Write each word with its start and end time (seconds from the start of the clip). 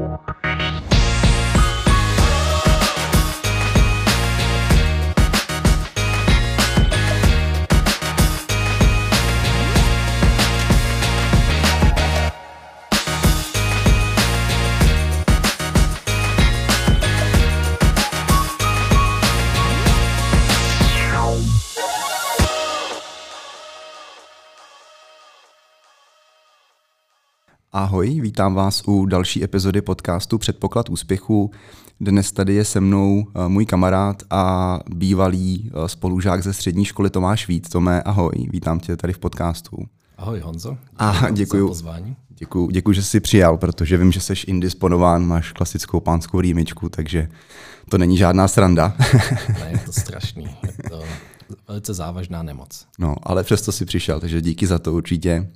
Música 0.00 0.89
Ahoj, 27.72 28.20
vítám 28.20 28.54
vás 28.54 28.82
u 28.86 29.06
další 29.06 29.44
epizody 29.44 29.82
podcastu 29.82 30.38
Předpoklad 30.38 30.90
úspěchu. 30.90 31.50
Dnes 32.00 32.32
tady 32.32 32.54
je 32.54 32.64
se 32.64 32.80
mnou 32.80 33.26
eh, 33.34 33.48
můj 33.48 33.66
kamarád 33.66 34.22
a 34.30 34.78
bývalý 34.88 35.70
eh, 35.70 35.88
spolužák 35.88 36.42
ze 36.42 36.52
střední 36.52 36.84
školy 36.84 37.10
Tomáš 37.10 37.48
Vít. 37.48 37.68
Tomé, 37.68 38.02
ahoj, 38.02 38.32
vítám 38.52 38.80
tě 38.80 38.96
tady 38.96 39.12
v 39.12 39.18
podcastu. 39.18 39.76
Ahoj 40.18 40.40
Honzo, 40.40 40.76
a 40.96 41.30
děkuji, 41.30 41.68
pozvání. 41.68 42.16
Děkuji, 42.28 42.70
děkuji, 42.70 42.92
že 42.92 43.02
jsi 43.02 43.20
přijal, 43.20 43.56
protože 43.56 43.96
vím, 43.96 44.12
že 44.12 44.20
jsi 44.20 44.34
indisponován, 44.46 45.26
máš 45.26 45.52
klasickou 45.52 46.00
pánskou 46.00 46.40
rýmičku, 46.40 46.88
takže 46.88 47.28
to 47.88 47.98
není 47.98 48.16
žádná 48.16 48.48
sranda. 48.48 48.96
ne, 49.48 49.68
je 49.70 49.78
to 49.78 49.92
strašný, 49.92 50.56
je 50.62 50.90
to 50.90 51.02
velice 51.68 51.94
závažná 51.94 52.42
nemoc. 52.42 52.86
No, 52.98 53.14
ale 53.22 53.44
přesto 53.44 53.72
si 53.72 53.84
přišel, 53.84 54.20
takže 54.20 54.42
díky 54.42 54.66
za 54.66 54.78
to 54.78 54.92
určitě. 54.92 55.50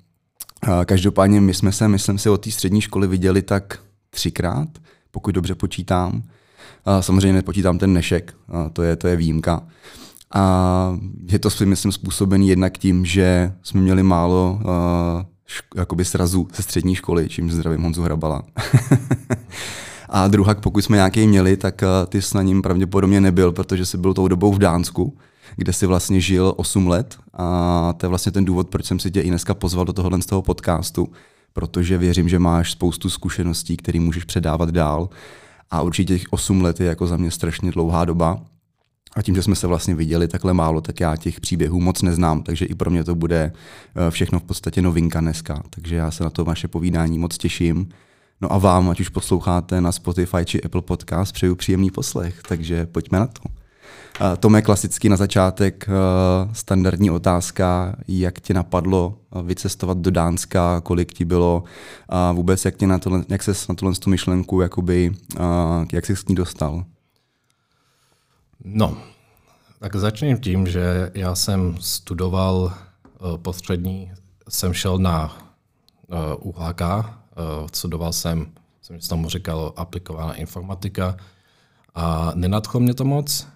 Každopádně 0.87 1.41
my 1.41 1.55
jsme 1.55 1.73
se, 1.73 1.89
myslím 1.89 2.19
si, 2.19 2.31
od 2.31 2.45
té 2.45 2.51
střední 2.51 2.81
školy 2.81 3.07
viděli 3.07 3.43
tak 3.43 3.79
třikrát, 4.11 4.69
pokud 5.11 5.35
dobře 5.35 5.55
počítám. 5.55 6.23
Samozřejmě 7.01 7.33
nepočítám 7.33 7.79
ten 7.79 7.93
nešek, 7.93 8.35
to 8.73 8.83
je, 8.83 8.97
to 8.97 9.09
je 9.09 9.17
výjimka. 9.17 9.63
A 10.35 10.99
je 11.31 11.39
to 11.39 11.51
si 11.51 11.67
myslím 11.67 11.93
způsobený 11.93 12.49
jednak 12.49 12.79
tím, 12.79 13.05
že 13.05 13.53
jsme 13.63 13.81
měli 13.81 14.03
málo 14.03 14.61
šk- 15.49 15.79
jakoby 15.81 16.05
srazu 16.05 16.49
ze 16.55 16.63
střední 16.63 16.95
školy, 16.95 17.29
čím 17.29 17.51
zdravím 17.51 17.83
Honzu 17.83 18.03
Hrabala. 18.03 18.43
a 20.09 20.29
druhak, 20.29 20.61
pokud 20.61 20.85
jsme 20.85 20.97
nějaký 20.97 21.27
měli, 21.27 21.57
tak 21.57 21.85
ty 22.09 22.23
s 22.23 22.35
na 22.35 22.43
ním 22.43 22.63
pravděpodobně 22.63 23.21
nebyl, 23.21 23.53
protože 23.53 23.87
jsi 23.87 23.99
byl 23.99 24.15
tou 24.15 24.29
dobou 24.29 24.53
v 24.53 24.59
Dánsku 24.59 25.19
kde 25.57 25.73
si 25.73 25.87
vlastně 25.87 26.21
žil 26.21 26.55
8 26.57 26.87
let 26.87 27.17
a 27.37 27.95
to 27.97 28.07
je 28.07 28.09
vlastně 28.09 28.33
ten 28.33 28.45
důvod, 28.45 28.69
proč 28.69 28.87
jsem 28.87 28.99
si 28.99 29.11
tě 29.11 29.21
i 29.21 29.29
dneska 29.29 29.55
pozval 29.55 29.85
do 29.85 29.93
tohohle 29.93 30.23
z 30.23 30.27
toho 30.27 30.43
podcastu, 30.43 31.13
protože 31.53 31.99
věřím, 31.99 32.29
že 32.29 32.39
máš 32.39 32.73
spoustu 32.73 33.11
zkušeností, 33.11 33.77
které 33.77 34.01
můžeš 34.01 34.25
předávat 34.25 34.71
dál 34.71 35.09
a 35.71 35.83
určitě 35.83 36.19
těch 36.19 36.27
8 36.31 36.63
let 36.63 36.81
je 36.81 36.87
jako 36.87 37.07
za 37.07 37.17
mě 37.17 37.31
strašně 37.31 37.71
dlouhá 37.71 38.05
doba 38.05 38.41
a 39.17 39.23
tím, 39.23 39.35
že 39.35 39.43
jsme 39.43 39.57
se 39.57 39.67
vlastně 39.67 39.95
viděli 39.95 40.29
takhle 40.29 40.55
málo, 40.55 40.81
tak 40.81 41.01
já 41.01 41.17
těch 41.17 41.41
příběhů 41.41 41.81
moc 41.81 42.03
neznám, 42.03 42.43
takže 42.43 42.65
i 42.65 42.75
pro 42.75 42.91
mě 42.91 43.05
to 43.05 43.15
bude 43.15 43.53
eh, 43.97 44.11
všechno 44.11 44.41
v 44.41 44.43
podstatě 44.43 44.83
novinka 44.83 45.21
dneska. 45.21 45.63
Takže 45.71 45.97
já 45.97 46.11
se 46.11 46.25
na 46.25 46.31
to 46.31 46.45
vaše 46.45 46.69
povídání 46.69 47.19
moc 47.19 47.39
těším. 47.39 47.89
No 48.41 48.53
a 48.53 48.59
vám, 48.59 48.91
ať 48.91 49.01
už 49.01 49.09
posloucháte 49.09 49.81
na 49.81 49.93
Spotify 49.93 50.45
či 50.45 50.63
Apple 50.63 50.83
Podcast, 50.83 51.33
přeju 51.33 51.55
příjemný 51.55 51.91
poslech, 51.91 52.43
takže 52.49 52.87
pojďme 52.87 53.19
na 53.19 53.27
to. 53.27 53.64
Tome, 54.41 54.63
klasicky 54.63 55.09
na 55.09 55.17
začátek 55.17 55.87
eh, 55.89 55.93
standardní 56.55 57.11
otázka, 57.11 57.97
jak 58.09 58.41
tě 58.41 58.55
napadlo 58.55 59.19
eh, 59.19 59.43
vycestovat 59.43 59.99
do 59.99 60.11
Dánska, 60.11 60.81
kolik 60.81 61.13
ti 61.13 61.25
bylo 61.25 61.65
a 62.09 62.33
vůbec 62.33 62.65
jak, 62.65 62.77
tě 62.77 62.87
na 62.87 62.99
tohle, 62.99 63.25
jak 63.29 63.43
ses 63.43 63.69
na 63.69 63.75
tuhle 63.75 63.95
myšlenku, 64.07 64.61
jakoby, 64.61 65.13
eh, 65.37 65.41
jak 65.93 66.07
jsi 66.07 66.17
s 66.17 66.27
ní 66.27 66.35
dostal? 66.35 66.85
No, 68.65 68.97
tak 69.79 69.97
začnu 69.97 70.39
tím, 70.39 70.67
že 70.67 71.11
já 71.15 71.35
jsem 71.35 71.77
studoval 71.81 72.73
postřední, 73.37 74.13
jsem 74.49 74.73
šel 74.73 74.99
na 74.99 75.37
UHK, 76.39 76.83
studoval 77.73 78.13
jsem, 78.13 78.47
jsem 78.83 78.99
tomu 78.99 79.29
říkal, 79.29 79.73
aplikovaná 79.77 80.35
informatika 80.35 81.17
a 81.95 82.33
nenadchlo 82.35 82.81
mě 82.81 82.95
to 82.95 83.05
moc, 83.05 83.47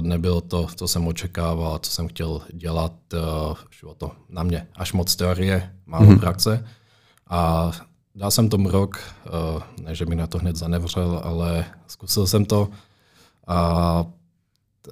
nebylo 0.00 0.40
to, 0.40 0.66
co 0.74 0.88
jsem 0.88 1.06
očekával, 1.06 1.78
co 1.78 1.90
jsem 1.90 2.08
chtěl 2.08 2.40
dělat. 2.52 2.92
Uh, 3.12 3.56
šlo 3.70 3.94
to 3.94 4.10
na 4.28 4.42
mě 4.42 4.68
až 4.74 4.92
moc 4.92 5.16
teorie, 5.16 5.74
málo 5.86 6.06
mm-hmm. 6.06 6.20
praxe. 6.20 6.64
A 7.30 7.70
dal 8.14 8.30
jsem 8.30 8.48
tomu 8.48 8.70
rok, 8.70 9.00
uh, 9.56 9.62
ne, 9.84 9.94
že 9.94 10.06
mi 10.06 10.14
na 10.14 10.26
to 10.26 10.38
hned 10.38 10.56
zanevřel, 10.56 11.20
ale 11.24 11.64
zkusil 11.86 12.26
jsem 12.26 12.44
to 12.44 12.68
a 13.46 14.04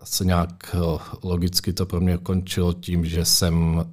asi 0.03 0.27
nějak 0.27 0.77
logicky 1.23 1.73
to 1.73 1.87
pro 1.87 2.01
mě 2.01 2.19
končilo 2.19 2.73
tím, 2.73 3.05
že 3.07 3.25
jsem 3.25 3.85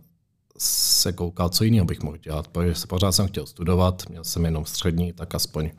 se 0.58 1.14
koukal, 1.14 1.50
co 1.50 1.64
jiného 1.64 1.86
bych 1.86 2.04
mohl 2.04 2.18
dělat, 2.18 2.48
protože 2.48 2.88
pořád 2.88 3.12
jsem 3.12 3.28
chtěl 3.28 3.46
studovat, 3.46 4.10
měl 4.10 4.24
jsem 4.24 4.46
jenom 4.46 4.66
střední, 4.66 5.14
tak 5.14 5.36
aspoň, 5.36 5.70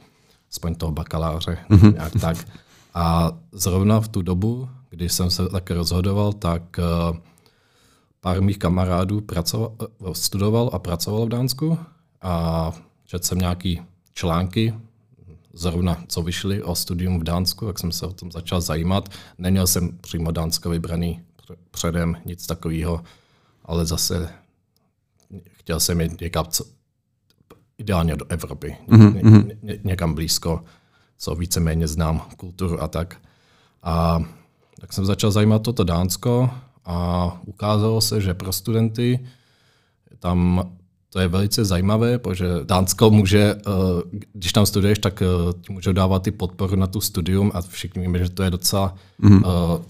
aspoň 0.52 0.74
toho 0.74 0.92
bakaláře, 0.92 1.58
mm-hmm. 1.70 1.94
nějak 1.94 2.12
tak. 2.20 2.48
A 2.94 3.32
zrovna 3.52 4.00
v 4.00 4.08
tu 4.08 4.22
dobu, 4.22 4.68
když 4.94 5.12
jsem 5.12 5.30
se 5.30 5.48
tak 5.48 5.70
rozhodoval, 5.70 6.32
tak 6.32 6.62
uh, 6.78 7.16
pár 8.20 8.42
mých 8.42 8.58
kamarádů 8.58 9.20
pracoval, 9.20 9.76
studoval 10.12 10.70
a 10.72 10.78
pracoval 10.78 11.26
v 11.26 11.28
Dánsku 11.28 11.78
a 12.22 12.72
četl 13.04 13.26
jsem 13.26 13.38
nějaký 13.38 13.82
články, 14.14 14.74
zrovna 15.52 16.04
co 16.08 16.22
vyšly 16.22 16.62
o 16.62 16.74
studium 16.74 17.20
v 17.20 17.24
Dánsku, 17.24 17.66
tak 17.66 17.78
jsem 17.78 17.92
se 17.92 18.06
o 18.06 18.12
tom 18.12 18.32
začal 18.32 18.60
zajímat. 18.60 19.08
Neměl 19.38 19.66
jsem 19.66 19.98
přímo 19.98 20.30
Dánsko 20.30 20.70
vybraný 20.70 21.22
předem, 21.70 22.16
nic 22.24 22.46
takového, 22.46 23.02
ale 23.64 23.86
zase 23.86 24.30
chtěl 25.52 25.80
jsem 25.80 26.00
jít 26.00 26.20
někam, 26.20 26.46
co, 26.46 26.64
ideálně 27.78 28.16
do 28.16 28.26
Evropy, 28.28 28.76
mm-hmm. 28.88 29.46
ně, 29.46 29.56
ně, 29.62 29.78
někam 29.84 30.14
blízko, 30.14 30.64
co 31.18 31.34
víceméně 31.34 31.88
znám 31.88 32.22
kulturu 32.36 32.82
a 32.82 32.88
tak. 32.88 33.16
A 33.82 34.22
tak 34.80 34.92
jsem 34.92 35.04
začal 35.04 35.30
zajímat 35.30 35.62
toto 35.62 35.84
Dánsko 35.84 36.50
a 36.84 37.38
ukázalo 37.46 38.00
se, 38.00 38.20
že 38.20 38.34
pro 38.34 38.52
studenty 38.52 39.26
tam 40.18 40.70
to 41.14 41.20
je 41.20 41.28
velice 41.28 41.64
zajímavé, 41.64 42.18
protože 42.18 42.46
Dánsko 42.64 43.10
může, 43.10 43.42
eh, 43.42 44.20
když 44.32 44.52
tam 44.52 44.66
studuješ, 44.66 44.98
tak 44.98 45.22
eh, 45.22 45.26
ti 45.60 45.72
můžou 45.72 45.92
dávat 45.92 46.22
ty 46.22 46.30
podporu 46.30 46.76
na 46.76 46.86
tu 46.86 47.00
studium 47.00 47.50
a 47.54 47.62
všichni 47.62 48.02
víme, 48.02 48.18
že 48.18 48.30
to 48.30 48.42
je 48.42 48.50
docela, 48.50 48.94
mm-hmm. 49.20 49.82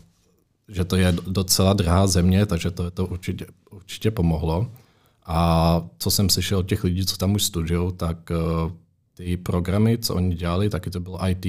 že 0.68 0.84
to 0.84 0.96
je 0.96 1.12
docela 1.26 1.72
drahá 1.72 2.06
země, 2.06 2.46
takže 2.46 2.70
to, 2.70 2.90
to 2.90 3.06
určitě, 3.06 3.46
určitě 3.70 4.10
pomohlo. 4.10 4.66
A 5.26 5.80
co 5.98 6.10
jsem 6.10 6.28
slyšel 6.28 6.58
od 6.58 6.68
těch 6.68 6.84
lidí, 6.84 7.06
co 7.06 7.16
tam 7.16 7.34
už 7.34 7.44
studují, 7.44 7.92
tak 7.96 8.18
ty 9.14 9.36
programy, 9.36 9.98
co 9.98 10.14
oni 10.14 10.34
dělali, 10.34 10.70
taky 10.70 10.90
to 10.90 11.00
bylo 11.00 11.28
IT, 11.28 11.46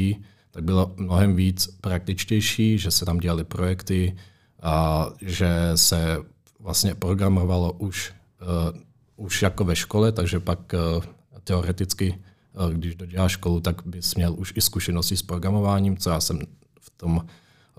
tak 0.55 0.63
bylo 0.63 0.93
mnohem 0.97 1.35
víc 1.35 1.67
praktičtější, 1.81 2.77
že 2.77 2.91
se 2.91 3.05
tam 3.05 3.17
dělali 3.17 3.43
projekty 3.43 4.17
a 4.61 5.05
že 5.21 5.71
se 5.75 6.17
vlastně 6.59 6.95
programovalo 6.95 7.71
už, 7.71 8.13
uh, 8.41 8.79
už 9.15 9.41
jako 9.41 9.63
ve 9.63 9.75
škole, 9.75 10.11
takže 10.11 10.39
pak 10.39 10.73
uh, 10.73 11.03
teoreticky, 11.43 12.19
uh, 12.65 12.71
když 12.71 12.95
doděláš 12.95 13.31
školu, 13.31 13.59
tak 13.59 13.81
bys 13.85 14.15
měl 14.15 14.33
už 14.37 14.53
i 14.55 14.61
zkušenosti 14.61 15.17
s 15.17 15.21
programováním, 15.21 15.97
co 15.97 16.09
já 16.09 16.19
jsem 16.21 16.39
v 16.79 16.89
tom, 16.97 17.25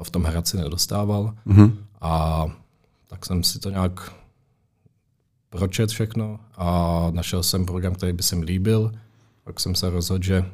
v 0.02 0.10
tom 0.10 0.24
Hradci 0.24 0.56
nedostával. 0.56 1.34
Mm-hmm. 1.46 1.76
A 2.00 2.44
tak 3.08 3.26
jsem 3.26 3.42
si 3.42 3.58
to 3.58 3.70
nějak 3.70 4.12
pročet 5.50 5.90
všechno 5.90 6.40
a 6.56 7.08
našel 7.10 7.42
jsem 7.42 7.66
program, 7.66 7.94
který 7.94 8.12
by 8.12 8.22
se 8.22 8.36
mi 8.36 8.44
líbil. 8.44 8.92
Pak 9.44 9.60
jsem 9.60 9.74
se 9.74 9.90
rozhodl, 9.90 10.24
že, 10.24 10.44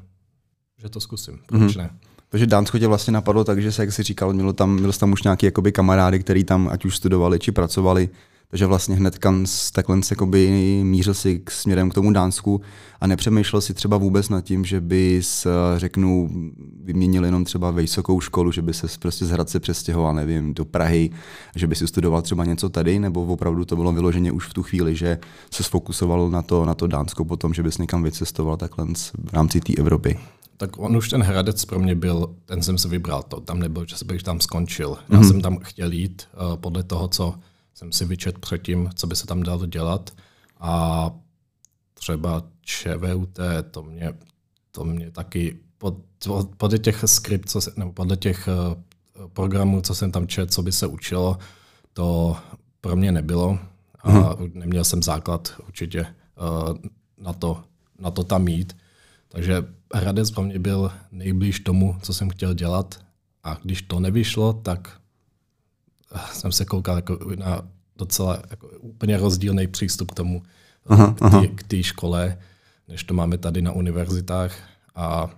že 0.79 0.89
to 0.89 1.01
zkusím. 1.01 1.39
Proč 1.47 1.61
mm-hmm. 1.61 1.79
ne? 1.79 1.91
Takže 2.33 2.47
Dánsko 2.47 2.79
tě 2.79 2.87
vlastně 2.87 3.13
napadlo 3.13 3.45
tak, 3.45 3.63
že 3.63 3.73
se, 3.73 3.83
jak 3.83 3.93
jsi 3.93 4.03
říkal, 4.03 4.33
mělo 4.33 4.53
tam, 4.53 4.75
měl 4.75 4.93
tam 4.93 5.13
už 5.13 5.23
nějaký 5.23 5.47
jakoby 5.47 5.73
kamarády, 5.73 6.19
kteří 6.19 6.45
tam 6.45 6.69
ať 6.73 6.85
už 6.85 6.97
studovali 6.97 7.39
či 7.39 7.53
pracovali, 7.53 8.09
takže 8.51 8.67
vlastně 8.67 8.97
hned 8.97 9.19
takhle 9.73 10.01
jakoby 10.11 10.51
mířil 10.83 11.15
si 11.15 11.39
k 11.39 11.51
směrem 11.51 11.91
k 11.91 11.95
tomu 11.95 12.13
Dánsku 12.13 12.61
a 13.01 13.07
nepřemýšlel 13.07 13.61
si 13.61 13.75
třeba 13.75 13.97
vůbec 13.97 14.29
nad 14.29 14.41
tím, 14.41 14.65
že 14.65 14.81
bys, 14.81 15.47
řeknu, 15.77 16.31
vyměnil 16.85 17.25
jenom 17.25 17.45
třeba 17.45 17.71
vysokou 17.71 18.21
školu, 18.21 18.53
že 18.53 18.63
by 18.63 18.75
se 18.75 18.87
prostě 19.01 19.27
z 19.27 19.31
Hradce 19.31 19.61
přestěhoval, 19.61 20.15
nevím, 20.15 20.55
do 20.55 20.65
Prahy, 20.65 21.11
že 21.57 21.67
by 21.67 21.75
si 21.75 21.87
studoval 21.87 22.23
třeba 22.23 22.45
něco 22.45 22.69
tady, 22.69 22.99
nebo 22.99 23.27
opravdu 23.27 23.65
to 23.65 23.77
bylo 23.77 23.93
vyloženě 23.93 24.33
už 24.33 24.49
v 24.49 24.55
tu 24.55 24.63
chvíli, 24.63 24.97
že 24.97 25.19
se 25.51 25.63
sfokusoval 25.63 26.31
na 26.31 26.43
to, 26.43 26.65
na 26.65 26.75
to 26.75 26.87
Dánsko 26.87 27.25
potom, 27.25 27.55
že 27.55 27.63
bys 27.63 27.79
někam 27.79 28.03
vycestoval 28.03 28.57
takhle 28.57 28.87
v 29.31 29.33
rámci 29.33 29.61
té 29.61 29.73
Evropy 29.79 30.19
tak 30.57 30.79
on 30.79 30.97
už 30.97 31.09
ten 31.09 31.23
Hradec 31.23 31.65
pro 31.65 31.79
mě 31.79 31.95
byl, 31.95 32.37
ten 32.45 32.63
jsem 32.63 32.79
si 32.79 32.89
vybral, 32.89 33.23
to 33.23 33.41
tam 33.41 33.59
nebyl, 33.59 33.87
že 33.87 33.97
bych 34.05 34.23
tam 34.23 34.41
skončil. 34.41 34.99
Já 35.09 35.19
mm-hmm. 35.19 35.29
jsem 35.29 35.41
tam 35.41 35.59
chtěl 35.59 35.93
jít 35.93 36.29
uh, 36.35 36.57
podle 36.57 36.83
toho, 36.83 37.09
co 37.09 37.35
jsem 37.75 37.93
si 37.93 38.05
vyčet 38.05 38.39
předtím, 38.39 38.91
co 38.95 39.07
by 39.07 39.17
se 39.17 39.27
tam 39.27 39.43
dalo 39.43 39.67
dělat 39.67 40.11
a 40.61 41.11
třeba 41.95 42.43
ČVUT, 42.63 43.39
to 43.71 43.83
mě 43.83 44.15
to 44.73 44.85
mě 44.85 45.11
taky 45.11 45.59
pod, 45.79 45.95
podle 46.57 46.79
těch 46.79 47.05
skript, 47.07 47.49
co 47.51 47.61
se, 47.61 47.73
nebo 47.77 47.93
podle 47.93 48.17
těch 48.17 48.49
uh, 48.49 49.29
programů, 49.33 49.81
co 49.81 49.95
jsem 49.95 50.13
tam 50.13 50.27
četl, 50.27 50.53
co 50.53 50.63
by 50.63 50.73
se 50.73 50.87
učilo, 50.87 51.39
to 51.93 52.37
pro 52.81 52.97
mě 52.97 53.13
nebylo 53.13 53.59
a 54.01 54.11
hmm. 54.11 54.51
neměl 54.55 54.85
jsem 54.85 55.03
základ 55.03 55.53
určitě 55.67 56.01
uh, 56.01 56.77
na, 57.19 57.33
to, 57.33 57.63
na 57.99 58.11
to 58.11 58.25
tam 58.25 58.45
mít. 58.45 58.77
Takže 59.29 59.65
Hradec 59.95 60.31
pro 60.31 60.43
mě 60.43 60.59
byl 60.59 60.93
nejblíž 61.13 61.61
tomu, 61.61 61.97
co 62.03 62.15
jsem 62.15 62.31
chtěl 62.31 62.55
dělat 62.55 63.01
a 63.45 63.59
když 63.63 63.83
to 63.83 64.01
nevyšlo, 64.01 64.53
tak 64.53 65.01
jsem 66.33 66.53
se 66.53 66.65
koukal 66.65 66.97
jako 66.97 67.19
na 67.37 67.63
docela 67.97 68.43
jako 68.51 68.69
úplně 68.69 69.17
rozdílný 69.17 69.67
přístup 69.67 70.11
k 70.11 70.15
tomu, 70.15 70.43
aha, 70.87 71.17
k 71.55 71.63
té 71.63 71.83
škole, 71.83 72.39
než 72.89 73.05
to 73.05 73.15
máme 73.15 73.39
tady 73.39 73.63
na 73.63 73.73
univerzitách. 73.73 74.59
A 74.95 75.31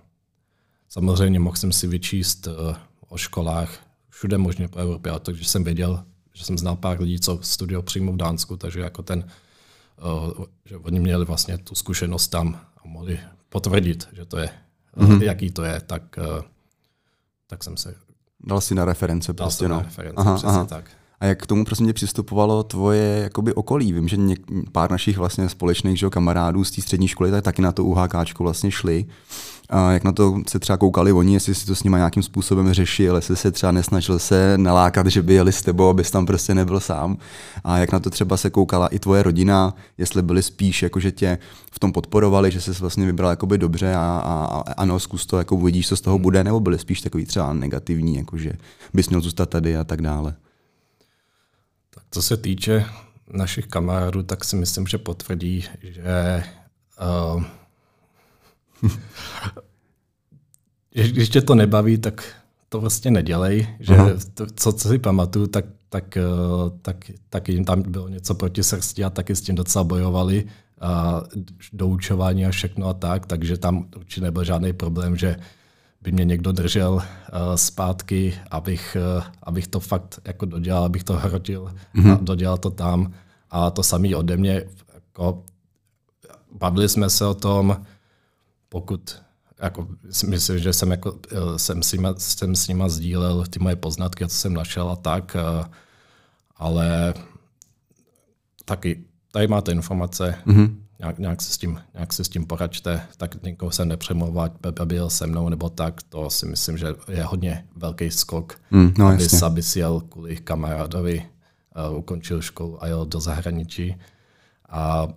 samozřejmě 0.89 1.39
mohl 1.39 1.55
jsem 1.55 1.71
si 1.71 1.87
vyčíst 1.87 2.47
uh, 2.47 2.53
o 3.07 3.17
školách 3.17 3.79
všude 4.09 4.37
možně 4.37 4.67
po 4.67 4.79
Evropě, 4.79 5.11
ale 5.11 5.19
takže 5.19 5.45
jsem 5.45 5.63
věděl, 5.63 6.03
že 6.33 6.43
jsem 6.43 6.57
znal 6.57 6.75
pár 6.75 7.01
lidí, 7.01 7.19
co 7.19 7.39
studují 7.41 7.83
přímo 7.83 8.11
v 8.11 8.17
Dánsku, 8.17 8.57
takže 8.57 8.79
jako 8.79 9.03
ten, 9.03 9.27
uh, 10.37 10.45
že 10.65 10.77
oni 10.77 10.99
měli 10.99 11.25
vlastně 11.25 11.57
tu 11.57 11.75
zkušenost 11.75 12.27
tam 12.27 12.59
a 12.77 12.87
mohli 12.87 13.19
potvrdit, 13.49 14.07
že 14.13 14.25
to 14.25 14.37
je, 14.37 14.49
mm-hmm. 14.97 15.21
jaký 15.21 15.51
to 15.51 15.63
je, 15.63 15.81
tak, 15.81 16.03
uh, 16.17 16.41
tak 17.47 17.63
jsem 17.63 17.77
se 17.77 17.95
Dal 18.47 18.61
si 18.61 18.75
na 18.75 18.85
reference 18.85 19.33
dal 19.33 19.47
prostě, 19.47 19.67
no. 19.67 19.75
Na 19.75 19.81
reference, 19.81 20.21
aha, 20.21 20.41
aha. 20.45 20.65
tak. 20.65 20.85
A 21.19 21.25
jak 21.25 21.43
k 21.43 21.47
tomu 21.47 21.65
prosím 21.65 21.87
tě 21.87 21.93
přistupovalo 21.93 22.63
tvoje 22.63 23.19
jakoby 23.23 23.53
okolí? 23.53 23.93
Vím, 23.93 24.07
že 24.07 24.17
něk, 24.17 24.39
pár 24.71 24.91
našich 24.91 25.17
vlastně 25.17 25.49
společných 25.49 25.99
že, 25.99 26.09
kamarádů 26.09 26.63
z 26.63 26.71
té 26.71 26.81
střední 26.81 27.07
školy 27.07 27.31
tak 27.31 27.43
taky 27.43 27.61
na 27.61 27.71
to 27.71 27.85
UHK 27.85 28.39
vlastně 28.39 28.71
šli. 28.71 29.05
A 29.69 29.91
jak 29.91 30.03
na 30.03 30.11
to 30.11 30.41
se 30.47 30.59
třeba 30.59 30.77
koukali 30.77 31.11
oni, 31.11 31.33
jestli 31.33 31.55
si 31.55 31.65
to 31.65 31.75
s 31.75 31.83
nimi 31.83 31.97
nějakým 31.97 32.23
způsobem 32.23 32.73
řešil, 32.73 33.15
jestli 33.15 33.35
se 33.35 33.51
třeba 33.51 33.71
nesnažil 33.71 34.19
se 34.19 34.57
nalákat, 34.57 35.07
že 35.07 35.21
by 35.21 35.33
jeli 35.33 35.51
s 35.51 35.61
tebou, 35.61 35.89
abys 35.89 36.11
tam 36.11 36.25
prostě 36.25 36.55
nebyl 36.55 36.79
sám. 36.79 37.17
A 37.63 37.77
jak 37.77 37.91
na 37.91 37.99
to 37.99 38.09
třeba 38.09 38.37
se 38.37 38.49
koukala 38.49 38.87
i 38.87 38.99
tvoje 38.99 39.23
rodina, 39.23 39.75
jestli 39.97 40.21
byli 40.21 40.43
spíš, 40.43 40.83
jako 40.83 40.99
že 40.99 41.11
tě 41.11 41.37
v 41.71 41.79
tom 41.79 41.91
podporovali, 41.91 42.51
že 42.51 42.61
jsi 42.61 42.71
vlastně 42.71 43.05
vybral 43.05 43.29
jakoby 43.29 43.57
dobře 43.57 43.95
a, 43.95 43.99
a, 43.99 44.45
a 44.45 44.73
ano, 44.73 44.99
zkus 44.99 45.25
to, 45.25 45.37
jako 45.37 45.55
uvidíš, 45.55 45.87
co 45.87 45.97
z 45.97 46.01
toho 46.01 46.19
bude, 46.19 46.43
nebo 46.43 46.59
byli 46.59 46.79
spíš 46.79 47.01
takový 47.01 47.25
třeba 47.25 47.53
negativní, 47.53 48.15
jako 48.15 48.37
že 48.37 48.51
bys 48.93 49.09
měl 49.09 49.21
zůstat 49.21 49.49
tady 49.49 49.77
a 49.77 49.83
tak 49.83 50.01
dále. 50.01 50.35
Tak 51.95 52.03
co 52.11 52.21
se 52.21 52.37
týče 52.37 52.85
našich 53.33 53.67
kamarádů, 53.67 54.23
tak 54.23 54.43
si 54.43 54.55
myslím, 54.55 54.87
že 54.87 54.97
potvrdí, 54.97 55.65
že 55.81 56.43
uh, 57.35 57.43
když 60.91 61.29
tě 61.29 61.41
to 61.41 61.55
nebaví, 61.55 61.97
tak 61.97 62.35
to 62.69 62.81
vlastně 62.81 63.11
nedělej. 63.11 63.67
Že 63.79 63.97
to, 64.33 64.45
co, 64.55 64.73
co 64.73 64.89
si 64.89 64.99
pamatuju, 64.99 65.47
tak, 65.47 65.65
tak, 65.89 66.17
eh, 66.17 66.21
tak, 66.81 67.11
tak 67.29 67.49
jim 67.49 67.65
tam 67.65 67.81
bylo 67.81 68.09
něco 68.09 68.35
proti 68.35 68.63
srsti 68.63 69.03
a 69.03 69.09
taky 69.09 69.35
s 69.35 69.41
tím 69.41 69.55
docela 69.55 69.83
bojovali 69.83 70.45
a 70.81 71.21
doučování 71.73 72.45
a 72.45 72.51
všechno 72.51 72.87
a 72.87 72.93
tak, 72.93 73.25
takže 73.25 73.57
tam 73.57 73.87
určitě 73.95 74.21
nebyl 74.21 74.43
žádný 74.43 74.73
problém, 74.73 75.17
že 75.17 75.35
by 76.01 76.11
mě 76.11 76.25
někdo 76.25 76.51
držel 76.51 76.93
uh, 76.93 77.01
zpátky, 77.55 78.33
abych, 78.51 78.97
uh, 79.17 79.23
abych 79.43 79.67
to 79.67 79.79
fakt 79.79 80.19
jako 80.25 80.45
dodělal, 80.45 80.83
abych 80.83 81.03
to 81.03 81.13
hrotil 81.13 81.73
mm-hmm. 81.95 82.13
a 82.13 82.19
dodělal 82.21 82.57
to 82.57 82.69
tam. 82.69 83.13
A 83.51 83.71
to 83.71 83.83
samý 83.83 84.15
ode 84.15 84.37
mě, 84.37 84.63
jako, 84.93 85.43
bavili 86.59 86.89
jsme 86.89 87.09
se 87.09 87.25
o 87.25 87.33
tom, 87.33 87.77
pokud 88.75 89.21
jako, 89.61 89.87
myslím, 90.27 90.59
že 90.59 90.73
jsem, 90.73 90.91
jako, 90.91 91.19
eh, 91.31 91.59
jsem, 91.59 91.83
s 91.83 91.91
nima, 91.93 92.13
jsem 92.17 92.55
s 92.55 92.67
nima 92.67 92.89
sdílel 92.89 93.45
ty 93.49 93.59
moje 93.59 93.75
poznatky, 93.75 94.27
co 94.27 94.35
jsem 94.35 94.53
našel 94.53 94.89
a 94.89 94.95
tak, 94.95 95.35
eh, 95.35 95.69
ale 96.55 97.13
taky 98.65 99.03
tady 99.31 99.47
máte 99.47 99.71
informace, 99.71 100.35
mm-hmm. 100.45 100.75
nějak, 100.99 101.19
nějak, 101.19 101.41
se 101.41 101.53
s 101.53 101.57
tím, 101.57 101.81
nějak 101.93 102.13
se 102.13 102.23
s 102.23 102.29
tím 102.29 102.45
poračte, 102.45 103.01
tak 103.17 103.43
někoho 103.43 103.71
se 103.71 103.85
nepřemlouvat, 103.85 104.51
byl 104.85 105.09
se 105.09 105.27
mnou 105.27 105.49
nebo 105.49 105.69
tak, 105.69 106.03
to 106.03 106.29
si 106.29 106.45
myslím, 106.45 106.77
že 106.77 106.87
je 107.07 107.23
hodně 107.23 107.65
velký 107.75 108.11
skok, 108.11 108.59
mm, 108.71 108.93
no, 108.97 109.07
aby, 109.07 109.27
aby 109.45 109.63
si 109.63 109.79
jel 109.79 110.01
kvůli 110.01 110.37
kamarádovi, 110.37 111.25
uh, 111.89 111.97
ukončil 111.97 112.41
školu 112.41 112.83
a 112.83 112.87
jel 112.87 113.05
do 113.05 113.19
zahraničí. 113.19 113.95
A 114.69 115.07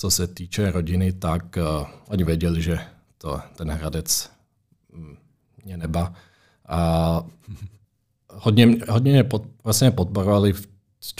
co 0.00 0.10
se 0.10 0.26
týče 0.26 0.70
rodiny, 0.70 1.12
tak 1.12 1.56
uh, 1.56 1.86
oni 2.08 2.24
věděli, 2.24 2.62
že 2.62 2.78
to, 3.18 3.40
ten 3.56 3.70
Hradec 3.70 4.30
mm, 4.92 5.16
mě 5.64 5.76
neba. 5.76 6.12
A 6.68 7.22
hodně, 8.32 8.76
hodně 8.88 9.12
mě 9.12 9.24
pod, 9.24 9.42
vlastně 9.64 9.90
podporovali 9.90 10.52
v, 10.52 10.68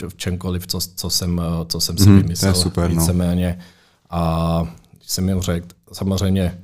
v 0.09 0.15
čemkoliv, 0.15 0.67
co, 0.67 0.79
co, 0.95 1.09
jsem, 1.09 1.41
co 1.67 1.79
jsem 1.79 1.97
si 1.97 2.09
mm, 2.09 2.17
vymyslel. 2.17 2.53
To 2.53 2.59
je 2.59 2.63
super, 2.63 2.89
no. 2.89 3.01
víceméně. 3.01 3.57
No. 3.59 3.65
A 4.09 4.73
když 4.97 5.11
jsem 5.11 5.29
jim 5.29 5.41
řekl, 5.41 5.67
samozřejmě 5.93 6.63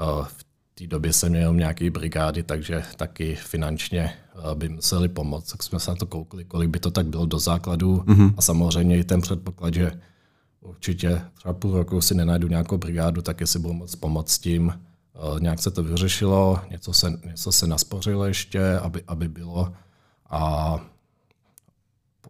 uh, 0.00 0.24
v 0.24 0.44
té 0.74 0.86
době 0.86 1.12
jsem 1.12 1.32
měl 1.32 1.54
nějaké 1.54 1.90
brigády, 1.90 2.42
takže 2.42 2.82
taky 2.96 3.34
finančně 3.34 4.12
by 4.54 4.68
museli 4.68 5.08
pomoct. 5.08 5.50
Tak 5.50 5.62
jsme 5.62 5.80
se 5.80 5.90
na 5.90 5.96
to 5.96 6.06
koukli, 6.06 6.44
kolik 6.44 6.70
by 6.70 6.78
to 6.78 6.90
tak 6.90 7.06
bylo 7.06 7.26
do 7.26 7.38
základu. 7.38 7.96
Mm-hmm. 7.96 8.34
A 8.36 8.42
samozřejmě 8.42 8.98
i 8.98 9.04
ten 9.04 9.20
předpoklad, 9.20 9.74
že 9.74 9.92
určitě 10.68 11.22
třeba 11.34 11.54
půl 11.54 11.72
roku 11.72 12.00
si 12.00 12.14
nenajdu 12.14 12.48
nějakou 12.48 12.78
brigádu, 12.78 13.22
tak 13.22 13.40
jestli 13.40 13.58
budu 13.58 13.74
moct 13.74 13.96
pomoct 13.96 14.30
s 14.30 14.38
tím. 14.38 14.80
Eh, 15.14 15.40
nějak 15.40 15.58
se 15.58 15.70
to 15.70 15.82
vyřešilo, 15.82 16.60
něco 16.70 16.92
se, 16.92 17.20
něco 17.24 17.52
se 17.52 17.66
naspořilo 17.66 18.24
ještě, 18.24 18.78
aby, 18.78 19.02
aby 19.06 19.28
bylo. 19.28 19.72
A 20.30 20.74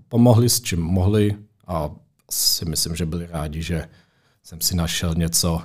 pomohli 0.08 0.48
s 0.48 0.60
čím 0.60 0.80
mohli 0.80 1.36
a 1.66 1.90
si 2.30 2.64
myslím, 2.64 2.96
že 2.96 3.06
byli 3.06 3.26
rádi, 3.26 3.62
že 3.62 3.88
jsem 4.42 4.60
si 4.60 4.76
našel 4.76 5.14
něco, 5.14 5.62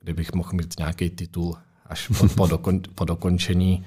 kde 0.00 0.14
bych 0.14 0.32
mohl 0.32 0.50
mít 0.52 0.78
nějaký 0.78 1.10
titul 1.10 1.58
až 1.86 2.08
po, 2.18 2.28
po, 2.28 2.46
dokon, 2.46 2.80
po 2.94 3.04
dokončení, 3.04 3.84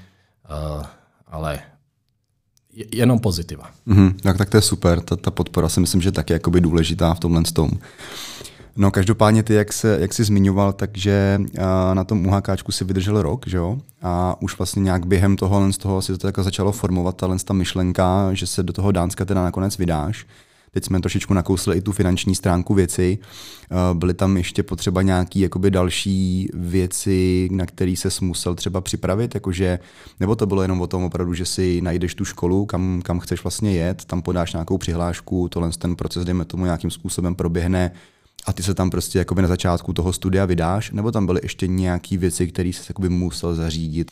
uh, 0.78 0.86
ale 1.28 1.62
jenom 2.92 3.20
pozitiva. 3.20 3.70
Mm-hmm, 3.88 4.14
tak, 4.22 4.38
tak 4.38 4.50
to 4.50 4.58
je 4.58 4.62
super, 4.62 5.02
ta, 5.02 5.16
ta 5.16 5.32
podpora 5.32 5.70
si 5.70 5.80
myslím, 5.80 6.02
že 6.02 6.12
taky 6.12 6.34
jakoby 6.34 6.62
důležitá 6.62 7.14
v 7.14 7.20
tomhle 7.20 7.44
tom. 7.44 7.72
No 8.76 8.92
každopádně 8.92 9.44
ty, 9.44 9.54
jak, 9.54 9.74
se, 9.74 9.98
jak 10.02 10.14
jsi 10.14 10.24
zmiňoval, 10.24 10.74
takže 10.74 11.42
na 11.94 12.04
tom 12.04 12.28
UHKčku 12.28 12.72
si 12.72 12.86
vydržel 12.86 13.22
rok, 13.22 13.48
že 13.48 13.58
jo? 13.58 13.78
A 14.02 14.36
už 14.42 14.58
vlastně 14.58 14.82
nějak 14.82 15.06
během 15.06 15.36
toho, 15.36 15.74
z 15.74 15.78
toho 15.78 16.02
si 16.02 16.18
to 16.18 16.28
jako 16.28 16.44
začalo 16.44 16.72
formovat, 16.72 17.22
ta 17.46 17.54
myšlenka, 17.54 18.34
že 18.34 18.48
se 18.48 18.64
do 18.64 18.74
toho 18.74 18.92
Dánska 18.92 19.26
teda 19.26 19.44
nakonec 19.44 19.78
vydáš. 19.78 20.26
Teď 20.74 20.86
jsme 20.86 21.00
trošičku 21.00 21.34
nakousli 21.34 21.78
i 21.78 21.82
tu 21.82 21.92
finanční 21.92 22.36
stránku 22.36 22.74
věci. 22.74 23.18
Eh, 23.72 23.76
byly 23.94 24.14
tam 24.14 24.38
ještě 24.38 24.64
potřeba 24.64 25.02
nějaké 25.02 25.40
jakoby 25.40 25.72
další 25.72 26.50
věci, 26.54 27.50
na 27.52 27.66
které 27.66 27.96
se 27.98 28.10
musel 28.22 28.56
třeba 28.56 28.82
připravit, 28.82 29.36
jakože, 29.36 29.80
nebo 30.20 30.36
to 30.36 30.46
bylo 30.46 30.62
jenom 30.62 30.82
o 30.82 30.88
tom 30.88 31.04
opravdu, 31.04 31.34
že 31.34 31.46
si 31.46 31.82
najdeš 31.82 32.16
tu 32.16 32.26
školu, 32.26 32.66
kam, 32.66 33.02
kam 33.02 33.20
chceš 33.20 33.44
vlastně 33.44 33.74
jet, 33.74 34.06
tam 34.06 34.22
podáš 34.22 34.54
nějakou 34.54 34.78
přihlášku, 34.78 35.50
tohle 35.50 35.72
ten 35.72 35.96
proces, 35.96 36.26
dejme 36.26 36.46
tomu, 36.46 36.66
nějakým 36.66 36.92
způsobem 36.92 37.36
proběhne 37.36 37.92
a 38.46 38.54
ty 38.54 38.64
se 38.64 38.74
tam 38.74 38.90
prostě 38.90 39.20
jakoby 39.20 39.42
na 39.42 39.48
začátku 39.48 39.94
toho 39.94 40.14
studia 40.14 40.46
vydáš, 40.46 40.92
nebo 40.92 41.12
tam 41.12 41.26
byly 41.26 41.40
ještě 41.44 41.68
nějaké 41.68 42.18
věci, 42.18 42.48
které 42.48 42.74
se 42.74 42.84
jakoby 42.90 43.10
musel 43.10 43.56
zařídit? 43.56 44.12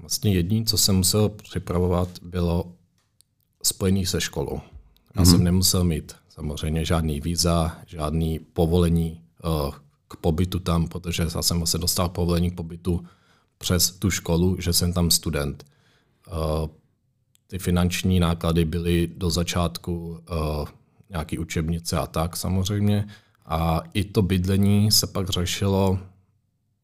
Vlastně 0.00 0.34
jediné, 0.34 0.64
co 0.64 0.78
jsem 0.78 0.96
musel 0.96 1.28
připravovat, 1.28 2.08
bylo 2.22 2.72
spojený 3.62 4.06
se 4.06 4.20
školou. 4.20 4.60
Já 5.18 5.24
jsem 5.24 5.44
nemusel 5.44 5.84
mít 5.84 6.14
samozřejmě 6.28 6.84
žádný 6.84 7.20
víza, 7.20 7.76
žádný 7.86 8.38
povolení 8.38 9.20
uh, 9.44 9.74
k 10.08 10.16
pobytu 10.16 10.58
tam, 10.58 10.88
protože 10.88 11.22
já 11.34 11.42
jsem 11.42 11.66
se 11.66 11.78
dostal 11.78 12.08
povolení 12.08 12.50
k 12.50 12.54
pobytu 12.54 13.04
přes 13.58 13.90
tu 13.90 14.10
školu, 14.10 14.56
že 14.60 14.72
jsem 14.72 14.92
tam 14.92 15.10
student. 15.10 15.64
Uh, 16.32 16.68
ty 17.46 17.58
finanční 17.58 18.20
náklady 18.20 18.64
byly 18.64 19.10
do 19.16 19.30
začátku 19.30 20.08
uh, 20.08 20.68
nějaký 21.10 21.38
učebnice 21.38 21.98
a 21.98 22.06
tak 22.06 22.36
samozřejmě. 22.36 23.08
A 23.46 23.82
i 23.94 24.04
to 24.04 24.22
bydlení 24.22 24.92
se 24.92 25.06
pak 25.06 25.28
řešilo, 25.28 25.98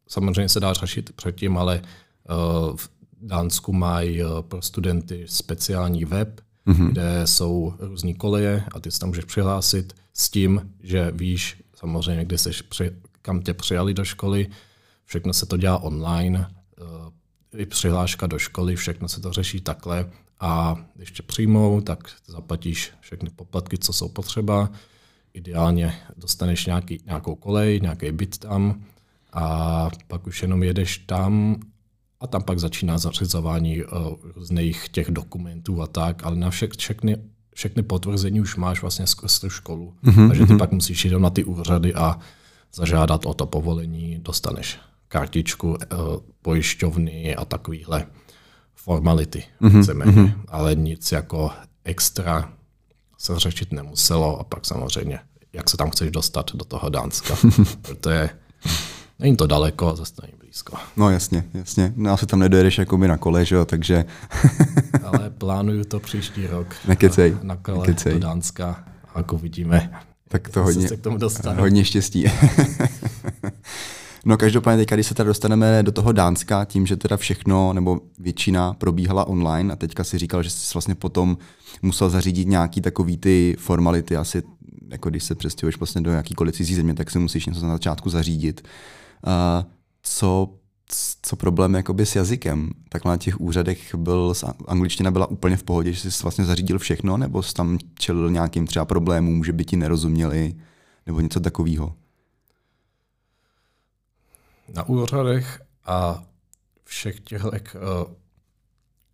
samozřejmě 0.08 0.48
se 0.48 0.60
dá 0.60 0.72
řešit 0.72 1.12
předtím, 1.12 1.58
ale 1.58 1.82
uh, 1.82 2.76
v 2.76 2.90
Dánsku 3.22 3.72
mají 3.72 4.20
pro 4.40 4.62
studenty 4.62 5.24
speciální 5.28 6.04
web, 6.04 6.40
mm-hmm. 6.66 6.90
kde 6.90 7.26
jsou 7.26 7.74
různé 7.78 8.14
koleje 8.14 8.64
a 8.74 8.80
ty 8.80 8.90
se 8.90 9.00
tam 9.00 9.08
můžeš 9.08 9.24
přihlásit 9.24 9.94
s 10.14 10.30
tím, 10.30 10.72
že 10.82 11.10
víš 11.14 11.62
samozřejmě, 11.74 12.24
kde 12.24 12.38
seš, 12.38 12.62
při, 12.62 12.90
kam 13.22 13.42
tě 13.42 13.54
přijali 13.54 13.94
do 13.94 14.04
školy, 14.04 14.46
všechno 15.04 15.32
se 15.32 15.46
to 15.46 15.56
dělá 15.56 15.78
online, 15.78 16.50
eh, 16.78 17.60
i 17.62 17.66
přihláška 17.66 18.26
do 18.26 18.38
školy, 18.38 18.76
všechno 18.76 19.08
se 19.08 19.20
to 19.20 19.32
řeší 19.32 19.60
takhle. 19.60 20.10
A 20.40 20.76
když 20.94 21.10
tě 21.10 21.22
přijmou, 21.22 21.80
tak 21.80 21.98
zaplatíš 22.26 22.92
všechny 23.00 23.30
poplatky, 23.30 23.78
co 23.78 23.92
jsou 23.92 24.08
potřeba, 24.08 24.70
ideálně 25.34 25.94
dostaneš 26.16 26.66
nějaký, 26.66 27.00
nějakou 27.06 27.34
kolej, 27.34 27.80
nějaký 27.80 28.12
byt 28.12 28.38
tam 28.38 28.84
a 29.32 29.90
pak 30.08 30.26
už 30.26 30.42
jenom 30.42 30.62
jedeš 30.62 30.98
tam 30.98 31.60
a 32.24 32.26
tam 32.26 32.42
pak 32.42 32.58
začíná 32.58 32.98
zařizování 32.98 33.84
uh, 33.84 33.90
různých 34.36 34.88
těch 34.88 35.10
dokumentů 35.10 35.82
a 35.82 35.86
tak, 35.86 36.24
ale 36.24 36.36
na 36.36 36.50
vše, 36.50 36.68
všechny, 36.78 37.16
všechny 37.54 37.82
potvrzení 37.82 38.40
už 38.40 38.56
máš 38.56 38.80
vlastně 38.80 39.06
skrz 39.06 39.40
tu 39.40 39.50
školu. 39.50 39.94
Mm-hmm. 40.04 40.28
Takže 40.28 40.46
ty 40.46 40.56
pak 40.56 40.72
musíš 40.72 41.04
jít 41.04 41.18
na 41.18 41.30
ty 41.30 41.44
úřady 41.44 41.94
a 41.94 42.18
zažádat 42.74 43.26
o 43.26 43.34
to 43.34 43.46
povolení, 43.46 44.18
dostaneš 44.22 44.78
kartičku 45.08 45.68
uh, 45.68 45.76
pojišťovny 46.42 47.36
a 47.36 47.44
takovýhle 47.44 48.06
formality, 48.74 49.44
mm-hmm. 49.62 50.32
ale 50.48 50.74
nic 50.74 51.12
jako 51.12 51.50
extra 51.84 52.52
se 53.18 53.38
řešit 53.38 53.72
nemuselo 53.72 54.40
a 54.40 54.44
pak 54.44 54.66
samozřejmě, 54.66 55.18
jak 55.52 55.70
se 55.70 55.76
tam 55.76 55.90
chceš 55.90 56.10
dostat 56.10 56.50
do 56.54 56.64
toho 56.64 56.88
Dánska, 56.88 57.36
protože 57.82 58.30
není 59.18 59.36
to 59.36 59.46
daleko, 59.46 59.96
zase 59.96 60.14
není 60.22 60.43
blízko. 60.54 60.76
No 60.96 61.10
jasně, 61.10 61.44
jasně. 61.54 61.92
No 61.96 62.12
asi 62.12 62.26
tam 62.26 62.38
nedojedeš 62.38 62.78
jako 62.78 62.98
by 62.98 63.08
na 63.08 63.16
kole, 63.16 63.44
že 63.44 63.54
jo, 63.54 63.64
takže... 63.64 64.04
Ale 65.04 65.30
plánuju 65.30 65.84
to 65.84 66.00
příští 66.00 66.46
rok 66.46 66.74
Nekecej. 66.88 67.32
na, 67.32 67.38
na 67.42 67.56
kole 67.56 67.86
Nekecej. 67.86 68.12
do 68.12 68.18
Dánska 68.18 68.84
a 69.14 69.18
jako 69.18 69.38
vidíme, 69.38 69.90
tak 70.28 70.48
to 70.48 70.62
hodně, 70.62 70.88
se 70.88 70.96
k 70.96 71.00
tomu 71.00 71.18
dostane. 71.18 71.60
hodně 71.60 71.84
štěstí. 71.84 72.24
No 74.26 74.36
každopádně 74.36 74.82
teďka, 74.82 74.96
když 74.96 75.06
se 75.06 75.14
teda 75.14 75.26
dostaneme 75.26 75.82
do 75.82 75.92
toho 75.92 76.12
Dánska, 76.12 76.64
tím, 76.64 76.86
že 76.86 76.96
teda 76.96 77.16
všechno 77.16 77.72
nebo 77.72 78.00
většina 78.18 78.72
probíhala 78.72 79.28
online 79.28 79.72
a 79.72 79.76
teďka 79.76 80.04
si 80.04 80.18
říkal, 80.18 80.42
že 80.42 80.50
jsi 80.50 80.74
vlastně 80.74 80.94
potom 80.94 81.38
musel 81.82 82.10
zařídit 82.10 82.48
nějaký 82.48 82.80
takový 82.80 83.16
ty 83.16 83.56
formality, 83.58 84.16
asi 84.16 84.42
jako 84.90 85.10
když 85.10 85.24
se 85.24 85.34
přestěhuješ 85.34 85.78
vlastně 85.78 86.00
do 86.00 86.10
jakýkoliv 86.10 86.54
cizí 86.54 86.74
země, 86.74 86.94
tak 86.94 87.10
si 87.10 87.18
musíš 87.18 87.46
něco 87.46 87.66
na 87.66 87.72
začátku 87.72 88.10
zařídit. 88.10 88.62
Uh, 89.26 89.64
co, 90.04 90.54
co 91.22 91.36
problém 91.36 91.74
jakoby 91.74 92.06
s 92.06 92.16
jazykem? 92.16 92.70
Tak 92.88 93.04
na 93.04 93.16
těch 93.16 93.40
úřadech 93.40 93.94
byl, 93.94 94.34
angličtina 94.66 95.10
byla 95.10 95.26
úplně 95.26 95.56
v 95.56 95.62
pohodě, 95.62 95.92
že 95.92 96.10
jsi 96.10 96.22
vlastně 96.22 96.44
zařídil 96.44 96.78
všechno, 96.78 97.16
nebo 97.16 97.42
jsi 97.42 97.54
tam 97.54 97.78
čelil 97.94 98.30
nějakým 98.30 98.66
třeba 98.66 98.84
problémům, 98.84 99.44
že 99.44 99.52
by 99.52 99.64
ti 99.64 99.76
nerozuměli, 99.76 100.54
nebo 101.06 101.20
něco 101.20 101.40
takového? 101.40 101.94
na 104.68 104.88
úřadech 104.88 105.62
a 105.84 106.24
všech 106.84 107.20
těchto, 107.20 107.50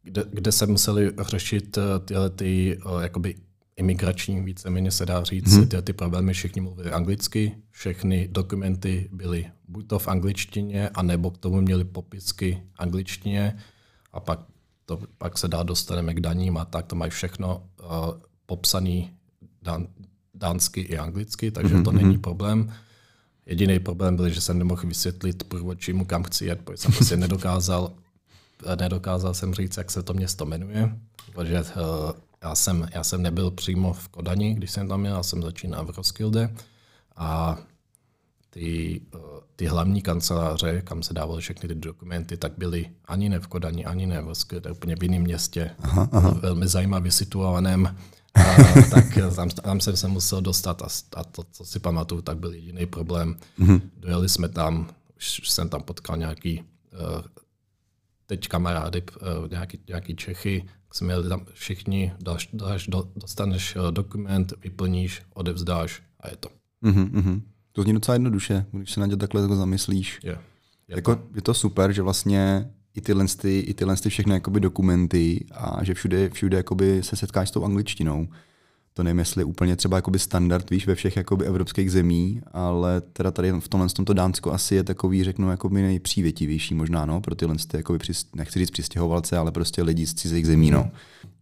kde, 0.03 0.25
kde 0.33 0.53
se 0.53 0.67
museli 0.67 1.13
řešit 1.21 1.79
eh, 1.79 1.99
tyhle 2.05 2.31
ty 2.31 2.79
eh, 2.79 3.03
jakoby 3.03 3.35
imigrační, 3.81 4.41
víceméně 4.41 4.91
se 4.91 5.07
dá 5.07 5.25
říct, 5.25 5.53
hmm. 5.53 5.69
tyhle 5.69 5.83
ty 5.83 5.93
problémy 5.93 6.33
všichni 6.33 6.61
mluvili 6.61 6.91
anglicky, 6.91 7.57
všechny 7.71 8.29
dokumenty 8.29 9.09
byly 9.13 9.47
buď 9.69 9.87
to 9.87 9.99
v 9.99 10.09
angličtině, 10.09 10.89
anebo 10.89 11.31
k 11.31 11.39
tomu 11.39 11.61
měli 11.61 11.85
popisky 11.85 12.63
angličtině 12.77 13.57
a 14.13 14.21
pak, 14.21 14.41
to, 14.85 15.01
pak 15.19 15.39
se 15.39 15.49
dá 15.49 15.63
dostaneme 15.63 16.15
k 16.15 16.21
daním 16.21 16.57
a 16.57 16.65
tak 16.65 16.87
to 16.87 16.97
mají 16.97 17.11
všechno 17.11 17.57
uh, 17.57 17.87
popsaný 18.47 19.11
dán, 19.63 19.87
dánsky 20.35 20.81
i 20.81 20.99
anglicky, 20.99 21.51
takže 21.51 21.75
hmm. 21.75 21.85
to 21.85 21.93
není 21.93 22.19
problém. 22.19 22.73
Jediný 23.47 23.79
problém 23.79 24.17
byl, 24.17 24.29
že 24.29 24.41
jsem 24.41 24.59
nemohl 24.59 24.83
vysvětlit 24.87 25.45
průvodčímu, 25.45 26.05
kam 26.05 26.23
chci 26.23 26.45
jet, 26.45 26.61
protože 26.65 26.77
jsem 26.77 26.93
prostě 26.93 27.17
nedokázal, 27.27 27.93
nedokázal 28.81 29.35
jsem 29.35 29.55
říct, 29.55 29.77
jak 29.77 29.91
se 29.91 30.03
to 30.03 30.15
město 30.15 30.47
jmenuje, 30.47 30.97
protože 31.33 31.61
uh, 31.61 32.13
já, 32.43 32.55
jsem, 32.55 32.89
já 32.95 33.05
jsem 33.05 33.23
nebyl 33.23 33.51
přímo 33.51 33.93
v 33.93 34.09
Kodani, 34.09 34.55
když 34.55 34.71
jsem 34.71 34.89
tam 34.89 35.01
měl, 35.01 35.17
já 35.17 35.23
jsem 35.23 35.43
začínal 35.43 35.85
v 35.85 35.97
Roskilde 35.97 36.55
a 37.17 37.59
ty, 38.51 39.01
ty 39.57 39.67
hlavní 39.67 40.03
kanceláře, 40.03 40.83
kam 40.83 41.03
se 41.03 41.15
dávaly 41.15 41.41
všechny 41.41 41.69
ty 41.69 41.75
dokumenty, 41.75 42.37
tak 42.37 42.53
byly 42.59 42.91
ani 43.05 43.29
ne 43.29 43.41
v 43.41 43.47
Kodani, 43.47 43.85
ani 43.85 44.07
ne 44.07 44.21
v 44.21 44.27
Roskilde, 44.27 44.71
úplně 44.71 44.97
v 44.97 45.03
jiném 45.03 45.23
městě, 45.23 45.71
aha, 45.79 46.09
aha. 46.13 46.31
velmi 46.31 46.69
zajímavě 46.69 47.13
situovaném 47.13 47.97
a, 48.35 48.43
tak 48.91 49.05
tam, 49.37 49.49
tam 49.49 49.81
jsem 49.81 49.97
se 49.97 50.09
musel 50.09 50.41
dostat 50.41 50.83
a, 50.83 50.89
a 51.17 51.25
to, 51.25 51.45
co 51.53 51.65
si 51.65 51.79
pamatuju, 51.79 52.23
tak 52.23 52.39
byl 52.39 52.53
jediný 52.53 52.87
problém. 52.87 53.37
Mm-hmm. 53.59 53.81
Dojeli 53.97 54.29
jsme 54.29 54.49
tam, 54.49 54.89
už 55.17 55.51
jsem 55.51 55.69
tam 55.69 55.83
potkal 55.83 56.17
nějaký 56.17 56.61
uh, 56.61 57.23
teď 58.27 58.49
kamarády, 58.49 59.03
uh, 59.03 59.51
nějaký, 59.51 59.79
nějaký 59.89 60.17
Čechy, 60.17 60.69
jsme 60.93 61.13
jeli 61.13 61.29
tam 61.29 61.47
všichni, 61.53 62.13
dáš, 62.21 62.49
dáš, 62.53 62.87
do, 62.87 63.09
dostaneš 63.17 63.77
uh, 63.77 63.91
dokument, 63.91 64.53
vyplníš, 64.63 65.23
odevzdáš 65.35 66.03
a 66.21 66.29
je 66.29 66.37
to. 66.37 66.49
Mm-hmm. 66.85 67.43
To 67.73 67.83
zní 67.83 67.93
docela 67.93 68.15
jednoduše, 68.15 68.67
když 68.73 68.91
se 68.91 69.01
na 69.01 69.07
ně 69.07 69.17
takhle 69.17 69.43
jako 69.43 69.57
zamyslíš. 69.57 70.21
Je, 70.23 70.31
je, 70.31 70.39
jako, 70.97 71.17
to. 71.17 71.23
je 71.35 71.43
to 71.43 71.55
super, 71.55 71.93
že 71.93 72.03
vlastně 72.03 72.71
i 72.95 73.01
tyhle, 73.01 73.27
ty, 73.27 73.59
i 73.59 73.75
tyhle 73.75 73.97
ty 73.97 74.09
všechny 74.09 74.35
jakoby 74.35 74.61
dokumenty 74.61 75.47
a 75.51 75.85
že 75.85 75.95
všude, 75.95 76.31
všude 76.31 76.57
jakoby 76.57 77.03
se 77.03 77.17
setkáš 77.17 77.49
s 77.49 77.53
tou 77.53 77.65
angličtinou. 77.65 78.29
To 78.95 79.03
nevím, 79.03 79.19
jestli 79.19 79.41
je 79.41 79.45
úplně 79.45 79.77
třeba 79.77 79.97
jakoby 79.97 80.19
standard, 80.19 80.71
víš, 80.71 80.87
ve 80.87 80.95
všech 80.95 81.17
jakoby 81.17 81.47
evropských 81.47 81.93
zemí, 81.93 82.41
ale 82.53 83.01
teda 83.01 83.31
tady 83.31 83.53
v 83.53 83.69
tomhle 83.69 83.89
v 83.89 83.95
tomto 83.95 84.13
Dánsko 84.13 84.53
asi 84.53 84.75
je 84.75 84.85
takový, 84.85 85.25
řeknu, 85.25 85.51
jakoby 85.51 85.83
nejpřívětivější 85.83 86.75
možná, 86.75 87.07
no, 87.07 87.21
pro 87.21 87.35
tyhle 87.35 87.57
ty, 87.69 87.77
jakoby, 87.77 87.99
nechci 88.35 88.59
říct 88.59 88.71
přistěhovalce, 88.71 89.37
ale 89.37 89.53
prostě 89.53 89.83
lidi 89.83 90.07
z 90.07 90.15
cizích 90.15 90.47
zemí, 90.47 90.71
no. 90.71 90.91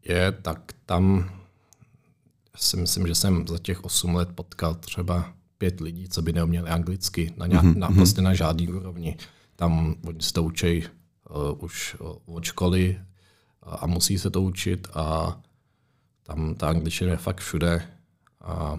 Je, 0.08 0.32
tak 0.32 0.72
tam 0.86 1.30
si 2.56 2.76
myslím, 2.76 3.06
že 3.06 3.14
jsem 3.14 3.46
za 3.48 3.58
těch 3.58 3.84
8 3.84 4.14
let 4.14 4.28
potkal 4.34 4.74
třeba 4.74 5.32
pět 5.58 5.80
lidí, 5.80 6.08
co 6.08 6.22
by 6.22 6.32
neuměli 6.32 6.70
anglicky, 6.70 7.32
na, 7.36 7.46
nějak, 7.46 7.64
mm-hmm. 7.64 7.78
na, 7.78 7.88
prostě 7.88 8.22
na 8.22 8.34
žádný 8.34 8.68
úrovni. 8.68 9.16
Tam 9.56 9.94
oni 10.06 10.20
se 10.20 10.32
to 10.32 10.42
učí 10.42 10.84
uh, 11.30 11.64
už 11.64 11.96
od 12.26 12.44
školy 12.44 13.00
a, 13.62 13.76
a 13.76 13.86
musí 13.86 14.18
se 14.18 14.30
to 14.30 14.42
učit 14.42 14.88
a 14.94 15.36
tam 16.28 16.54
ta 16.54 16.68
angličtina 16.68 17.11
je 17.11 17.16
fakt 17.16 17.40
všude 17.40 17.82
a 18.40 18.78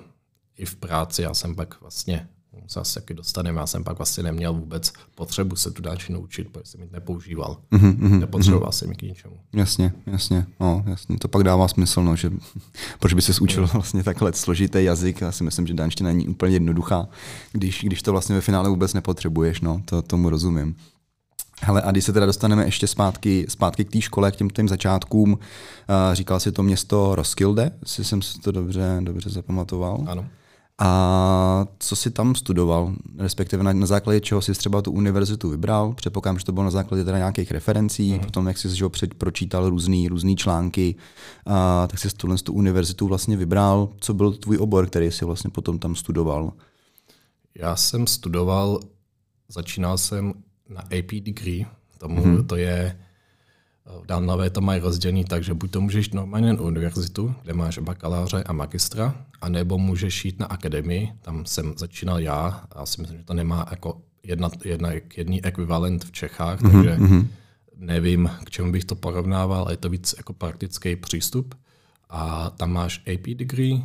i 0.58 0.66
v 0.66 0.76
práci 0.76 1.22
já 1.22 1.34
jsem 1.34 1.56
pak 1.56 1.82
vlastně 1.82 2.28
zase 2.70 3.00
taky 3.00 3.14
dostaneme, 3.14 3.60
já 3.60 3.68
jsem 3.68 3.84
pak 3.84 3.98
vlastně 3.98 4.24
neměl 4.24 4.54
vůbec 4.54 4.94
potřebu 5.16 5.56
se 5.56 5.72
tu 5.72 5.82
dánčinu 5.82 6.20
učit, 6.22 6.50
protože 6.52 6.66
jsem 6.66 6.82
ji 6.82 6.90
nepoužíval. 6.92 7.58
Mm-hmm, 7.72 8.20
Nepotřeboval 8.20 8.70
mm-hmm. 8.70 8.74
jsem 8.74 8.90
ji 8.90 8.96
k 8.96 9.02
ničemu. 9.02 9.40
Jasně, 9.54 9.94
jasně, 10.06 10.46
no, 10.60 10.84
jasně. 10.88 11.18
To 11.18 11.28
pak 11.28 11.44
dává 11.44 11.68
smysl, 11.68 12.04
no, 12.04 12.16
že 12.16 12.32
proč 13.00 13.14
by 13.14 13.22
se 13.22 13.42
učil 13.42 13.68
vlastně 13.74 14.04
takhle 14.04 14.34
složitý 14.34 14.84
jazyk. 14.84 15.22
Já 15.22 15.32
si 15.32 15.44
myslím, 15.44 15.68
že 15.68 15.74
dánština 15.74 16.10
není 16.10 16.28
úplně 16.28 16.56
jednoduchá, 16.56 17.08
když, 17.52 17.84
když 17.84 18.02
to 18.02 18.12
vlastně 18.12 18.36
ve 18.36 18.42
finále 18.42 18.70
vůbec 18.70 18.94
nepotřebuješ, 18.94 19.62
no, 19.62 19.82
to 19.86 20.02
tomu 20.02 20.30
rozumím. 20.30 20.76
Hele, 21.62 21.82
a 21.82 21.92
když 21.92 22.06
se 22.06 22.14
teda 22.14 22.26
dostaneme 22.26 22.66
ještě 22.66 22.88
zpátky, 22.88 23.46
zpátky 23.50 23.86
k 23.86 23.92
té 23.92 24.02
škole, 24.02 24.32
k 24.32 24.36
těm 24.36 24.50
těm 24.50 24.68
začátkům, 24.68 25.34
uh, 25.34 25.38
říkal 26.14 26.40
si 26.40 26.52
to 26.52 26.64
město 26.64 27.16
Roskilde, 27.16 27.72
jestli 27.82 28.06
jsem 28.06 28.22
si 28.22 28.40
to 28.40 28.52
dobře, 28.52 28.98
dobře 29.04 29.30
zapamatoval. 29.30 30.04
Ano. 30.08 30.26
A 30.82 31.66
co 31.80 31.96
jsi 31.96 32.12
tam 32.12 32.36
studoval, 32.36 32.94
respektive 33.18 33.64
na, 33.64 33.74
na 33.74 33.86
základě 33.86 34.20
čeho 34.20 34.42
jsi 34.42 34.52
třeba 34.54 34.82
tu 34.82 34.92
univerzitu 34.92 35.50
vybral? 35.50 35.94
Předpokládám, 35.94 36.40
že 36.40 36.46
to 36.46 36.52
bylo 36.52 36.64
na 36.64 36.72
základě 36.72 37.04
teda 37.04 37.18
nějakých 37.18 37.52
referencí, 37.52 38.14
mm. 38.14 38.20
potom 38.20 38.48
jak 38.48 38.58
jsi 38.58 38.76
že 38.76 38.90
před, 38.90 39.14
pročítal 39.14 39.70
různý, 39.70 40.08
různý 40.08 40.36
články, 40.36 40.96
a, 41.46 41.88
tak 41.88 42.00
jsi 42.00 42.10
tuhle 42.10 42.38
tu 42.38 42.54
univerzitu 42.54 43.08
vlastně 43.08 43.38
vybral. 43.38 43.90
Co 44.00 44.14
byl 44.14 44.32
tvůj 44.32 44.58
obor, 44.58 44.88
který 44.88 45.12
jsi 45.12 45.26
vlastně 45.26 45.50
potom 45.50 45.80
tam 45.80 45.96
studoval? 45.96 46.54
Já 47.56 47.76
jsem 47.76 48.08
studoval, 48.08 48.80
začínal 49.50 49.98
jsem 49.98 50.34
na 50.70 50.82
AP 50.82 51.12
degree, 51.12 51.66
tomu 51.98 52.24
mm-hmm. 52.24 52.46
to 52.46 52.56
je, 52.56 53.00
v 54.02 54.06
Dánové 54.06 54.50
to 54.50 54.62
mají 54.62 54.82
rozdělený 54.82 55.26
tak, 55.26 55.44
že 55.44 55.54
buď 55.54 55.72
to 55.72 55.82
můžeš 55.82 56.10
normálně 56.10 56.54
na 56.54 56.62
univerzitu, 56.62 57.36
kde 57.44 57.54
máš 57.54 57.78
bakaláře 57.78 58.44
a 58.44 58.54
magistra, 58.54 59.26
anebo 59.42 59.78
můžeš 59.78 60.26
jít 60.26 60.40
na 60.40 60.46
akademii, 60.46 61.12
tam 61.22 61.46
jsem 61.46 61.74
začínal 61.78 62.20
já, 62.20 62.64
a 62.72 62.86
si 62.86 63.02
myslím, 63.02 63.18
že 63.18 63.24
to 63.26 63.34
nemá 63.34 63.68
jako 63.72 64.02
jedna, 64.24 64.50
jedna, 64.66 64.90
jedný 65.18 65.46
ekvivalent 65.46 66.06
v 66.06 66.12
Čechách, 66.12 66.62
mm-hmm. 66.62 66.72
takže 66.72 66.96
mm-hmm. 66.96 67.28
nevím, 67.76 68.30
k 68.46 68.50
čemu 68.50 68.72
bych 68.72 68.86
to 68.86 68.96
porovnával, 68.96 69.62
ale 69.62 69.74
je 69.74 69.78
to 69.78 69.90
víc 69.90 70.16
jako 70.18 70.34
praktický 70.34 70.96
přístup. 70.96 71.56
A 72.10 72.50
tam 72.50 72.72
máš 72.72 73.04
AP 73.14 73.28
degree, 73.38 73.74
uh, 73.74 73.82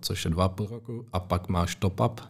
což 0.00 0.24
je 0.24 0.30
dva 0.30 0.48
půl 0.48 0.66
roku, 0.66 1.06
a 1.12 1.20
pak 1.20 1.48
máš 1.48 1.74
top-up, 1.74 2.20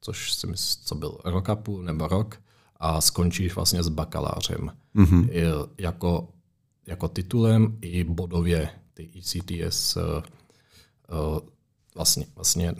což 0.00 0.32
si 0.34 0.46
myslím, 0.46 0.84
co 0.84 0.94
byl 0.94 1.18
rok 1.24 1.48
a 1.48 1.56
půl 1.56 1.82
nebo 1.82 2.08
rok, 2.08 2.38
a 2.76 3.00
skončíš 3.00 3.54
vlastně 3.54 3.82
s 3.82 3.88
bakalářem. 3.88 4.70
Mm-hmm. 4.96 5.28
Jako, 5.78 6.28
jako 6.86 7.08
titulem 7.08 7.78
i 7.80 8.04
bodově 8.04 8.70
ty 8.94 9.10
ECTS 9.18 9.96
uh, 9.96 10.02
uh, 10.02 11.38
vlastně, 11.94 12.26
vlastně 12.34 12.74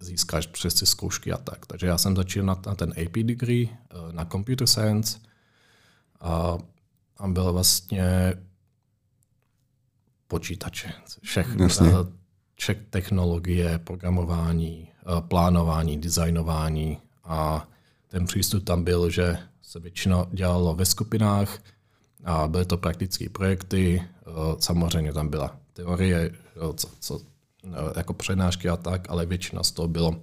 získáš 0.00 0.46
přes 0.46 0.74
ty 0.74 0.86
zkoušky 0.86 1.32
a 1.32 1.36
tak. 1.36 1.66
Takže 1.66 1.86
já 1.86 1.98
jsem 1.98 2.16
začal 2.16 2.44
na, 2.44 2.60
na 2.66 2.74
ten 2.74 2.94
AP 3.06 3.12
degree, 3.12 3.68
uh, 3.68 4.12
na 4.12 4.24
computer 4.24 4.66
science 4.66 5.18
a, 6.20 6.58
a 7.16 7.28
byl 7.28 7.52
vlastně 7.52 8.34
počítače, 10.28 10.92
všechny, 11.22 11.68
všech 12.54 12.78
technologie, 12.90 13.78
programování, 13.78 14.88
plánování, 15.28 16.00
designování 16.00 16.98
a 17.24 17.68
ten 18.08 18.24
přístup 18.24 18.64
tam 18.64 18.84
byl, 18.84 19.10
že 19.10 19.38
se 19.62 19.80
většinou 19.80 20.26
dělalo 20.32 20.74
ve 20.74 20.84
skupinách 20.84 21.58
a 22.24 22.48
byly 22.48 22.64
to 22.64 22.76
praktické 22.76 23.28
projekty. 23.28 24.02
Eh, 24.02 24.30
samozřejmě 24.58 25.12
tam 25.12 25.28
byla 25.28 25.56
teorie, 25.72 26.32
co, 26.74 26.88
co, 27.00 27.20
eh, 27.64 27.68
jako 27.96 28.14
přednášky 28.14 28.68
a 28.68 28.76
tak, 28.76 29.10
ale 29.10 29.26
většina 29.26 29.62
z 29.62 29.72
toho 29.72 29.88
bylo, 29.88 30.20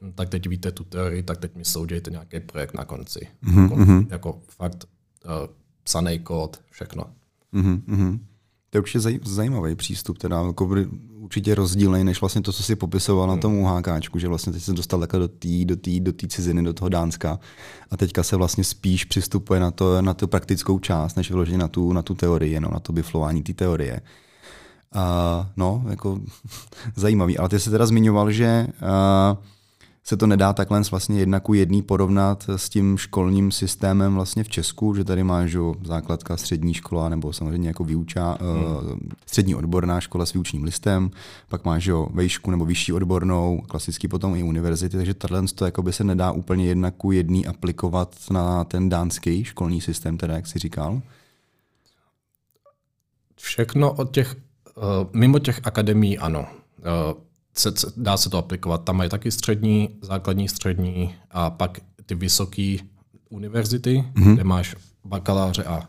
hm, 0.00 0.12
tak 0.14 0.28
teď 0.28 0.46
víte 0.48 0.72
tu 0.72 0.84
teorii, 0.84 1.22
tak 1.22 1.38
teď 1.38 1.56
mi 1.56 1.64
soudějte 1.64 2.10
nějaký 2.10 2.40
projekt 2.40 2.74
na 2.74 2.84
konci. 2.84 3.28
Mm-hmm. 3.44 3.62
Jako, 3.62 3.76
mhm. 3.76 4.06
jako 4.10 4.40
fakt 4.48 4.84
uh, 5.24 5.54
psaný 5.84 6.18
kód, 6.18 6.60
všechno. 6.70 7.04
Mm-hmm. 7.54 8.18
To 8.70 8.78
je 8.78 8.80
určitě 8.80 9.00
zaj, 9.00 9.18
zajímavý 9.24 9.74
přístup, 9.74 10.18
teda 10.18 10.46
jako 10.46 10.68
určitě 11.28 11.54
rozdílný, 11.54 12.04
než 12.04 12.20
vlastně 12.20 12.42
to, 12.42 12.52
co 12.52 12.62
si 12.62 12.76
popisoval 12.76 13.26
hmm. 13.26 13.36
na 13.36 13.42
tom 13.42 13.58
UHKčku, 13.58 14.18
že 14.18 14.28
vlastně 14.28 14.52
teď 14.52 14.62
se 14.62 14.72
dostal 14.72 15.00
takhle 15.00 15.20
do 15.20 15.28
té 15.28 15.64
do 15.64 15.76
tý, 15.76 16.00
do 16.00 16.12
tý 16.12 16.28
ciziny, 16.28 16.62
do 16.62 16.72
toho 16.72 16.88
Dánska 16.88 17.38
a 17.90 17.96
teďka 17.96 18.22
se 18.22 18.36
vlastně 18.36 18.64
spíš 18.64 19.04
přistupuje 19.04 19.60
na, 19.60 19.70
to, 19.70 20.02
na 20.02 20.14
tu 20.14 20.26
praktickou 20.26 20.78
část, 20.78 21.16
než 21.16 21.30
vyloženě 21.30 21.58
na 21.58 21.68
tu, 21.68 21.92
na 21.92 22.02
tu 22.02 22.14
teorii, 22.14 22.60
no, 22.60 22.68
na 22.72 22.80
to 22.80 22.92
biflování 22.92 23.42
té 23.42 23.52
teorie. 23.54 24.00
Uh, 24.94 25.46
no, 25.56 25.84
jako 25.88 26.20
zajímavý. 26.96 27.38
Ale 27.38 27.48
ty 27.48 27.60
jsi 27.60 27.70
teda 27.70 27.86
zmiňoval, 27.86 28.30
že 28.30 28.66
uh, 28.82 29.38
se 30.08 30.16
to 30.16 30.26
nedá 30.26 30.52
takhle 30.52 30.82
vlastně 30.90 31.18
jedna 31.18 31.40
ku 31.40 31.54
jedný 31.54 31.82
porovnat 31.82 32.46
s 32.56 32.68
tím 32.68 32.98
školním 32.98 33.52
systémem 33.52 34.14
vlastně 34.14 34.44
v 34.44 34.48
Česku, 34.48 34.94
že 34.94 35.04
tady 35.04 35.24
máš 35.24 35.52
jo, 35.52 35.74
základka, 35.84 36.36
střední 36.36 36.74
škola 36.74 37.08
nebo 37.08 37.32
samozřejmě 37.32 37.68
jako 37.68 37.84
výuča, 37.84 38.38
hmm. 38.40 38.62
uh, 38.62 38.98
střední 39.26 39.54
odborná 39.54 40.00
škola 40.00 40.26
s 40.26 40.32
výučním 40.32 40.64
listem, 40.64 41.10
pak 41.48 41.64
máš 41.64 41.86
jo, 41.86 42.08
vejšku 42.12 42.50
nebo 42.50 42.64
vyšší 42.64 42.92
odbornou, 42.92 43.62
klasicky 43.68 44.08
potom 44.08 44.36
i 44.36 44.42
univerzity, 44.42 44.96
takže 44.96 45.14
tohle 45.14 45.42
to 45.54 45.64
jako 45.64 45.82
by 45.82 45.92
se 45.92 46.04
nedá 46.04 46.32
úplně 46.32 46.66
jedna 46.66 46.90
ku 46.90 47.12
jedný 47.12 47.46
aplikovat 47.46 48.16
na 48.30 48.64
ten 48.64 48.88
dánský 48.88 49.44
školní 49.44 49.80
systém, 49.80 50.16
teda 50.16 50.34
jak 50.34 50.46
jsi 50.46 50.58
říkal. 50.58 51.00
Všechno 53.36 53.92
od 53.92 54.10
těch, 54.10 54.36
uh, 54.76 54.84
mimo 55.12 55.38
těch 55.38 55.60
akademií 55.64 56.18
ano. 56.18 56.46
Se, 57.58 57.72
dá 57.96 58.16
se 58.16 58.30
to 58.30 58.38
aplikovat. 58.38 58.84
Tam 58.84 58.96
mají 58.96 59.10
taky 59.10 59.30
střední, 59.30 59.88
základní, 60.02 60.48
střední 60.48 61.14
a 61.30 61.50
pak 61.50 61.80
ty 62.06 62.14
vysoké 62.14 62.76
univerzity, 63.28 64.04
mm-hmm. 64.14 64.34
kde 64.34 64.44
máš 64.44 64.76
bakaláře 65.04 65.64
a 65.64 65.78
uh, 65.78 65.84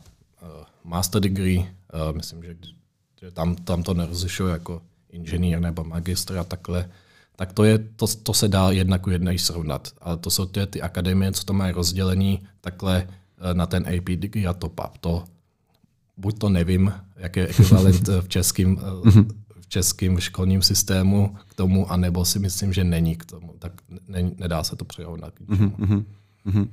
master 0.83 1.21
degree. 1.21 1.59
Uh, 1.59 2.17
myslím, 2.17 2.43
že, 2.43 2.55
že 3.21 3.31
tam, 3.31 3.55
tam 3.55 3.83
to 3.83 3.93
nerozlišuje 3.93 4.53
jako 4.53 4.81
inženýr 5.09 5.59
nebo 5.59 5.83
magistr 5.83 6.37
a 6.37 6.43
takhle. 6.43 6.89
Tak 7.35 7.53
to, 7.53 7.63
je, 7.63 7.77
to, 7.77 8.07
to 8.07 8.33
se 8.33 8.47
dá 8.47 8.71
jednak 8.71 9.07
u 9.07 9.09
jednej 9.09 9.39
srovnat. 9.39 9.87
Ale 10.01 10.17
to 10.17 10.29
jsou 10.29 10.45
ty, 10.45 10.67
ty 10.67 10.81
akademie, 10.81 11.31
co 11.31 11.43
to 11.43 11.53
mají 11.53 11.73
rozdělení 11.73 12.39
takhle 12.61 13.07
uh, 13.07 13.53
na 13.53 13.65
ten 13.65 13.85
AP 13.87 14.05
degree 14.05 14.47
a 14.47 14.53
top 14.53 14.79
up. 14.79 14.97
To 14.99 15.23
buď 16.17 16.39
to 16.39 16.49
nevím, 16.49 16.93
jak 17.15 17.35
je 17.35 17.47
ekvivalent 17.47 18.07
v 18.21 18.27
českým 19.69 20.11
českém 20.11 20.19
školním 20.19 20.61
systému 20.61 21.35
k 21.47 21.53
tomu, 21.53 21.91
anebo 21.91 22.25
si 22.25 22.39
myslím, 22.39 22.73
že 22.73 22.83
není 22.83 23.15
k 23.15 23.25
tomu. 23.25 23.53
Tak 23.59 23.71
ne, 24.07 24.31
nedá 24.37 24.63
se 24.63 24.75
to 24.75 24.85
přirovnat. 24.85 25.33
Mm-hmm, 25.39 26.05
mm-hmm. 26.45 26.67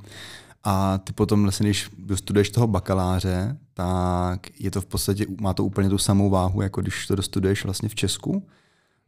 A 0.64 0.98
ty 0.98 1.12
potom, 1.12 1.42
vlastně, 1.42 1.66
když 1.66 1.90
dostuduješ 1.98 2.50
toho 2.50 2.66
bakaláře, 2.66 3.56
tak 3.74 4.60
je 4.60 4.70
to 4.70 4.80
v 4.80 4.86
podstatě, 4.86 5.26
má 5.40 5.54
to 5.54 5.64
úplně 5.64 5.88
tu 5.88 5.98
samou 5.98 6.30
váhu, 6.30 6.62
jako 6.62 6.80
když 6.80 7.06
to 7.06 7.16
dostuduješ 7.16 7.64
vlastně 7.64 7.88
v 7.88 7.94
Česku? 7.94 8.46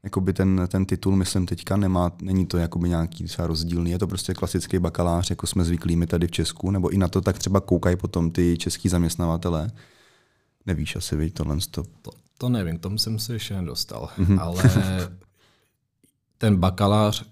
Jakoby 0.03 0.33
ten, 0.33 0.63
ten 0.69 0.87
titul, 0.87 1.17
myslím 1.17 1.47
teďka, 1.47 1.77
nemá, 1.77 2.13
není 2.23 2.47
to 2.47 2.59
jakoby 2.59 2.89
nějaký 2.89 3.25
třeba 3.25 3.49
rozdílný, 3.49 3.91
je 3.91 3.99
to 3.99 4.07
prostě 4.07 4.35
klasický 4.35 4.79
bakalář, 4.79 5.31
jako 5.31 5.47
jsme 5.47 5.65
zvyklí 5.65 5.97
my 5.97 6.07
tady 6.07 6.27
v 6.27 6.31
Česku, 6.31 6.71
nebo 6.71 6.89
i 6.89 6.99
na 6.99 7.09
to 7.09 7.21
tak 7.21 7.39
třeba 7.39 7.61
koukají 7.61 7.97
potom 7.97 8.31
ty 8.31 8.57
český 8.59 8.89
zaměstnavatele. 8.89 9.71
Nevíš 10.67 10.97
asi, 10.97 11.17
víš, 11.17 11.33
tohle. 11.35 11.57
To, 11.71 11.83
to 12.39 12.49
nevím, 12.49 12.79
k 12.79 12.83
tomu 12.83 12.99
jsem 12.99 13.19
se 13.19 13.33
ještě 13.33 13.55
nedostal. 13.55 14.09
Mm-hmm. 14.19 14.41
Ale 14.41 14.63
ten 16.39 16.57
bakalář, 16.57 17.25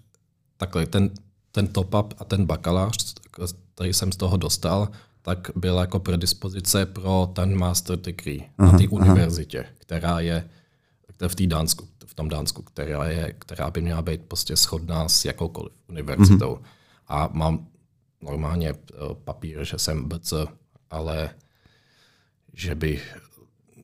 takhle, 0.56 0.86
ten, 0.86 1.10
ten 1.52 1.66
top-up 1.66 2.14
a 2.18 2.24
ten 2.24 2.46
bakalář, 2.46 3.14
který 3.74 3.94
jsem 3.94 4.12
z 4.12 4.16
toho 4.16 4.36
dostal, 4.36 4.88
tak 5.22 5.50
byla 5.56 5.80
jako 5.80 5.98
predispozice 5.98 6.86
pro 6.86 7.30
ten 7.34 7.58
master 7.58 7.98
degree 7.98 8.40
aha, 8.58 8.72
na 8.72 8.78
té 8.78 8.88
univerzitě, 8.88 9.60
aha. 9.60 9.70
která 9.78 10.20
je 10.20 10.48
v 11.28 11.34
té 11.34 11.46
Dánsku, 11.46 11.88
v 12.06 12.14
tom 12.14 12.28
Dánsku, 12.28 12.62
která, 12.62 13.04
je, 13.04 13.34
která 13.38 13.70
by 13.70 13.80
měla 13.80 14.02
být 14.02 14.20
prostě 14.22 14.56
shodná 14.56 15.08
s 15.08 15.24
jakoukoliv 15.24 15.72
univerzitou. 15.88 16.54
Mm-hmm. 16.54 16.66
A 17.08 17.28
mám 17.32 17.66
normálně 18.22 18.70
eh, 18.70 18.74
papír, 19.24 19.64
že 19.64 19.78
jsem 19.78 20.08
BC, 20.08 20.32
ale 20.90 21.30
že 22.52 22.74
by 22.74 23.00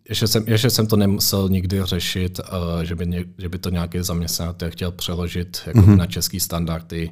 ještě 0.09 0.27
jsem, 0.27 0.45
ještě 0.47 0.71
jsem 0.71 0.87
to 0.87 0.97
nemusel 0.97 1.49
nikdy 1.49 1.81
řešit, 1.85 2.39
uh, 2.39 2.83
že, 2.83 2.95
by 2.95 3.07
ně, 3.07 3.25
že 3.39 3.49
by 3.49 3.59
to 3.59 3.71
nějaký 3.71 3.99
zaměstnavatel 4.03 4.71
chtěl 4.71 4.93
přeložit 4.93 5.63
jako 5.67 5.79
mm-hmm. 5.79 5.97
na 5.97 6.07
český 6.07 6.41
standardy. 6.41 7.11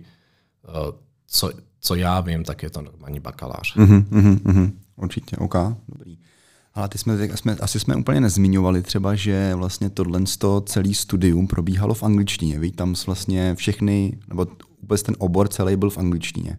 Uh, 0.68 0.74
co, 1.26 1.50
co 1.81 1.94
já 1.94 2.20
vím, 2.20 2.44
tak 2.44 2.62
je 2.62 2.70
to 2.70 2.83
normální 2.83 3.20
bakalář. 3.20 3.76
Mm-hmm, 3.76 4.05
mm-hmm, 4.05 4.72
určitě, 4.96 5.37
OK, 5.37 5.55
dobrý. 5.88 6.18
Ale 6.74 6.88
ty 6.88 6.98
jsme, 6.98 7.29
jsme, 7.37 7.57
asi 7.57 7.81
jsme 7.81 7.96
úplně 7.96 8.20
nezmiňovali 8.20 8.83
třeba, 8.83 9.14
že 9.14 9.55
vlastně 9.55 9.90
tohle 9.90 10.20
celý 10.64 10.94
studium 10.94 11.46
probíhalo 11.46 11.94
v 11.94 12.03
angličtině. 12.03 12.59
Víš, 12.59 12.72
tam 12.76 12.94
vlastně 13.07 13.55
všechny, 13.55 14.18
nebo 14.29 14.46
vůbec 14.81 15.03
ten 15.03 15.16
obor 15.18 15.48
celý 15.48 15.76
byl 15.76 15.90
v 15.90 15.98
angličtině. 15.98 16.59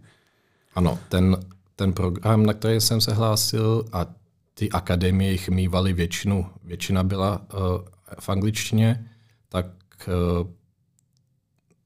Ano, 0.76 1.00
ten, 1.10 1.38
ten 1.76 1.94
program, 1.94 2.46
na 2.46 2.54
který 2.54 2.82
jsem 2.82 3.02
se 3.02 3.14
hlásil 3.14 3.86
a 3.92 4.06
ty 4.54 4.70
akademie 4.70 5.32
jich 5.32 5.50
mývaly 5.50 5.94
většinu, 5.94 6.46
většina 6.64 7.04
byla 7.04 7.42
uh, 7.54 7.60
v 8.20 8.30
angličtině, 8.30 9.06
tak 9.50 9.66
uh, 10.08 10.48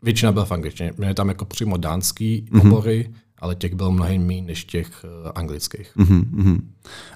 většina 0.04 0.32
byla 0.32 0.46
v 0.46 0.52
angličtině. 0.52 0.94
Měli 0.98 1.14
tam 1.14 1.30
jako 1.30 1.46
přímo 1.46 1.78
dánský 1.78 2.46
mm-hmm. 2.52 2.68
obory, 2.68 3.10
ale 3.40 3.56
těch 3.56 3.76
bylo 3.76 3.92
mnohem 3.92 4.28
méně 4.28 4.42
než 4.42 4.66
těch 4.66 5.06
uh, 5.24 5.32
anglických. 5.36 5.92
Mm-hmm. 5.98 6.62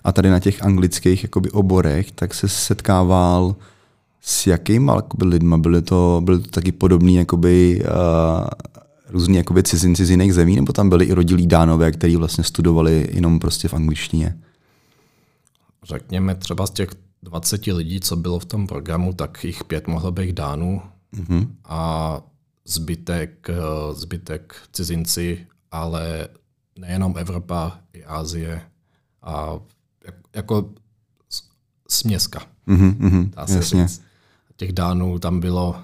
A 0.03 0.11
tady 0.11 0.29
na 0.29 0.39
těch 0.39 0.63
anglických 0.63 1.23
jakoby, 1.23 1.51
oborech, 1.51 2.11
tak 2.11 2.33
se 2.33 2.47
setkával 2.47 3.55
s 4.21 4.47
jakýma 4.47 4.95
jakoby, 4.95 5.25
lidma? 5.25 5.57
Byly 5.57 5.81
to, 5.81 6.21
byly 6.23 6.39
to 6.39 6.47
taky 6.47 6.71
podobný 6.71 7.15
jakoby, 7.15 7.83
uh, 7.83 8.47
různí 9.09 9.37
jakoby, 9.37 9.63
cizinci 9.63 10.05
z 10.05 10.09
jiných 10.09 10.33
zemí, 10.33 10.55
nebo 10.55 10.73
tam 10.73 10.89
byli 10.89 11.05
i 11.05 11.13
rodilí 11.13 11.47
dánové, 11.47 11.91
kteří 11.91 12.15
vlastně 12.15 12.43
studovali 12.43 13.07
jenom 13.11 13.39
prostě 13.39 13.67
v 13.67 13.73
angličtině? 13.73 14.37
Řekněme 15.83 16.35
třeba 16.35 16.67
z 16.67 16.71
těch 16.71 16.89
20 17.23 17.65
lidí, 17.67 17.99
co 17.99 18.15
bylo 18.15 18.39
v 18.39 18.45
tom 18.45 18.67
programu, 18.67 19.13
tak 19.13 19.43
jich 19.43 19.63
pět 19.63 19.87
mohlo 19.87 20.11
být 20.11 20.35
Dánů 20.35 20.81
mm-hmm. 21.13 21.47
a 21.65 22.21
zbytek, 22.65 23.49
eh, 23.49 23.55
zbytek 23.93 24.55
cizinci, 24.71 25.47
ale 25.71 26.27
nejenom 26.79 27.17
Evropa, 27.17 27.79
i 27.93 28.03
Asie 28.05 28.61
a 29.21 29.59
jako 30.35 30.69
směska. 31.89 32.41
Mm-hmm, 32.67 33.31
jasně. 33.37 33.87
Říct. 33.87 34.01
Těch 34.55 34.73
Dánů 34.73 35.19
tam 35.19 35.39
bylo 35.39 35.75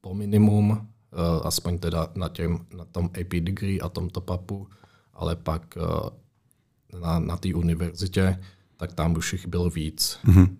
po 0.00 0.14
minimum, 0.14 0.88
eh, 1.12 1.40
aspoň 1.44 1.78
teda 1.78 2.08
na, 2.14 2.28
těm, 2.28 2.66
na 2.76 2.84
tom 2.84 3.10
AP 3.20 3.40
degree 3.40 3.80
a 3.80 3.88
tomto 3.88 4.20
papu, 4.20 4.68
ale 5.14 5.36
pak 5.36 5.76
eh, 5.76 6.98
na, 7.00 7.18
na 7.18 7.36
té 7.36 7.54
univerzitě 7.54 8.38
tak 8.82 8.92
tam 8.92 9.16
už 9.16 9.32
jich 9.32 9.46
bylo 9.46 9.70
víc. 9.70 10.18
Mm-hmm. 10.24 10.56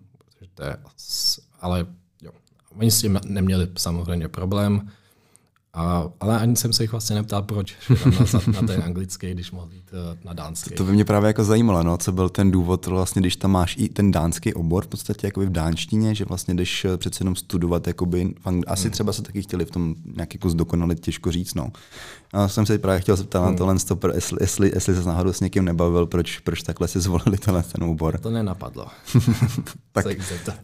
To 0.53 0.63
je, 0.63 0.77
ale 1.59 1.85
jo, 2.21 2.31
oni 2.75 2.91
s 2.91 3.01
tím 3.01 3.19
neměli 3.25 3.67
samozřejmě 3.77 4.27
problém. 4.27 4.91
A, 5.75 6.09
ale 6.19 6.39
ani 6.39 6.55
jsem 6.55 6.73
se 6.73 6.83
jich 6.83 6.91
vlastně 6.91 7.15
neptal, 7.15 7.43
proč 7.43 7.75
na, 7.89 8.61
na 8.61 8.67
ten 8.67 8.83
anglický, 8.85 9.31
když 9.31 9.51
mohl 9.51 9.69
jít 9.71 9.91
eh, 9.93 10.17
na 10.23 10.33
dánský. 10.33 10.69
To, 10.69 10.75
to 10.75 10.83
by 10.83 10.91
mě 10.91 11.05
právě 11.05 11.27
jako 11.27 11.43
zajímalo, 11.43 11.83
no, 11.83 11.97
co 11.97 12.11
byl 12.11 12.29
ten 12.29 12.51
důvod, 12.51 12.85
vlastně, 12.85 13.21
když 13.21 13.35
tam 13.35 13.51
máš 13.51 13.75
i 13.79 13.89
ten 13.89 14.11
dánský 14.11 14.53
obor 14.53 14.83
v 14.83 14.87
podstatě 14.87 15.27
jakoby 15.27 15.45
v 15.45 15.51
dánštině, 15.51 16.15
že 16.15 16.25
vlastně 16.25 16.53
jdeš 16.53 16.85
eh, 16.85 16.97
přece 16.97 17.21
jenom 17.21 17.35
studovat, 17.35 17.87
jakoby, 17.87 18.33
asi 18.67 18.83
hmm. 18.83 18.91
třeba 18.91 19.13
se 19.13 19.21
taky 19.21 19.41
chtěli 19.41 19.65
v 19.65 19.71
tom 19.71 19.95
nějak 20.15 20.33
jako 20.33 20.49
zdokonalit, 20.49 20.99
těžko 20.99 21.31
říct. 21.31 21.53
No. 21.53 21.71
A 22.33 22.47
jsem 22.47 22.65
se 22.65 22.77
právě 22.77 23.01
chtěl 23.01 23.15
zeptat 23.15 23.39
hmm. 23.39 23.51
na 23.51 23.57
tohle, 23.57 23.79
stop, 23.79 24.03
jestli, 24.13 24.37
jestli, 24.41 24.71
jestli 24.75 24.95
se 24.95 25.07
náhodou 25.07 25.33
s 25.33 25.39
někým 25.39 25.65
nebavil, 25.65 26.05
proč, 26.05 26.39
proč 26.39 26.63
takhle 26.63 26.87
si 26.87 26.99
zvolili 26.99 27.37
tenhle 27.37 27.63
ten 27.63 27.83
obor. 27.83 28.17
To 28.17 28.29
nenapadlo. 28.29 28.87
tak, 29.91 30.05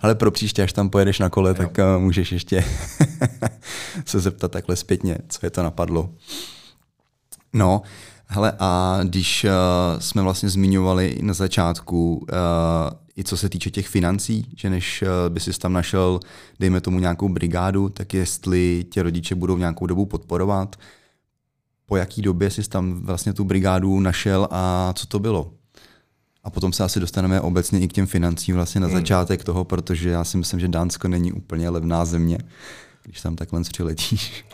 ale 0.02 0.16
pro 0.16 0.32
příště, 0.32 0.64
až 0.64 0.74
tam 0.74 0.90
pojedeš 0.90 1.20
na 1.20 1.30
kole, 1.30 1.50
jo. 1.50 1.54
tak 1.54 1.78
uh, 1.78 2.02
můžeš 2.02 2.32
ještě 2.32 2.66
se 4.06 4.20
zeptat 4.20 4.52
takhle 4.52 4.76
zpětně, 5.00 5.18
co 5.30 5.46
je 5.46 5.50
to 5.50 5.64
napadlo. 5.64 6.10
No, 7.54 7.82
hele, 8.28 8.54
a 8.60 9.00
když 9.04 9.44
uh, 9.46 10.00
jsme 10.00 10.22
vlastně 10.22 10.50
zmiňovali 10.50 11.20
na 11.22 11.34
začátku, 11.34 12.16
uh, 12.16 12.26
i 13.18 13.24
co 13.24 13.38
se 13.38 13.50
týče 13.50 13.72
těch 13.72 13.88
financí, 13.88 14.46
že 14.56 14.70
než 14.70 15.02
uh, 15.02 15.34
by 15.34 15.40
si 15.40 15.52
tam 15.60 15.74
našel, 15.74 16.20
dejme 16.60 16.82
tomu 16.82 17.00
nějakou 17.00 17.30
brigádu, 17.30 17.90
tak 17.90 18.14
jestli 18.14 18.86
tě 18.92 19.04
rodiče 19.04 19.36
budou 19.36 19.58
nějakou 19.58 19.86
dobu 19.86 20.06
podporovat, 20.06 20.76
po 21.86 21.98
jaký 21.98 22.22
době 22.22 22.50
jsi 22.50 22.70
tam 22.70 23.02
vlastně 23.02 23.34
tu 23.34 23.44
brigádu 23.44 24.00
našel 24.00 24.48
a 24.52 24.94
co 24.96 25.08
to 25.08 25.20
bylo? 25.20 25.52
A 26.44 26.50
potom 26.50 26.74
se 26.74 26.84
asi 26.84 27.00
dostaneme 27.00 27.42
obecně 27.42 27.80
i 27.80 27.88
k 27.88 27.94
těm 27.94 28.08
financím 28.08 28.56
vlastně 28.56 28.82
na 28.82 28.88
hmm. 28.88 28.96
začátek 28.96 29.44
toho, 29.44 29.66
protože 29.66 30.10
já 30.10 30.24
si 30.24 30.38
myslím, 30.38 30.60
že 30.60 30.68
Dánsko 30.68 31.08
není 31.08 31.32
úplně 31.32 31.70
levná 31.70 32.06
země, 32.06 32.38
když 33.04 33.22
tam 33.22 33.36
takhle 33.36 33.62
přiletíš. 33.62 34.46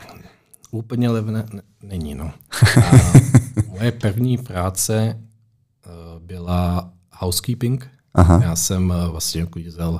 Úplně 0.76 1.10
levné 1.10 1.46
není, 1.84 2.16
no. 2.16 2.32
A 2.78 2.92
moje 3.68 3.92
první 3.92 4.38
práce 4.38 4.96
eh, 5.06 5.90
byla 6.20 6.92
housekeeping. 7.12 7.88
Aha. 8.14 8.40
Já 8.44 8.56
jsem 8.56 8.92
eh, 8.92 9.08
vlastně 9.10 9.44
uklízel 9.44 10.00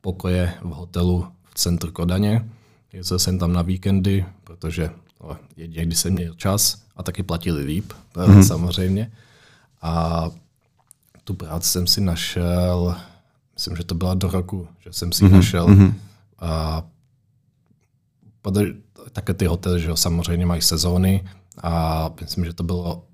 pokoje 0.00 0.54
v 0.62 0.68
hotelu 0.68 1.26
v 1.44 1.54
centru 1.54 1.92
Kodaně. 1.92 2.48
Jezdil 2.92 3.18
jsem 3.18 3.38
tam 3.38 3.52
na 3.52 3.62
víkendy, 3.62 4.24
protože 4.44 4.90
no, 5.24 5.36
někdy 5.56 5.94
jsem 5.94 6.12
měl 6.12 6.34
čas 6.34 6.82
a 6.96 7.02
taky 7.02 7.22
platili 7.22 7.64
líp, 7.64 7.92
mm-hmm. 8.14 8.42
samozřejmě. 8.42 9.12
A 9.82 10.24
tu 11.24 11.34
práci 11.34 11.68
jsem 11.68 11.86
si 11.86 12.00
našel, 12.00 12.96
myslím, 13.54 13.76
že 13.76 13.84
to 13.84 13.94
byla 13.94 14.14
do 14.14 14.28
roku, 14.28 14.68
že 14.80 14.92
jsem 14.92 15.12
si 15.12 15.24
mm-hmm. 15.24 15.32
našel. 15.32 15.66
Mm-hmm. 15.66 15.94
A 16.38 16.82
také 19.12 19.34
ty 19.34 19.46
hotely, 19.46 19.80
že 19.80 19.88
jo, 19.88 19.96
samozřejmě 19.96 20.46
mají 20.46 20.62
sezóny 20.62 21.24
a 21.62 22.10
myslím, 22.20 22.44
že 22.44 22.52
to 22.52 22.62
bylo 22.62 23.04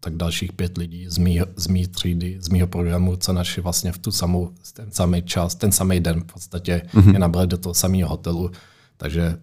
tak 0.00 0.14
dalších 0.14 0.52
pět 0.52 0.78
lidí 0.78 1.06
z 1.08 1.18
mý, 1.18 1.40
z 1.56 1.66
mý 1.66 1.86
třídy, 1.86 2.36
z 2.40 2.48
mýho 2.48 2.66
programu, 2.66 3.16
co 3.16 3.32
naši 3.32 3.60
vlastně 3.60 3.92
v 3.92 3.98
tu 3.98 4.12
samou, 4.12 4.52
ten 4.72 4.90
samý 4.90 5.22
čas, 5.22 5.54
ten 5.54 5.72
samý 5.72 6.00
den 6.00 6.20
v 6.20 6.24
podstatě 6.24 6.82
mm-hmm. 6.94 7.12
je 7.12 7.18
nabrali 7.18 7.46
do 7.46 7.58
toho 7.58 7.74
samého 7.74 8.08
hotelu. 8.08 8.50
Takže 8.96 9.38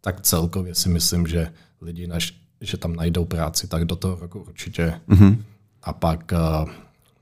tak 0.00 0.20
celkově 0.20 0.74
si 0.74 0.88
myslím, 0.88 1.26
že 1.26 1.52
lidi, 1.80 2.06
naš, 2.06 2.34
že 2.60 2.76
tam 2.76 2.96
najdou 2.96 3.24
práci, 3.24 3.68
tak 3.68 3.84
do 3.84 3.96
toho 3.96 4.16
roku 4.20 4.40
určitě. 4.40 5.00
Mm-hmm. 5.08 5.42
A 5.82 5.92
pak, 5.92 6.32
uh, 6.32 6.70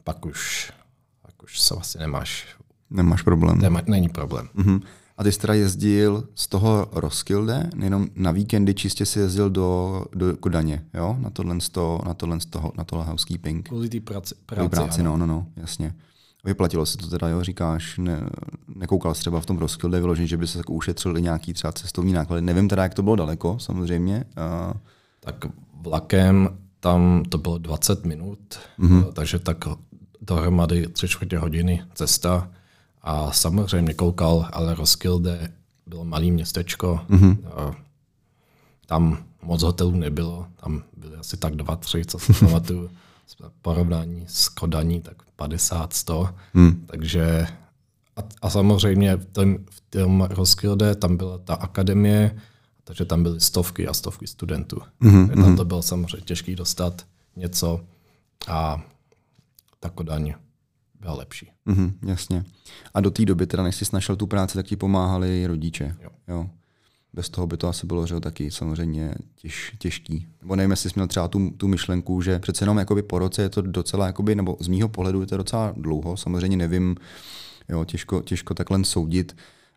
pak, 0.04 0.26
už, 0.26 0.72
pak 1.22 1.42
už 1.42 1.60
se 1.60 1.74
vlastně 1.74 2.00
nemáš... 2.00 2.46
Nemáš 2.90 3.22
problém. 3.22 3.58
Nemá, 3.58 3.82
není 3.86 4.08
problém. 4.08 4.48
Mm-hmm. 4.56 4.80
A 5.20 5.24
ty 5.24 5.32
jsi 5.32 5.38
teda 5.38 5.54
jezdil 5.54 6.28
z 6.34 6.48
toho 6.48 6.88
Roskilde, 6.92 7.70
jenom 7.82 8.08
na 8.14 8.32
víkendy 8.32 8.74
čistě 8.74 9.06
si 9.06 9.18
jezdil 9.18 9.50
do, 9.50 10.04
do 10.14 10.36
Kodaně, 10.36 10.84
jo? 10.94 11.16
Na 11.18 11.30
tohle, 11.30 11.60
sto, 11.60 12.00
na 12.06 12.14
tohle, 12.14 12.38
toho, 12.50 12.72
na 12.78 12.84
tohle 12.84 13.04
housekeeping. 13.04 13.68
Kvůli 13.68 13.88
té 13.88 14.00
práci, 14.00 14.34
práci, 14.46 14.68
práci 14.68 15.02
no, 15.02 15.16
no, 15.16 15.26
no, 15.26 15.46
jasně. 15.56 15.94
Vyplatilo 16.44 16.86
se 16.86 16.98
to 16.98 17.06
teda, 17.06 17.28
jo, 17.28 17.44
říkáš, 17.44 17.98
ne, 17.98 18.20
nekoukal 18.76 19.14
jsi 19.14 19.20
třeba 19.20 19.40
v 19.40 19.46
tom 19.46 19.58
Roskilde 19.58 20.00
vyložit, 20.00 20.26
že 20.26 20.36
by 20.36 20.46
se 20.46 20.58
tak 20.58 20.70
ušetřil 20.70 21.20
nějaký 21.20 21.52
třeba 21.52 21.72
cestovní 21.72 22.12
náklady. 22.12 22.42
Nevím 22.42 22.68
teda, 22.68 22.82
jak 22.82 22.94
to 22.94 23.02
bylo 23.02 23.16
daleko, 23.16 23.58
samozřejmě. 23.58 24.24
A... 24.36 24.74
Tak 25.20 25.34
vlakem 25.82 26.48
tam 26.80 27.22
to 27.28 27.38
bylo 27.38 27.58
20 27.58 28.04
minut, 28.04 28.38
mm-hmm. 28.78 29.12
takže 29.12 29.38
tak 29.38 29.64
dohromady 30.20 30.88
tři 30.88 31.08
čtvrtě 31.08 31.38
hodiny 31.38 31.82
cesta. 31.94 32.50
A 33.02 33.32
samozřejmě 33.32 33.94
koukal, 33.94 34.48
ale 34.52 34.74
Roskilde 34.74 35.52
bylo 35.86 36.04
malé 36.04 36.26
městečko. 36.26 37.00
Mm-hmm. 37.10 37.36
A 37.54 37.74
tam 38.86 39.24
moc 39.42 39.62
hotelů 39.62 39.90
nebylo, 39.90 40.46
tam 40.56 40.82
byly 40.96 41.16
asi 41.16 41.36
tak 41.36 41.56
dva, 41.56 41.76
tři, 41.76 42.04
co 42.04 42.18
si 42.18 42.32
pamatuju. 42.32 42.90
porovnání 43.62 44.24
s 44.28 44.48
Kodaní, 44.48 45.00
tak 45.00 45.16
50, 45.36 45.92
100. 45.92 46.28
Hmm. 46.54 46.86
Takže 46.86 47.46
a, 48.16 48.20
a 48.42 48.50
samozřejmě 48.50 49.16
v 49.16 49.24
tom, 49.24 49.58
v 49.70 49.80
tom 49.90 50.28
Roskilde 50.30 50.94
tam 50.94 51.16
byla 51.16 51.38
ta 51.38 51.54
akademie, 51.54 52.40
takže 52.84 53.04
tam 53.04 53.22
byly 53.22 53.40
stovky 53.40 53.88
a 53.88 53.94
stovky 53.94 54.26
studentů. 54.26 54.76
Mm-hmm. 55.02 55.28
Tam 55.28 55.38
mhm. 55.38 55.56
to 55.56 55.64
bylo 55.64 55.82
samozřejmě 55.82 56.24
těžké 56.24 56.56
dostat 56.56 57.06
něco 57.36 57.80
a 58.48 58.82
ta 59.80 59.90
Kodaň 59.90 60.34
byla 61.00 61.14
lepší. 61.14 61.50
Mm-hmm, 61.66 61.92
jasně. 62.06 62.44
A 62.94 63.00
do 63.00 63.10
té 63.10 63.24
doby, 63.24 63.46
teda 63.46 63.62
než 63.62 63.76
jsi 63.76 63.84
našel 63.92 64.16
tu 64.16 64.26
práci, 64.26 64.54
tak 64.54 64.66
ti 64.66 64.76
pomáhali 64.76 65.46
rodiče. 65.46 65.96
Jo. 66.02 66.10
jo. 66.28 66.50
Bez 67.12 67.28
toho 67.28 67.46
by 67.46 67.56
to 67.56 67.68
asi 67.68 67.86
bylo 67.86 68.06
že 68.06 68.20
taky 68.20 68.50
samozřejmě 68.50 69.14
těž, 69.36 69.74
těžký. 69.78 70.26
Nebo 70.42 70.56
nevím, 70.56 70.70
jestli 70.70 70.90
jsi 70.90 70.94
měl 70.96 71.06
třeba 71.06 71.28
tu, 71.28 71.50
tu 71.50 71.68
myšlenku, 71.68 72.22
že 72.22 72.38
přece 72.38 72.62
jenom 72.62 72.78
jakoby 72.78 73.02
po 73.02 73.18
roce 73.18 73.42
je 73.42 73.48
to 73.48 73.62
docela, 73.62 74.06
jakoby, 74.06 74.34
nebo 74.34 74.56
z 74.60 74.68
mýho 74.68 74.88
pohledu 74.88 75.20
je 75.20 75.26
to 75.26 75.36
docela 75.36 75.74
dlouho. 75.76 76.16
Samozřejmě 76.16 76.56
nevím, 76.56 76.96
jo, 77.68 77.84
těžko, 77.84 78.22
těžko 78.22 78.54
takhle 78.54 78.84
soudit, 78.84 79.36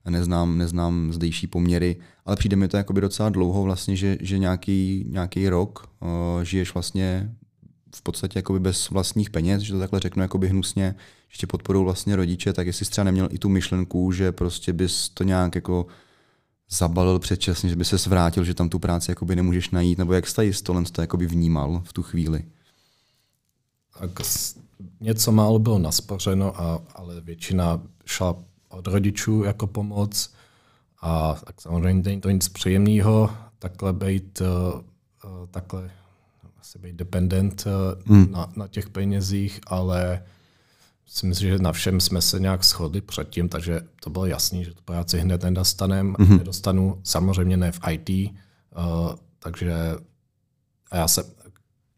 neznám, 0.10 0.58
neznám 0.58 1.14
zdejší 1.14 1.48
poměry, 1.48 1.96
ale 2.26 2.36
přijde 2.36 2.56
mi 2.56 2.68
to 2.68 2.78
jakoby 2.78 3.02
docela 3.02 3.30
dlouho 3.30 3.64
vlastně, 3.64 3.96
že, 3.96 4.18
že 4.22 4.38
nějaký, 4.38 5.06
nějaký 5.10 5.50
rok 5.50 5.90
uh, 6.00 6.10
žiješ 6.44 6.74
vlastně 6.74 7.36
v 7.95 8.01
podstatě 8.01 8.39
jakoby 8.39 8.60
bez 8.60 8.89
vlastních 8.89 9.29
peněz, 9.29 9.62
že 9.62 9.73
to 9.73 9.79
takhle 9.79 9.99
řeknu 9.99 10.21
jakoby 10.21 10.47
hnusně, 10.47 10.95
že 11.29 11.38
tě 11.38 11.47
podporují 11.47 11.86
vlastně 11.86 12.15
rodiče, 12.15 12.53
tak 12.53 12.67
jestli 12.67 12.86
jsi 12.86 12.91
třeba 12.91 13.06
neměl 13.06 13.27
i 13.32 13.38
tu 13.38 13.49
myšlenku, 13.49 14.12
že 14.12 14.32
prostě 14.32 14.73
bys 14.73 15.10
to 15.10 15.23
nějak 15.23 15.56
jako 15.56 15.86
zabalil 16.69 17.19
předčasně, 17.19 17.69
že 17.69 17.75
by 17.75 17.86
se 17.86 17.97
zvrátil, 17.97 18.43
že 18.43 18.53
tam 18.53 18.69
tu 18.69 18.79
práci 18.79 19.12
jakoby 19.12 19.36
nemůžeš 19.36 19.69
najít, 19.69 19.97
nebo 19.97 20.13
jak 20.13 20.27
jsi 20.27 20.63
tohle 20.63 20.84
to 20.84 21.01
jakoby 21.01 21.25
vnímal 21.25 21.82
v 21.86 21.93
tu 21.93 22.03
chvíli? 22.03 22.43
Tak 23.99 24.12
něco 24.99 25.32
málo 25.32 25.60
bylo 25.60 25.79
naspořeno, 25.79 26.62
a, 26.62 26.82
ale 26.95 27.21
většina 27.21 27.82
šla 28.06 28.36
od 28.69 28.88
rodičů 28.88 29.43
jako 29.43 29.67
pomoc 29.67 30.34
a 31.01 31.34
tak 31.45 31.62
samozřejmě 31.62 32.01
není 32.03 32.21
to 32.21 32.29
nic 32.29 32.49
příjemného, 32.49 33.29
takhle 33.60 33.93
být, 33.93 34.41
uh, 34.41 34.82
takhle 35.51 35.91
asi 36.74 36.80
být 36.80 36.96
dependent 36.96 37.66
uh, 37.66 38.16
hmm. 38.16 38.32
na, 38.32 38.52
na 38.56 38.68
těch 38.68 38.90
penězích, 38.90 39.60
ale 39.68 40.24
si 41.06 41.26
myslím, 41.26 41.50
že 41.50 41.58
na 41.58 41.72
všem 41.72 42.02
jsme 42.02 42.22
se 42.22 42.40
nějak 42.40 42.64
shodli 42.64 43.02
předtím, 43.02 43.50
takže 43.50 43.82
to 44.04 44.10
bylo 44.10 44.26
jasný, 44.26 44.64
že 44.64 44.74
tu 44.74 44.82
práci 44.86 45.20
hned 45.20 45.44
nedostanem, 45.44 46.14
mm-hmm. 46.14 46.38
nedostanu. 46.38 47.02
Samozřejmě 47.04 47.58
ne 47.58 47.72
v 47.72 47.80
IT, 47.92 48.10
uh, 48.10 48.36
eh, 48.78 49.16
takže 49.40 49.76
a 50.92 50.98
já, 50.98 51.08
se, 51.08 51.24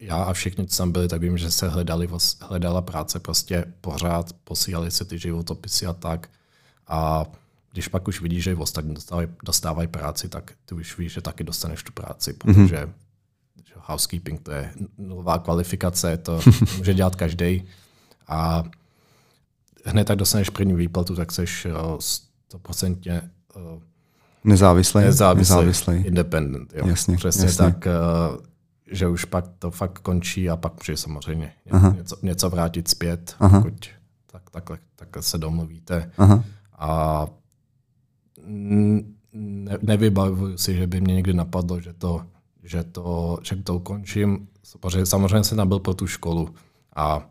já 0.00 0.16
a 0.16 0.32
všichni, 0.32 0.66
co 0.66 0.76
tam 0.76 0.92
byli, 0.92 1.08
tak 1.08 1.20
vím, 1.20 1.38
že 1.38 1.50
se 1.50 1.68
hledali, 1.68 2.08
hledala 2.40 2.82
práce 2.82 3.20
prostě 3.20 3.64
pořád, 3.80 4.32
posílali 4.44 4.90
se 4.90 5.04
ty 5.04 5.18
životopisy 5.18 5.86
a 5.86 5.92
tak. 5.92 6.30
A 6.86 7.24
když 7.72 7.88
pak 7.88 8.08
už 8.08 8.20
vidíš, 8.20 8.44
že 8.44 8.52
i 8.52 8.54
ostatní 8.54 8.94
dostávají, 8.94 9.28
dostávají 9.44 9.88
práci, 9.88 10.28
tak 10.28 10.52
ty 10.66 10.74
už 10.74 10.98
víš, 10.98 11.12
že 11.12 11.20
taky 11.20 11.44
dostaneš 11.44 11.82
tu 11.82 11.92
práci, 11.92 12.30
mhm. 12.30 12.38
protože 12.38 12.76
mm-hmm. 12.76 13.05
Housekeeping 13.86 14.40
to 14.40 14.52
je 14.52 14.70
nová 14.98 15.38
kvalifikace, 15.38 16.16
to 16.16 16.40
může 16.78 16.94
dělat 16.94 17.16
každý. 17.16 17.64
A 18.28 18.64
hned 19.84 20.04
tak 20.04 20.18
dostaneš 20.18 20.50
první 20.50 20.74
výplatu, 20.74 21.16
tak 21.16 21.32
jsi 21.32 21.44
eh, 21.66 21.70
stoprocentně 21.98 23.30
uh, 23.56 23.82
nezávislý, 24.44 25.00
nezávislý, 25.00 25.56
nezávislý, 25.56 25.94
independent. 25.94 26.72
Jo. 26.76 26.86
Jasně, 26.86 27.16
Přesně 27.16 27.44
jasně. 27.44 27.64
tak, 27.64 27.86
uh, 27.86 28.36
že 28.90 29.08
už 29.08 29.24
pak 29.24 29.44
to 29.58 29.70
fakt 29.70 29.98
končí 29.98 30.50
a 30.50 30.56
pak 30.56 30.72
může 30.80 30.96
samozřejmě 30.96 31.52
něco, 31.96 32.16
něco 32.22 32.50
vrátit 32.50 32.88
zpět, 32.88 33.36
Aha. 33.40 33.60
pokud 33.60 33.86
tak, 34.26 34.50
takhle, 34.50 34.78
takhle 34.96 35.22
se 35.22 35.38
domluvíte. 35.38 36.10
Aha. 36.18 36.44
A 36.78 37.26
ne, 38.46 39.78
nevybavuju 39.82 40.58
si, 40.58 40.74
že 40.76 40.86
by 40.86 41.00
mě 41.00 41.14
někdy 41.14 41.34
napadlo, 41.34 41.80
že 41.80 41.92
to, 41.92 42.22
že 42.66 42.84
to, 42.84 43.38
že 43.42 43.56
to 43.56 43.76
ukončím. 43.76 44.48
Samozřejmě 45.04 45.44
jsem 45.44 45.56
tam 45.56 45.68
byl 45.68 45.78
pro 45.78 45.94
tu 45.94 46.06
školu 46.06 46.54
a 46.96 47.28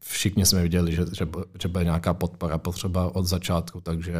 všichni 0.00 0.46
jsme 0.46 0.62
viděli, 0.62 0.92
že, 0.92 1.06
že, 1.12 1.28
že 1.62 1.68
bude 1.68 1.84
nějaká 1.84 2.14
podpora 2.14 2.58
potřeba 2.58 3.14
od 3.14 3.26
začátku, 3.26 3.80
takže 3.80 4.14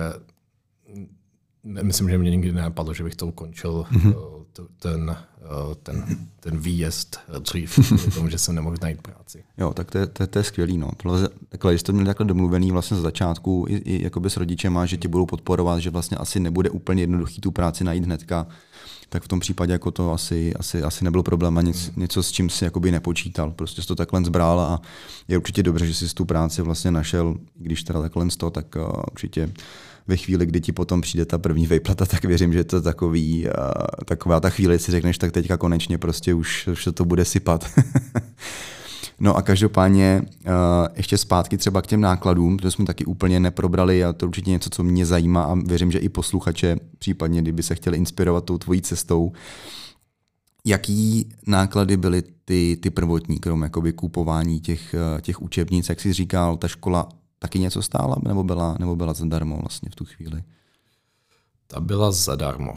myslím, 1.64 2.10
že 2.10 2.18
mě 2.18 2.30
nikdy 2.30 2.52
nenapadlo, 2.52 2.94
že 2.94 3.04
bych 3.04 3.16
to 3.16 3.26
ukončil, 3.26 3.86
mm-hmm. 3.92 4.14
ten, 4.78 5.16
eh, 5.38 5.74
ten, 5.82 6.04
ten 6.40 6.58
výjezd 6.58 7.20
dřív, 7.38 7.78
tomu, 8.14 8.28
že 8.28 8.38
jsem 8.38 8.54
nemohl 8.54 8.76
najít 8.82 9.02
práci. 9.02 9.44
Jo, 9.58 9.72
tak 9.74 9.90
to 9.90 9.98
je, 9.98 10.06
to, 10.06 10.22
je, 10.22 10.26
to 10.26 10.38
je 10.38 10.44
skvělý. 10.44 10.78
No. 10.78 10.90
Tohle, 10.96 11.28
takhle, 11.48 11.72
když 11.72 11.80
jste 11.80 11.92
měli 11.92 12.06
takhle 12.06 12.26
domluvený 12.26 12.72
vlastně 12.72 12.96
z 12.96 13.00
začátku 13.00 13.64
i, 13.68 13.76
i 13.76 14.04
jakoby 14.04 14.30
s 14.30 14.36
rodičema, 14.36 14.86
že 14.86 14.96
tě 14.96 15.08
budou 15.08 15.26
podporovat, 15.26 15.78
že 15.78 15.90
vlastně 15.90 16.16
asi 16.16 16.40
nebude 16.40 16.70
úplně 16.70 17.02
jednoduchý 17.02 17.40
tu 17.40 17.50
práci 17.50 17.84
najít 17.84 18.04
hnedka, 18.04 18.46
tak 19.12 19.22
v 19.22 19.28
tom 19.28 19.40
případě 19.40 19.72
jako 19.72 19.90
to 19.90 20.12
asi, 20.12 20.54
asi, 20.54 20.82
asi 20.82 21.04
nebyl 21.04 21.22
problém 21.22 21.58
a 21.58 21.62
nic, 21.62 21.90
mm. 21.90 22.02
něco, 22.02 22.22
s 22.22 22.30
čím 22.30 22.50
si 22.50 22.64
jakoby 22.64 22.90
nepočítal. 22.90 23.50
Prostě 23.50 23.82
jsi 23.82 23.88
to 23.88 23.94
takhle 23.94 24.24
zbral 24.24 24.60
a 24.60 24.80
je 25.28 25.38
určitě 25.38 25.62
dobře, 25.62 25.86
že 25.86 25.94
jsi 25.94 26.14
tu 26.14 26.24
práci 26.24 26.62
vlastně 26.62 26.90
našel, 26.90 27.36
když 27.56 27.82
teda 27.82 28.00
takhle 28.00 28.26
to, 28.36 28.50
tak 28.50 28.76
uh, 28.76 29.02
určitě 29.12 29.52
ve 30.06 30.16
chvíli, 30.16 30.46
kdy 30.46 30.60
ti 30.60 30.72
potom 30.72 31.00
přijde 31.00 31.24
ta 31.24 31.38
první 31.38 31.66
vejplata, 31.66 32.06
tak 32.06 32.24
věřím, 32.24 32.52
že 32.52 32.64
to 32.64 32.76
je 32.76 32.82
takový, 32.82 33.46
uh, 33.46 33.52
taková 34.04 34.40
ta 34.40 34.50
chvíle, 34.50 34.78
si 34.78 34.92
řekneš, 34.92 35.18
tak 35.18 35.32
teďka 35.32 35.56
konečně 35.56 35.98
prostě 35.98 36.34
už, 36.34 36.66
už 36.66 36.88
to 36.94 37.04
bude 37.04 37.24
sypat. 37.24 37.70
No 39.20 39.36
a 39.36 39.42
každopádně 39.42 40.22
uh, 40.22 40.50
ještě 40.96 41.18
zpátky 41.18 41.58
třeba 41.58 41.82
k 41.82 41.86
těm 41.86 42.00
nákladům, 42.00 42.58
to 42.58 42.70
jsme 42.70 42.84
taky 42.84 43.04
úplně 43.04 43.40
neprobrali 43.40 44.04
a 44.04 44.12
to 44.12 44.26
určitě 44.26 44.50
něco, 44.50 44.70
co 44.70 44.82
mě 44.82 45.06
zajímá 45.06 45.42
a 45.42 45.54
věřím, 45.54 45.92
že 45.92 45.98
i 45.98 46.08
posluchače, 46.08 46.76
případně 46.98 47.42
kdyby 47.42 47.62
se 47.62 47.74
chtěli 47.74 47.96
inspirovat 47.96 48.44
tou 48.44 48.58
tvojí 48.58 48.82
cestou, 48.82 49.32
Jaký 50.64 51.28
náklady 51.46 51.96
byly 51.96 52.22
ty, 52.44 52.78
ty 52.82 52.90
prvotní, 52.90 53.38
krom 53.38 53.62
jakoby 53.62 53.92
kupování 53.92 54.60
těch, 54.60 54.94
eh, 54.94 55.20
těch 55.20 55.42
učebnic, 55.42 55.88
jak 55.88 56.00
jsi 56.00 56.12
říkal, 56.12 56.56
ta 56.56 56.68
škola 56.68 57.08
taky 57.38 57.58
něco 57.58 57.82
stála, 57.82 58.16
nebo 58.22 58.44
byla, 58.44 58.76
nebo 58.78 58.96
byla 58.96 59.14
zadarmo 59.14 59.56
vlastně 59.56 59.90
v 59.90 59.94
tu 59.94 60.04
chvíli? 60.04 60.42
Ta 61.66 61.80
byla 61.80 62.12
zadarmo, 62.12 62.72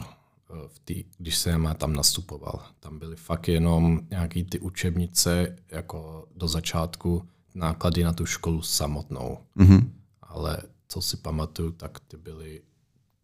v 0.68 0.78
tý, 0.78 1.04
když 1.18 1.36
jsem 1.36 1.74
tam 1.78 1.92
nastupoval. 1.92 2.62
Tam 2.80 2.98
byly 2.98 3.16
fakt 3.16 3.48
jenom 3.48 4.00
nějaký 4.10 4.44
ty 4.44 4.58
učebnice 4.58 5.56
jako 5.70 6.28
do 6.36 6.48
začátku 6.48 7.28
náklady 7.54 8.04
na 8.04 8.12
tu 8.12 8.26
školu 8.26 8.62
samotnou. 8.62 9.38
Mm-hmm. 9.56 9.84
Ale 10.22 10.58
co 10.88 11.02
si 11.02 11.16
pamatuju, 11.16 11.72
tak 11.72 12.00
ty 12.00 12.16
byly, 12.16 12.62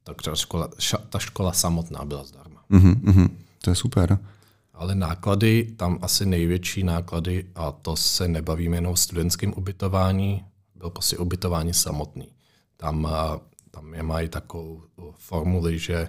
tak 0.04 0.22
ta 0.22 0.34
škola, 0.34 0.68
ša, 0.78 0.98
ta 0.98 1.18
škola 1.18 1.52
samotná 1.52 2.04
byla 2.04 2.24
zdarma. 2.24 2.64
Mm-hmm. 2.70 3.30
To 3.60 3.70
je 3.70 3.76
super. 3.76 4.18
Ale 4.74 4.94
náklady, 4.94 5.74
tam 5.76 5.98
asi 6.02 6.26
největší 6.26 6.82
náklady, 6.82 7.46
a 7.54 7.72
to 7.72 7.96
se 7.96 8.28
nebavíme 8.28 8.76
jenom 8.76 8.92
o 8.92 8.96
studentském 8.96 9.52
ubytování, 9.56 10.44
byl 10.74 10.90
prostě 10.90 11.18
ubytování 11.18 11.74
samotný. 11.74 12.28
Tam, 12.76 13.08
tam 13.70 13.94
je 13.94 14.02
mají 14.02 14.28
takovou 14.28 14.82
formuli, 15.12 15.78
že 15.78 16.08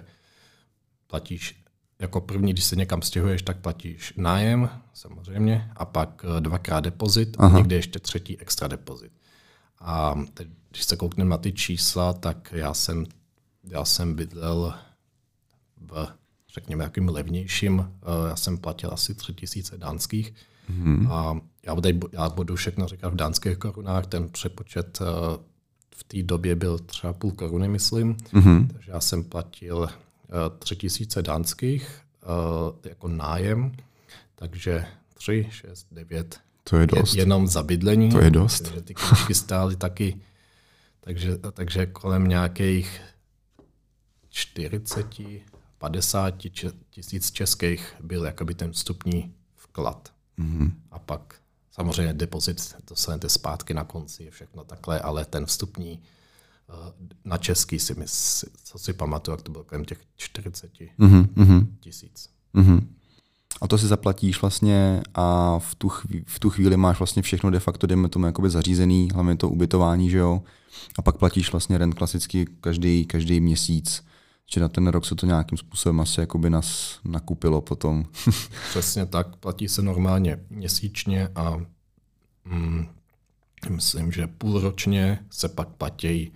platíš 1.12 1.64
jako 1.98 2.20
první, 2.20 2.52
když 2.52 2.64
se 2.64 2.76
někam 2.76 3.02
stěhuješ, 3.02 3.42
tak 3.42 3.56
platíš 3.56 4.14
nájem, 4.16 4.70
samozřejmě, 4.94 5.70
a 5.76 5.84
pak 5.84 6.24
e, 6.24 6.40
dvakrát 6.40 6.80
depozit 6.80 7.36
Aha. 7.38 7.54
a 7.54 7.58
někde 7.58 7.76
ještě 7.76 7.98
třetí 7.98 8.40
extra 8.40 8.68
depozit. 8.68 9.12
A 9.78 10.14
teď, 10.34 10.48
když 10.70 10.84
se 10.84 10.96
koukneme 10.96 11.30
na 11.30 11.38
ty 11.38 11.52
čísla, 11.52 12.12
tak 12.12 12.52
já 12.56 12.74
jsem, 12.74 13.04
já 13.64 13.84
jsem 13.84 14.14
bydlel 14.14 14.74
v, 15.76 16.08
řekněme, 16.54 16.84
jakým 16.84 17.08
levnějším. 17.08 17.80
E, 17.80 18.28
já 18.28 18.36
jsem 18.36 18.58
platil 18.58 18.90
asi 18.92 19.14
tři 19.14 19.34
tisíce 19.34 19.78
dánských. 19.78 20.34
Hmm. 20.68 21.12
A 21.12 21.40
já, 21.66 21.74
tady, 21.74 22.00
já 22.12 22.28
budu 22.28 22.56
všechno 22.56 22.88
říkat 22.88 23.12
v 23.12 23.16
dánských 23.16 23.56
korunách. 23.56 24.06
Ten 24.06 24.28
přepočet 24.28 24.98
e, 25.00 25.04
v 25.94 26.04
té 26.04 26.22
době 26.22 26.56
byl 26.56 26.78
třeba 26.78 27.12
půl 27.12 27.32
koruny, 27.32 27.68
myslím. 27.68 28.16
Hmm. 28.32 28.68
Takže 28.68 28.92
já 28.92 29.00
jsem 29.00 29.24
platil 29.24 29.88
tři 30.58 30.76
tisíce 30.76 31.22
dánských 31.22 32.00
jako 32.84 33.08
nájem, 33.08 33.72
takže 34.34 34.86
tři, 35.14 35.48
šest, 35.50 35.86
devět. 35.90 36.40
To 36.64 36.76
je 36.76 36.86
dost. 36.86 37.14
Jenom 37.14 37.48
za 37.48 37.62
bydlení. 37.62 38.10
To 38.10 38.18
je 38.18 38.30
dost. 38.30 38.72
Ty 38.84 38.94
knížky 38.94 39.34
stály 39.34 39.76
taky, 39.76 40.20
takže, 41.00 41.38
takže 41.38 41.86
kolem 41.86 42.28
nějakých 42.28 43.00
40, 44.28 45.06
50 45.78 46.34
tisíc 46.90 47.30
českých 47.30 47.94
byl 48.00 48.24
jakoby 48.24 48.54
ten 48.54 48.72
vstupní 48.72 49.34
vklad. 49.56 50.12
Mm-hmm. 50.38 50.72
A 50.90 50.98
pak 50.98 51.34
samozřejmě 51.70 52.14
depozit 52.14 52.74
dostanete 52.88 53.28
zpátky 53.28 53.74
na 53.74 53.84
konci, 53.84 54.24
je 54.24 54.30
všechno 54.30 54.64
takhle, 54.64 55.00
ale 55.00 55.24
ten 55.24 55.46
vstupní 55.46 56.02
Eh, 56.02 56.02
na 57.24 57.38
český 57.38 57.78
si 57.78 57.94
myslím, 57.94 58.50
co 58.64 58.78
si 58.78 58.92
pamatuju, 58.92 59.32
jak 59.32 59.42
to 59.42 59.52
bylo 59.52 59.64
kolem 59.64 59.84
těch 59.84 59.98
40 60.16 60.72
mm-hmm. 60.98 61.66
tisíc. 61.80 62.28
Mm-hmm. 62.54 62.82
A 63.60 63.68
to 63.68 63.78
si 63.78 63.86
zaplatíš 63.86 64.40
vlastně 64.40 65.02
a 65.14 65.58
v 65.58 65.74
tu, 65.74 65.88
chvíli, 65.88 66.24
v 66.26 66.38
tu 66.38 66.50
chvíli 66.50 66.76
máš 66.76 66.98
vlastně 66.98 67.22
všechno 67.22 67.50
de 67.50 67.60
facto, 67.60 67.86
jdeme 67.86 68.08
tomu 68.08 68.26
jakoby 68.26 68.50
zařízený, 68.50 69.08
hlavně 69.14 69.36
to 69.36 69.48
ubytování, 69.48 70.10
že 70.10 70.18
jo? 70.18 70.42
A 70.98 71.02
pak 71.02 71.16
platíš 71.16 71.52
vlastně 71.52 71.78
rent 71.78 71.94
klasicky 71.94 72.46
každý, 72.60 73.04
každý 73.04 73.40
měsíc. 73.40 74.04
Či 74.46 74.60
na 74.60 74.68
ten 74.68 74.86
rok 74.86 75.06
se 75.06 75.14
to 75.14 75.26
nějakým 75.26 75.58
způsobem 75.58 76.00
asi 76.00 76.20
jakoby 76.20 76.50
nás 76.50 76.98
nakupilo 77.04 77.60
potom. 77.60 78.04
Přesně 78.70 79.06
tak, 79.06 79.36
platí 79.36 79.68
se 79.68 79.82
normálně 79.82 80.38
měsíčně 80.50 81.28
a 81.34 81.56
mm, 82.44 82.86
myslím, 83.70 84.12
že 84.12 84.26
půlročně 84.26 85.18
se 85.30 85.48
pak 85.48 85.68
platí 85.68 86.32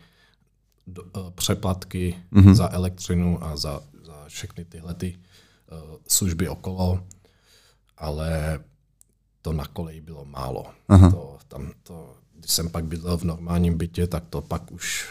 do, 0.86 1.02
uh, 1.02 1.30
přeplatky 1.30 2.16
mm-hmm. 2.32 2.54
za 2.54 2.68
elektřinu 2.72 3.44
a 3.44 3.56
za, 3.56 3.80
za 4.02 4.24
všechny 4.28 4.64
tyhle 4.64 4.94
ty, 4.94 5.18
uh, 5.72 5.96
služby 6.08 6.48
okolo, 6.48 7.00
ale 7.98 8.60
to 9.42 9.52
na 9.52 9.64
koleji 9.64 10.00
bylo 10.00 10.24
málo. 10.24 10.66
Aha. 10.88 11.10
To, 11.10 11.38
tam 11.48 11.72
to, 11.82 12.16
když 12.38 12.50
jsem 12.50 12.70
pak 12.70 12.84
bydlel 12.84 13.16
v 13.16 13.24
normálním 13.24 13.78
bytě, 13.78 14.06
tak 14.06 14.24
to 14.30 14.40
pak 14.42 14.72
už 14.72 15.08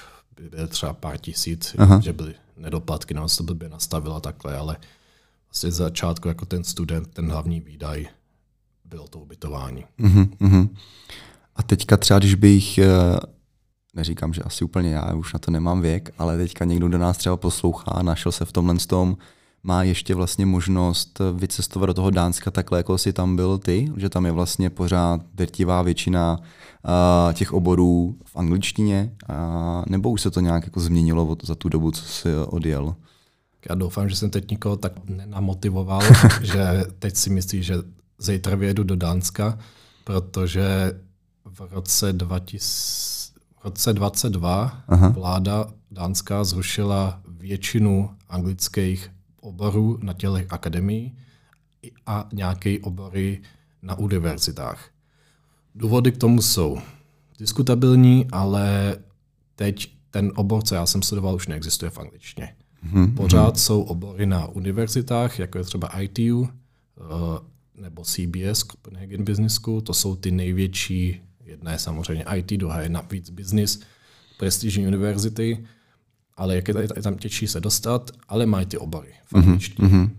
bylo 0.52 0.68
třeba 0.68 0.94
pár 0.94 1.18
tisíc, 1.18 1.76
Aha. 1.78 2.00
že 2.00 2.14
byly 2.14 2.36
nedoplatky, 2.58 3.14
no 3.14 3.28
to 3.38 3.44
blbě 3.44 3.70
nastavila 3.70 4.20
takhle, 4.20 4.58
ale 4.58 4.78
vlastně 5.48 5.72
z 5.72 5.76
začátku 5.76 6.28
jako 6.28 6.46
ten 6.46 6.64
student, 6.64 7.08
ten 7.08 7.32
hlavní 7.32 7.60
výdaj 7.60 8.08
bylo 8.86 9.08
to 9.08 9.20
ubytování. 9.20 9.86
Uh-huh, 10.00 10.70
A 11.56 11.64
teďka 11.64 11.98
třeba, 11.98 12.20
když 12.20 12.36
bych 12.36 12.78
eh, 12.78 12.88
neříkám, 13.96 14.34
že 14.34 14.42
asi 14.42 14.66
úplně 14.66 14.90
já, 14.90 15.14
už 15.14 15.34
na 15.34 15.40
to 15.40 15.52
nemám 15.52 15.82
věk, 15.82 16.10
ale 16.18 16.38
teďka 16.38 16.66
někdo, 16.66 16.90
do 16.90 16.98
nás 16.98 17.18
třeba 17.18 17.38
poslouchá, 17.38 18.02
našel 18.02 18.32
se 18.32 18.46
v 18.46 18.52
tomhle 18.52 18.76
tom, 18.76 19.18
má 19.64 19.84
ještě 19.84 20.16
vlastně 20.16 20.46
možnost 20.46 21.22
vycestovat 21.34 21.88
do 21.88 21.94
toho 21.94 22.10
Dánska 22.10 22.52
takhle, 22.52 22.80
jako 22.80 22.98
si 22.98 23.14
tam 23.14 23.36
byl 23.36 23.58
ty, 23.58 23.92
že 23.98 24.10
tam 24.10 24.26
je 24.26 24.32
vlastně 24.32 24.70
pořád 24.70 25.22
drtivá 25.34 25.82
většina 25.82 26.38
uh, 26.40 27.34
těch 27.34 27.54
oborů 27.54 28.16
v 28.26 28.36
angličtině, 28.36 29.12
uh, 29.30 29.36
nebo 29.88 30.10
už 30.10 30.22
se 30.22 30.32
to 30.32 30.40
nějak 30.40 30.64
jako 30.64 30.80
změnilo 30.80 31.26
od, 31.26 31.46
za 31.46 31.56
tu 31.56 31.70
dobu, 31.70 31.92
co 31.92 32.06
jsi 32.06 32.30
odjel? 32.36 32.96
Já 33.70 33.76
doufám, 33.76 34.10
že 34.10 34.16
jsem 34.16 34.30
teď 34.30 34.52
nikoho 34.52 34.76
tak 34.78 35.10
nenamotivoval, 35.10 36.02
že 36.42 36.86
teď 37.00 37.16
si 37.16 37.30
myslí, 37.30 37.64
že 37.64 37.76
zítra 38.18 38.56
vyjedu 38.56 38.84
do 38.84 38.96
Dánska, 38.96 39.60
protože 40.04 40.94
v 41.46 41.62
roce 41.72 42.14
2000 42.14 43.25
roce 43.66 43.94
22 43.94 44.84
Aha. 44.88 45.10
vláda 45.10 45.68
dánská 45.92 46.44
zrušila 46.44 47.22
většinu 47.28 48.10
anglických 48.30 49.12
oborů 49.42 50.00
na 50.02 50.14
tělech 50.14 50.46
akademií 50.50 51.18
a 52.06 52.30
nějaké 52.34 52.80
obory 52.80 53.42
na 53.82 53.96
univerzitách. 53.96 54.90
Důvody 55.76 56.12
k 56.12 56.18
tomu 56.18 56.42
jsou 56.42 56.78
diskutabilní, 57.40 58.26
ale 58.32 58.96
teď 59.56 59.96
ten 60.12 60.32
obor, 60.36 60.64
co 60.64 60.76
já 60.76 60.86
jsem 60.86 61.02
studoval, 61.02 61.36
už 61.36 61.48
neexistuje 61.48 61.92
v 61.92 62.00
angličtině. 62.00 62.56
Hmm. 62.82 63.16
Pořád 63.16 63.60
jsou 63.60 63.82
obory 63.82 64.26
na 64.26 64.48
univerzitách, 64.48 65.40
jako 65.40 65.58
je 65.58 65.64
třeba 65.64 66.02
ITU 66.02 66.48
eh, 66.48 67.02
nebo 67.82 68.04
CBS, 68.04 68.60
Copenhagen 68.60 69.24
Business 69.24 69.54
School, 69.54 69.82
to 69.82 69.94
jsou 69.94 70.16
ty 70.16 70.32
největší 70.32 71.22
Jedna 71.56 71.72
je 71.72 71.80
samozřejmě 71.80 72.26
IT, 72.36 72.52
druhá 72.52 72.82
je 72.82 72.90
navíc 72.90 73.30
business, 73.30 73.80
prestižní 74.38 74.88
univerzity, 74.88 75.66
ale 76.38 76.56
jak 76.56 76.68
je, 76.68 76.76
je 76.96 77.02
tam 77.02 77.18
těžší 77.18 77.48
se 77.48 77.62
dostat, 77.62 78.12
ale 78.28 78.46
mají 78.46 78.66
ty 78.66 78.78
obory 78.78 79.14
v 79.26 79.34
mm-hmm. 79.34 80.10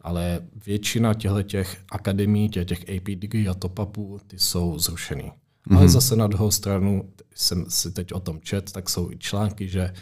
Ale 0.00 0.40
většina 0.66 1.14
těchto 1.14 1.42
těch 1.42 1.80
akademií, 1.90 2.48
těch, 2.48 2.66
těch 2.66 2.80
AP 2.80 3.04
degree 3.04 3.48
a 3.48 3.54
top 3.54 3.78
upů, 3.78 4.20
ty 4.26 4.38
jsou 4.38 4.78
zrušený. 4.78 5.22
Mm-hmm. 5.22 5.76
Ale 5.76 5.88
zase 5.88 6.16
na 6.16 6.26
druhou 6.26 6.50
stranu, 6.50 7.12
jsem 7.34 7.64
si 7.68 7.90
teď 7.90 8.12
o 8.12 8.20
tom 8.20 8.40
čet, 8.40 8.72
tak 8.72 8.90
jsou 8.90 9.10
i 9.10 9.18
články, 9.18 9.68
že 9.68 9.94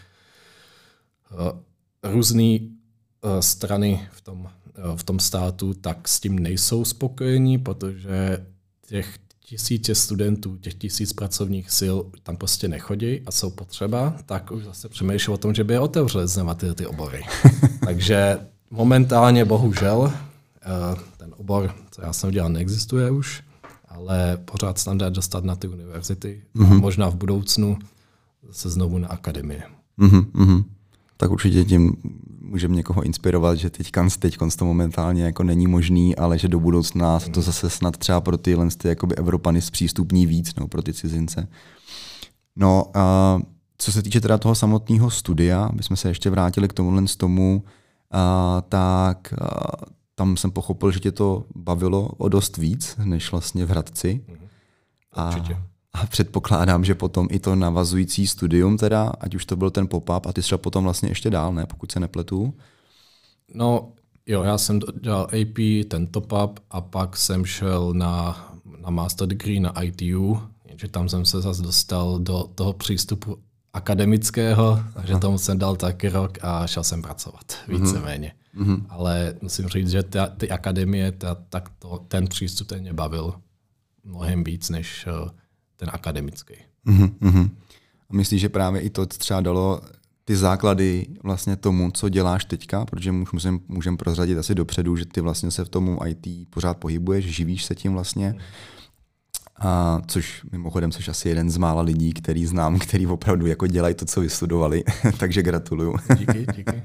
uh, 1.33 2.13
různé 2.13 2.59
uh, 2.59 3.41
strany 3.41 4.09
v 4.13 4.21
tom, 4.21 4.41
uh, 4.41 4.97
v 4.97 5.03
tom 5.03 5.19
státu 5.19 5.75
tak 5.75 6.09
s 6.09 6.21
tím 6.21 6.39
nejsou 6.39 6.85
spokojení, 6.85 7.59
protože 7.59 8.47
těch 8.87 9.19
tisíce 9.51 9.95
studentů, 9.95 10.57
těch 10.57 10.75
tisíc 10.75 11.13
pracovních 11.13 11.71
sil 11.79 11.97
tam 12.23 12.37
prostě 12.37 12.69
nechodí 12.69 13.21
a 13.27 13.31
jsou 13.31 13.51
potřeba, 13.51 14.17
tak 14.27 14.51
už 14.51 14.65
zase 14.65 14.89
přemýšlím 14.89 15.35
o 15.35 15.39
tom, 15.39 15.55
že 15.55 15.65
by 15.65 15.75
je 15.75 15.81
otevřeli 15.81 16.29
znova 16.29 16.55
ty, 16.55 16.75
ty 16.75 16.87
obory. 16.87 17.23
Takže 17.85 18.39
momentálně 18.71 19.45
bohužel 19.45 20.13
eh, 20.13 20.97
ten 21.17 21.35
obor, 21.37 21.75
co 21.91 22.03
já 22.03 22.13
jsem 22.13 22.31
dělal, 22.31 22.51
neexistuje 22.51 23.11
už, 23.11 23.43
ale 23.89 24.39
pořád 24.45 24.79
standard 24.79 25.15
dostat 25.15 25.45
na 25.45 25.57
ty 25.57 25.69
univerzity 25.69 26.43
mm-hmm. 26.57 26.73
a 26.73 26.79
možná 26.79 27.09
v 27.09 27.17
budoucnu 27.17 27.79
se 28.51 28.71
znovu 28.71 28.99
na 28.99 29.09
akademie. 29.09 29.63
Mm-hmm. 29.99 30.65
Tak 31.17 31.31
určitě 31.31 31.65
tím 31.65 31.97
můžeme 32.51 32.77
někoho 32.77 33.03
inspirovat, 33.03 33.59
že 33.59 33.71
teď 33.71 33.91
teď 34.19 34.39
to 34.59 34.65
momentálně 34.65 35.25
jako 35.25 35.43
není 35.43 35.67
možný, 35.67 36.17
ale 36.17 36.39
že 36.39 36.49
do 36.49 36.61
budoucna 36.61 37.21
se 37.21 37.31
to 37.31 37.43
zase 37.43 37.71
snad 37.71 37.97
třeba 37.97 38.21
pro 38.21 38.39
tyhle 38.39 38.69
ty 38.77 38.89
jakoby 38.89 39.17
Evropany 39.17 39.63
zpřístupní 39.63 40.27
víc, 40.27 40.55
nebo 40.55 40.69
pro 40.69 40.83
ty 40.83 40.93
cizince. 40.93 41.49
No, 42.57 42.85
a 42.95 43.39
co 43.79 43.93
se 43.93 44.03
týče 44.03 44.21
teda 44.21 44.39
toho 44.39 44.55
samotného 44.55 45.11
studia, 45.11 45.71
bychom 45.73 45.97
se 45.97 46.09
ještě 46.09 46.31
vrátili 46.31 46.69
k 46.69 46.73
tomuhle 46.73 47.09
z 47.09 47.17
tomu, 47.17 47.65
a, 48.11 48.63
tak 48.69 49.33
a, 49.33 49.71
tam 50.15 50.37
jsem 50.37 50.51
pochopil, 50.51 50.91
že 50.91 51.01
tě 51.01 51.13
to 51.13 51.45
bavilo 51.57 52.09
o 52.09 52.29
dost 52.29 52.57
víc, 52.57 52.97
než 53.05 53.31
vlastně 53.31 53.67
v 53.67 53.71
Hradci. 53.71 54.21
Mhm. 54.29 54.49
Určitě. 55.27 55.55
A 55.55 55.70
a 55.93 56.07
předpokládám, 56.07 56.85
že 56.85 56.95
potom 56.95 57.29
i 57.31 57.39
to 57.39 57.57
navazující 57.57 58.27
studium, 58.27 58.77
teda, 58.77 59.13
ať 59.21 59.35
už 59.35 59.45
to 59.45 59.57
byl 59.57 59.71
ten 59.71 59.87
pop-up, 59.87 60.27
a 60.27 60.33
ty 60.33 60.43
třeba 60.43 60.59
potom 60.59 60.85
vlastně 60.85 61.09
ještě 61.09 61.31
dál, 61.31 61.53
ne, 61.53 61.67
pokud 61.67 61.93
se 61.93 62.01
nepletu. 62.01 62.55
No, 63.55 63.93
Jo, 64.27 64.43
já 64.43 64.59
jsem 64.59 64.81
dělal 65.01 65.23
AP, 65.23 65.89
ten 65.89 66.07
top-up 66.07 66.61
a 66.71 66.81
pak 66.81 67.17
jsem 67.17 67.45
šel 67.45 67.93
na, 67.95 68.47
na 68.83 68.91
master 68.91 69.29
degree 69.29 69.61
na 69.61 69.83
ITU, 69.83 70.43
jenže 70.65 70.89
tam 70.89 71.09
jsem 71.09 71.25
se 71.25 71.41
zase 71.41 71.63
dostal 71.63 72.19
do 72.19 72.51
toho 72.55 72.73
přístupu 72.73 73.39
akademického, 73.73 74.81
takže 74.95 75.17
tomu 75.17 75.39
jsem 75.39 75.59
dal 75.59 75.77
taky 75.77 76.09
rok 76.09 76.39
a 76.43 76.67
šel 76.67 76.85
jsem 76.85 77.03
pracovat 77.03 77.55
mhm. 77.69 77.81
víceméně. 77.81 78.33
Mm-hmm. 78.57 78.85
Ale 78.89 79.35
musím 79.43 79.69
říct, 79.69 79.91
že 79.91 80.03
ta, 80.03 80.27
ty 80.27 80.51
akademie, 80.51 81.13
ta, 81.13 81.35
tak 81.49 81.71
to, 81.79 82.05
ten 82.09 82.27
přístup 82.27 82.69
ten 82.69 82.81
mě 82.81 82.93
bavil 82.93 83.35
mnohem 84.05 84.45
víc 84.45 84.71
než 84.71 85.07
uh, 85.23 85.29
ten 85.81 85.91
akademický. 85.93 86.55
Mm-hmm. 86.87 87.51
A 88.11 88.13
myslíš, 88.13 88.41
že 88.41 88.49
právě 88.49 88.81
i 88.81 88.91
to 88.91 89.07
třeba 89.07 89.41
dalo 89.41 89.81
ty 90.25 90.37
základy 90.37 91.07
vlastně 91.23 91.57
tomu, 91.57 91.91
co 91.91 92.09
děláš 92.09 92.45
teďka, 92.45 92.85
protože 92.85 93.13
můžeme 93.13 93.59
můžem 93.69 93.97
prozradit 93.97 94.39
asi 94.39 94.55
dopředu, 94.55 94.97
že 94.97 95.05
ty 95.07 95.21
vlastně 95.21 95.51
se 95.51 95.65
v 95.65 95.69
tomu 95.69 95.99
IT 96.07 96.51
pořád 96.51 96.77
pohybuješ, 96.77 97.25
živíš 97.25 97.65
se 97.65 97.75
tím 97.75 97.93
vlastně. 97.93 98.35
A 99.61 100.01
což 100.07 100.43
mimochodem 100.53 100.93
jsi 100.93 101.11
asi 101.11 101.29
jeden 101.29 101.51
z 101.51 101.57
mála 101.57 101.83
lidí, 101.83 102.13
který 102.13 102.47
znám, 102.47 102.79
který 102.79 103.07
opravdu 103.07 103.47
jako 103.47 103.67
dělají 103.67 103.95
to, 103.95 104.05
co 104.05 104.21
vystudovali, 104.21 104.85
takže 105.19 105.43
gratuluju. 105.43 105.95
Díky, 106.19 106.47
díky. 106.57 106.83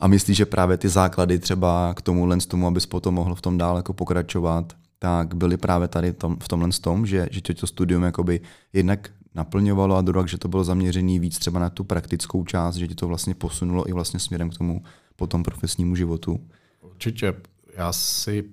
A 0.00 0.06
myslíš, 0.06 0.36
že 0.36 0.46
právě 0.46 0.76
ty 0.76 0.88
základy 0.88 1.38
třeba 1.38 1.94
k 1.94 2.02
tomu 2.02 2.26
len 2.26 2.40
tomu, 2.40 2.66
abys 2.66 2.86
potom 2.86 3.14
mohl 3.14 3.34
v 3.34 3.40
tom 3.40 3.58
dál 3.58 3.76
jako 3.76 3.92
pokračovat, 3.92 4.72
tak 4.98 5.34
byly 5.34 5.56
právě 5.56 5.88
tady 5.88 6.12
tom, 6.12 6.36
v 6.42 6.48
tomhle 6.48 6.68
tom, 6.80 7.06
že, 7.06 7.28
že 7.30 7.40
tě 7.40 7.54
to 7.54 7.66
studium 7.66 8.02
jakoby 8.02 8.40
jednak 8.72 9.10
naplňovalo 9.34 9.96
a 9.96 10.02
druhak, 10.02 10.28
že 10.28 10.38
to 10.38 10.48
bylo 10.48 10.64
zaměřený 10.64 11.20
víc 11.20 11.38
třeba 11.38 11.60
na 11.60 11.70
tu 11.70 11.84
praktickou 11.84 12.44
část, 12.44 12.76
že 12.76 12.88
ti 12.88 12.94
to 12.94 13.06
vlastně 13.06 13.34
posunulo 13.34 13.88
i 13.88 13.92
vlastně 13.92 14.20
směrem 14.20 14.50
k 14.50 14.58
tomu 14.58 14.82
potom 15.16 15.42
profesnímu 15.42 15.96
životu? 15.96 16.40
Určitě. 16.80 17.34
Já 17.76 17.92
si 17.92 18.44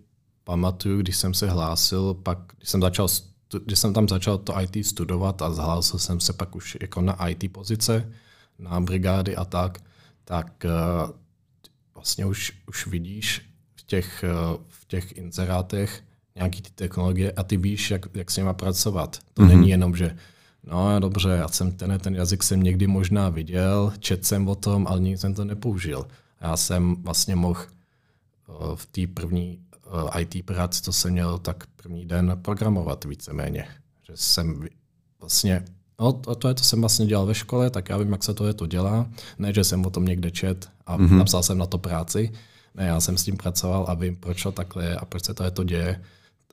pamatuju, 0.44 1.02
když 1.02 1.18
jsem 1.18 1.34
se 1.34 1.50
hlásil, 1.50 2.14
pak 2.14 2.40
když 2.58 2.70
jsem, 2.70 2.82
začal, 2.82 3.08
když 3.64 3.80
jsem 3.80 3.94
tam 3.94 4.08
začal 4.08 4.38
to 4.38 4.62
IT 4.62 4.86
studovat 4.86 5.42
a 5.42 5.52
zhlásil 5.52 6.00
jsem 6.00 6.20
se 6.20 6.34
pak 6.34 6.56
už 6.56 6.78
jako 6.82 7.02
na 7.02 7.28
IT 7.28 7.52
pozice, 7.52 8.12
na 8.60 8.80
brigády 8.80 9.36
a 9.36 9.46
tak, 9.46 9.80
tak 10.26 10.66
eh, 10.66 10.70
vlastně 11.96 12.26
už, 12.26 12.54
už 12.68 12.88
vidíš 12.88 13.50
v 13.76 13.84
těch, 13.84 14.24
eh, 14.24 14.58
v 14.68 14.86
těch 14.86 15.18
inzerátech 15.18 16.04
nějaký 16.36 16.62
ty 16.62 16.70
technologie 16.76 17.32
a 17.32 17.44
ty 17.44 17.58
víš, 17.58 17.92
jak, 17.92 18.06
jak 18.14 18.32
s 18.32 18.38
nimi 18.38 18.54
pracovat. 18.54 19.20
To 19.34 19.42
mm-hmm. 19.42 19.48
není 19.48 19.70
jenom, 19.70 19.96
že 19.96 20.18
no 20.64 21.00
dobře, 21.00 21.30
já 21.30 21.48
jsem 21.48 21.72
ten, 21.72 22.00
ten 22.00 22.16
jazyk 22.16 22.44
jsem 22.44 22.64
někdy 22.64 22.88
možná 22.88 23.30
viděl, 23.30 23.94
čet 24.00 24.26
jsem 24.26 24.48
o 24.48 24.56
tom, 24.56 24.88
ale 24.88 25.00
nikdy 25.00 25.18
jsem 25.18 25.34
to 25.34 25.46
nepoužil. 25.46 26.08
Já 26.42 26.58
jsem 26.58 26.96
vlastně 26.96 27.36
mohl 27.36 27.60
eh, 27.62 28.54
v 28.76 28.86
té 28.86 29.08
první 29.14 29.60
eh, 30.16 30.22
IT 30.22 30.46
práci, 30.46 30.82
co 30.82 30.94
jsem 30.94 31.12
měl, 31.12 31.38
tak 31.38 31.64
první 31.76 32.06
den 32.06 32.40
programovat 32.42 33.06
víceméně. 33.06 33.68
Že 34.08 34.14
jsem 34.16 34.68
vlastně, 35.20 35.66
no 36.00 36.14
to, 36.14 36.36
to 36.36 36.48
je, 36.48 36.56
co 36.56 36.64
jsem 36.64 36.80
vlastně 36.80 37.06
dělal 37.06 37.26
ve 37.26 37.36
škole, 37.36 37.70
tak 37.70 37.90
já 37.90 37.98
vím, 37.98 38.12
jak 38.12 38.24
se 38.24 38.34
to 38.34 38.48
je 38.48 38.54
to 38.54 38.66
dělá. 38.66 39.08
Ne, 39.40 39.54
že 39.54 39.64
jsem 39.64 39.86
o 39.86 39.90
tom 39.90 40.06
někde 40.06 40.32
čet 40.32 40.70
a 40.86 40.98
mm-hmm. 40.98 41.18
napsal 41.18 41.44
jsem 41.44 41.58
na 41.58 41.66
to 41.66 41.78
práci. 41.78 42.32
Ne, 42.76 42.86
já 42.86 43.00
jsem 43.00 43.18
s 43.18 43.24
tím 43.24 43.38
pracoval 43.38 43.86
a 43.88 43.94
vím, 43.94 44.16
proč 44.16 44.44
to 44.44 44.52
takhle 44.52 44.86
je 44.86 44.96
a 44.96 45.06
proč 45.06 45.26
se 45.26 45.34
to 45.34 45.44
je 45.44 45.52
to 45.52 45.64
děje. 45.64 46.02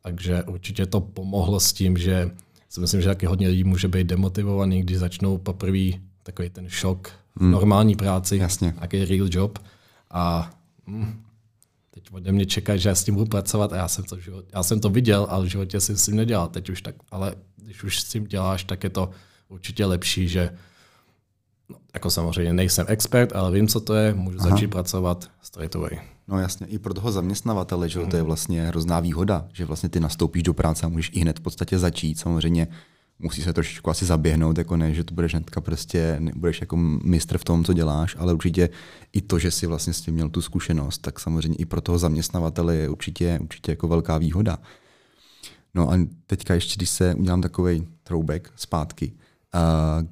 Takže 0.02 0.42
určitě 0.42 0.86
to 0.86 1.00
pomohlo 1.00 1.60
s 1.60 1.72
tím, 1.72 1.96
že 1.96 2.30
si 2.68 2.80
myslím, 2.80 3.00
že 3.00 3.08
taky 3.08 3.26
hodně 3.26 3.48
lidí 3.48 3.64
může 3.64 3.88
být 3.88 4.06
demotivovaný, 4.06 4.80
když 4.80 4.98
začnou 4.98 5.38
poprvé 5.38 5.90
takový 6.22 6.50
ten 6.50 6.68
šok 6.68 7.08
v 7.36 7.40
hmm. 7.40 7.50
normální 7.50 7.96
práci, 7.96 8.36
Jasně. 8.36 8.72
nějaký 8.76 9.04
real 9.04 9.28
job. 9.30 9.58
A 10.10 10.50
hm, 10.86 11.22
teď 11.90 12.04
ode 12.12 12.32
mě 12.32 12.46
čekají, 12.46 12.80
že 12.80 12.88
já 12.88 12.94
s 12.94 13.04
tím 13.04 13.14
budu 13.14 13.26
pracovat 13.26 13.72
a 13.72 13.76
já 13.76 13.88
jsem 13.88 14.04
to, 14.04 14.18
život, 14.18 14.44
já 14.54 14.62
jsem 14.62 14.80
to 14.80 14.88
viděl, 14.88 15.26
ale 15.30 15.44
v 15.46 15.48
životě 15.48 15.80
jsem 15.80 15.96
s 15.96 16.06
tím 16.06 16.16
nedělal. 16.16 16.48
Teď 16.48 16.70
už 16.70 16.82
tak, 16.82 16.94
ale 17.10 17.34
když 17.56 17.84
už 17.84 18.00
s 18.00 18.04
tím 18.04 18.24
děláš, 18.24 18.64
tak 18.64 18.84
je 18.84 18.90
to 18.90 19.10
určitě 19.48 19.86
lepší, 19.86 20.28
že 20.28 20.50
no, 21.68 21.76
jako 21.94 22.10
samozřejmě 22.10 22.52
nejsem 22.52 22.86
expert, 22.88 23.36
ale 23.36 23.52
vím, 23.52 23.68
co 23.68 23.80
to 23.80 23.94
je, 23.94 24.14
můžu 24.14 24.40
Aha. 24.40 24.50
začít 24.50 24.66
pracovat 24.66 25.30
straight 25.42 25.76
away. 25.76 26.11
No 26.28 26.38
jasně, 26.38 26.66
i 26.66 26.78
pro 26.78 26.94
toho 26.94 27.12
zaměstnavatele, 27.12 27.88
že 27.88 28.00
to 28.00 28.16
je 28.16 28.22
vlastně 28.22 28.66
hrozná 28.66 29.00
výhoda, 29.00 29.48
že 29.52 29.64
vlastně 29.64 29.88
ty 29.88 30.00
nastoupíš 30.00 30.42
do 30.42 30.54
práce 30.54 30.86
a 30.86 30.88
můžeš 30.88 31.10
i 31.14 31.20
hned 31.20 31.38
v 31.38 31.42
podstatě 31.42 31.78
začít. 31.78 32.18
Samozřejmě 32.18 32.68
musí 33.18 33.42
se 33.42 33.52
trošičku 33.52 33.90
asi 33.90 34.06
zaběhnout, 34.06 34.58
jako 34.58 34.76
ne, 34.76 34.94
že 34.94 35.04
to 35.04 35.14
budeš 35.14 35.32
hnedka 35.32 35.60
prostě, 35.60 36.20
budeš 36.36 36.60
jako 36.60 36.76
mistr 36.76 37.38
v 37.38 37.44
tom, 37.44 37.64
co 37.64 37.72
děláš, 37.72 38.16
ale 38.18 38.34
určitě 38.34 38.68
i 39.12 39.20
to, 39.20 39.38
že 39.38 39.50
jsi 39.50 39.66
vlastně 39.66 39.92
s 39.92 40.00
tím 40.00 40.14
měl 40.14 40.28
tu 40.28 40.42
zkušenost, 40.42 40.98
tak 40.98 41.20
samozřejmě 41.20 41.56
i 41.56 41.64
pro 41.64 41.80
toho 41.80 41.98
zaměstnavatele 41.98 42.76
je 42.76 42.88
určitě, 42.88 43.38
určitě 43.42 43.72
jako 43.72 43.88
velká 43.88 44.18
výhoda. 44.18 44.58
No 45.74 45.90
a 45.90 45.98
teďka 46.26 46.54
ještě, 46.54 46.76
když 46.76 46.90
se 46.90 47.14
udělám 47.14 47.40
takový 47.40 47.88
throwback 48.02 48.52
zpátky, 48.56 49.12
uh, 49.54 50.08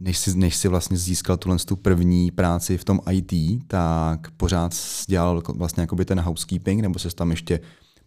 než 0.00 0.18
si, 0.18 0.38
než 0.38 0.56
si 0.56 0.68
vlastně 0.68 0.96
získal 0.96 1.36
tuhle 1.36 1.58
tu 1.58 1.76
první 1.76 2.30
práci 2.30 2.78
v 2.78 2.84
tom 2.84 3.00
IT, 3.10 3.32
tak 3.66 4.30
pořád 4.30 4.74
dělal 5.08 5.42
vlastně 5.48 5.80
jakoby 5.80 6.04
ten 6.04 6.20
housekeeping, 6.20 6.82
nebo 6.82 6.98
se 6.98 7.14
tam 7.14 7.30
ještě 7.30 7.60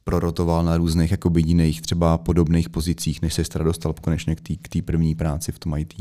prorotoval 0.04 0.64
na 0.64 0.78
různých 0.78 1.12
jakoby 1.12 1.42
jiných 1.46 1.82
třeba 1.82 2.18
podobných 2.18 2.70
pozicích, 2.70 3.22
než 3.22 3.34
se 3.34 3.44
teda 3.44 3.66
dostal 3.66 3.94
konečně 4.02 4.36
k 4.36 4.68
té 4.70 4.82
první 4.82 5.16
práci 5.16 5.52
v 5.52 5.60
tom 5.60 5.78
IT? 5.78 5.94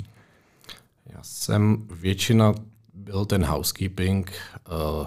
Já 1.07 1.19
jsem 1.23 1.87
většina 1.91 2.55
byl 2.95 3.25
ten 3.25 3.45
housekeeping, 3.45 4.33
uh, 5.01 5.07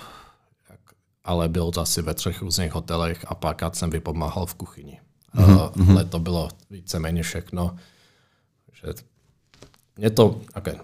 ale 1.24 1.50
byl 1.50 1.71
to 1.71 1.82
asi 1.82 2.02
ve 2.02 2.13
třech 2.13 2.41
různých 2.41 2.71
hotelech 2.71 3.26
a 3.28 3.36
párkrát 3.36 3.76
jsem 3.76 3.89
vypomáhal 3.89 4.45
v 4.45 4.54
kuchyni. 4.54 5.00
Mm-hmm. 5.36 5.82
Uh, 5.82 5.91
ale 5.91 6.06
to 6.06 6.19
bylo 6.19 6.50
víceméně 6.69 7.24
všechno. 7.24 7.76
Že 8.74 8.93
mě 9.97 10.10
to, 10.10 10.41
okay, 10.55 10.75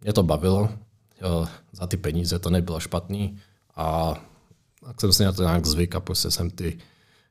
mě 0.00 0.12
to 0.12 0.22
bavilo, 0.22 0.68
jo, 1.22 1.46
za 1.72 1.86
ty 1.86 1.96
peníze 1.96 2.38
to 2.38 2.50
nebylo 2.50 2.80
špatný 2.80 3.38
a 3.76 4.14
tak 4.86 5.00
jsem 5.00 5.12
si 5.12 5.24
na 5.24 5.32
to 5.32 5.42
nějak 5.42 5.66
zvyk 5.66 5.94
a 5.94 6.00
prostě 6.00 6.30
jsem 6.30 6.50
ty, 6.50 6.78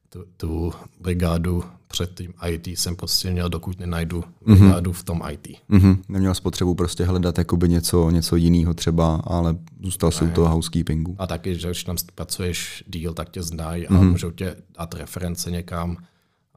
tu, 0.10 0.26
tu 0.38 0.74
brigádu 1.02 1.63
před 1.88 2.13
tím 2.13 2.34
IT 2.50 2.68
jsem 2.68 2.96
prostě 2.96 3.32
měl, 3.32 3.50
dokud 3.50 3.80
nenajdu 3.80 4.24
mhm. 4.46 4.58
brigádu 4.58 4.91
mm-hmm. 4.91 4.94
v 4.94 5.04
tom 5.04 5.22
IT. 5.32 5.48
Mm-hmm. 5.70 5.98
Neměl 6.10 6.34
spotřebu 6.34 6.76
prostě 6.76 7.04
hledat 7.06 7.38
jakoby 7.38 7.70
něco, 7.70 8.10
něco 8.10 8.36
jiného 8.36 8.74
třeba, 8.74 9.15
ale 9.15 9.56
zůstal 9.84 10.12
si 10.12 10.26
u 10.26 10.30
toho 10.30 10.50
housekeepingu. 10.50 11.15
A 11.20 11.28
taky, 11.28 11.60
že 11.60 11.68
když 11.68 11.84
tam 11.84 11.96
pracuješ 12.15 12.84
díl, 12.88 13.13
tak 13.13 13.30
tě 13.30 13.44
znají 13.44 13.88
a 13.88 13.94
mm-hmm. 13.94 14.12
můžou 14.12 14.32
tě 14.32 14.56
dát 14.78 14.94
reference 14.94 15.52
někam 15.52 15.98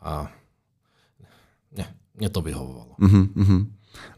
a 0.01 0.33
ne, 1.77 1.95
mě 2.15 2.29
to 2.29 2.41
vyhovovalo. 2.41 2.95
Mm-hmm. 3.01 3.67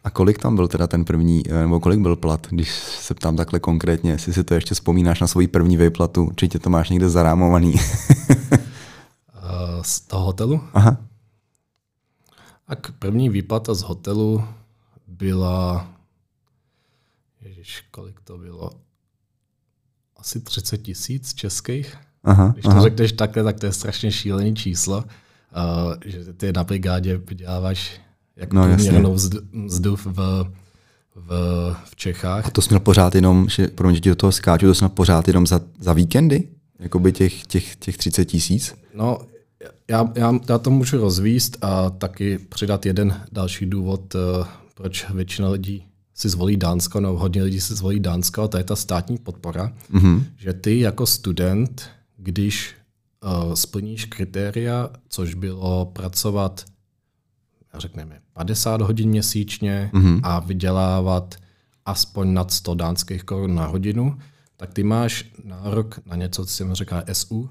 A 0.04 0.10
kolik 0.10 0.38
tam 0.38 0.56
byl 0.56 0.68
teda 0.68 0.86
ten 0.86 1.04
první, 1.04 1.42
eh, 1.48 1.60
nebo 1.60 1.80
kolik 1.80 2.00
byl 2.00 2.16
plat, 2.16 2.46
když 2.50 2.70
se 2.78 3.14
ptám 3.14 3.36
takhle 3.36 3.60
konkrétně, 3.60 4.10
jestli 4.10 4.32
si 4.32 4.44
to 4.44 4.54
ještě 4.54 4.74
vzpomínáš 4.74 5.20
na 5.20 5.26
svoji 5.26 5.48
první 5.48 5.76
výplatu, 5.76 6.24
určitě 6.24 6.58
to 6.58 6.70
máš 6.70 6.90
někde 6.90 7.08
zarámovaný. 7.10 7.74
Eh, 9.34 9.82
z 9.82 10.00
toho 10.00 10.24
hotelu? 10.24 10.60
Aha. 10.74 10.96
Tak 12.68 12.92
první 12.98 13.28
výplata 13.28 13.74
z 13.74 13.82
hotelu 13.82 14.44
byla, 15.08 15.88
ježiš, 17.40 17.84
kolik 17.90 18.20
to 18.20 18.38
bylo? 18.38 18.70
Asi 20.16 20.40
30 20.40 20.78
tisíc 20.78 21.34
českých. 21.34 21.96
Aha, 22.24 22.48
Když 22.52 22.62
to 22.62 22.70
aha. 22.70 22.82
řekneš 22.82 23.12
takhle, 23.12 23.44
tak 23.44 23.60
to 23.60 23.66
je 23.66 23.72
strašně 23.72 24.12
šílený 24.12 24.54
číslo, 24.56 24.98
uh, 24.98 25.04
že 26.04 26.32
ty 26.32 26.52
na 26.52 26.64
brigádě 26.64 27.16
vyděláváš 27.16 28.00
jako 28.40 28.56
no, 28.56 28.64
průměrnou 28.64 29.16
mzdu 29.52 29.96
v, 29.96 30.06
v, 31.14 31.76
v 31.84 31.96
Čechách. 31.96 32.46
A 32.46 32.50
to 32.50 32.62
jsme 32.62 32.80
pořád 32.80 33.14
jenom, 33.14 33.48
že, 33.48 33.68
promiň, 33.68 33.94
že 33.94 34.10
do 34.10 34.16
toho 34.16 34.32
skáču, 34.32 34.66
to 34.66 34.74
jsme 34.74 34.88
pořád 34.88 35.28
jenom 35.28 35.46
za, 35.46 35.60
za 35.80 35.92
víkendy? 35.92 36.48
Jakoby 36.78 37.12
těch, 37.12 37.46
těch, 37.46 37.76
těch 37.76 37.96
30 37.96 38.24
tisíc? 38.24 38.74
No, 38.94 39.18
já, 39.88 40.12
já, 40.14 40.38
já 40.48 40.58
to 40.58 40.70
můžu 40.70 40.98
rozvíst 40.98 41.64
a 41.64 41.90
taky 41.90 42.38
přidat 42.38 42.86
jeden 42.86 43.20
další 43.32 43.66
důvod, 43.66 44.14
uh, 44.14 44.46
proč 44.74 45.10
většina 45.10 45.48
lidí 45.48 45.86
si 46.14 46.28
zvolí 46.28 46.56
Dánsko, 46.56 47.00
no 47.00 47.16
hodně 47.16 47.42
lidí 47.42 47.60
si 47.60 47.74
zvolí 47.74 48.00
Dánsko, 48.00 48.42
a 48.42 48.48
to 48.48 48.56
je 48.58 48.64
ta 48.64 48.76
státní 48.76 49.18
podpora, 49.18 49.72
mm-hmm. 49.92 50.24
že 50.36 50.52
ty 50.52 50.80
jako 50.80 51.06
student, 51.06 51.82
když 52.16 52.74
uh, 53.24 53.54
splníš 53.54 54.04
kritéria, 54.04 54.90
což 55.08 55.34
bylo 55.34 55.86
pracovat 55.86 56.64
řekněme, 57.78 58.20
50 58.32 58.80
hodin 58.80 59.08
měsíčně 59.08 59.90
mm-hmm. 59.94 60.20
a 60.22 60.40
vydělávat 60.40 61.34
aspoň 61.86 62.32
nad 62.32 62.50
100 62.50 62.74
dánských 62.74 63.24
korun 63.24 63.54
na 63.54 63.66
hodinu, 63.66 64.18
tak 64.56 64.74
ty 64.74 64.82
máš 64.82 65.24
nárok 65.44 66.00
na 66.06 66.16
něco, 66.16 66.46
co 66.46 66.52
se 66.54 66.74
říká 66.74 67.04
SU, 67.12 67.50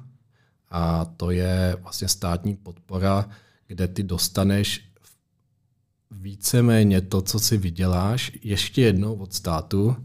a 0.72 1.06
to 1.06 1.32
je 1.32 1.78
vlastně 1.82 2.08
státní 2.08 2.56
podpora, 2.56 3.30
kde 3.68 3.88
ty 3.88 4.04
dostaneš 4.04 4.82
víceméně 6.12 7.02
to, 7.02 7.22
co 7.22 7.40
si 7.40 7.58
vyděláš, 7.58 8.32
ještě 8.42 8.82
jednou 8.82 9.16
od 9.16 9.34
státu. 9.34 9.96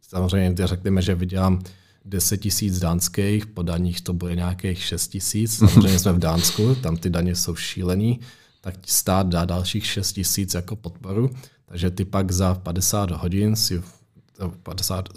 Samozřejmě 0.00 0.66
řekneme, 0.66 1.02
že 1.02 1.14
vydělám 1.14 1.60
10 2.04 2.36
tisíc 2.36 2.78
dánských, 2.78 3.46
po 3.46 3.62
daních 3.62 4.00
to 4.00 4.12
bude 4.12 4.34
nějakých 4.34 4.82
6 4.82 5.08
tisíc. 5.08 5.58
Samozřejmě 5.58 5.98
jsme 5.98 6.12
v 6.12 6.18
Dánsku, 6.18 6.74
tam 6.74 6.96
ty 6.96 7.10
daně 7.10 7.34
jsou 7.34 7.54
šílený, 7.54 8.20
tak 8.64 8.74
stát 8.86 9.26
dá 9.26 9.44
dalších 9.44 9.86
6 9.86 10.12
tisíc 10.12 10.54
jako 10.54 10.76
podporu. 10.76 11.30
Takže 11.66 11.90
ty 11.90 12.04
pak 12.04 12.32
za 12.32 12.54
50 12.54 13.10
hodin 13.10 13.56
si 13.56 13.82
50, 14.62 15.08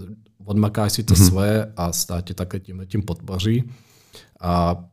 odmakáš 0.46 0.94
si 0.94 1.04
to 1.04 1.14
mm-hmm. 1.14 1.28
svoje 1.28 1.74
a 1.78 1.92
stát 1.92 2.26
tě 2.26 2.34
takhle 2.34 2.60
tím 2.60 2.82
tím 2.88 3.04
podpoří. 3.04 3.64
A 4.42 4.84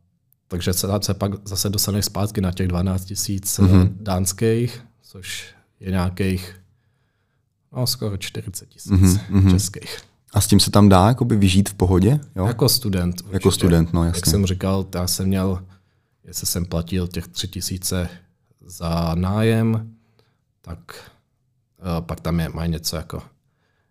takže 0.48 0.72
se, 0.72 0.88
se 1.02 1.14
pak 1.14 1.48
zase 1.48 1.70
dostaneš 1.70 2.04
zpátky 2.04 2.40
na 2.40 2.52
těch 2.52 2.68
12 2.68 3.04
tisíc 3.04 3.58
mm-hmm. 3.58 3.88
dánských, 4.00 4.84
což 5.02 5.54
je 5.80 5.90
nějakých 5.90 6.56
no, 7.76 7.86
skoro 7.86 8.16
40 8.16 8.68
tisíc 8.68 8.92
mm-hmm. 8.92 9.50
českých. 9.50 9.98
A 10.32 10.40
s 10.40 10.46
tím 10.46 10.60
se 10.60 10.70
tam 10.70 10.88
dá 10.88 11.08
jakoby 11.08 11.36
vyžít 11.36 11.68
v 11.68 11.74
pohodě? 11.74 12.20
Jo? 12.36 12.46
Jako 12.46 12.68
student. 12.68 13.14
Určitě. 13.20 13.36
Jako 13.36 13.50
student, 13.50 13.92
no 13.92 14.04
jasně. 14.04 14.18
Jak 14.18 14.26
jsem 14.26 14.46
říkal, 14.46 14.86
já 14.94 15.06
jsem 15.06 15.26
měl, 15.26 15.64
jestli 16.24 16.46
jsem 16.46 16.64
platil 16.64 17.06
těch 17.08 17.28
tři 17.28 17.48
tisíce 17.48 18.08
za 18.66 19.14
nájem, 19.14 19.94
tak 20.60 21.10
uh, 21.78 22.06
pak 22.06 22.20
tam 22.20 22.40
je, 22.40 22.48
mají 22.48 22.70
něco 22.70 22.96
jako, 22.96 23.22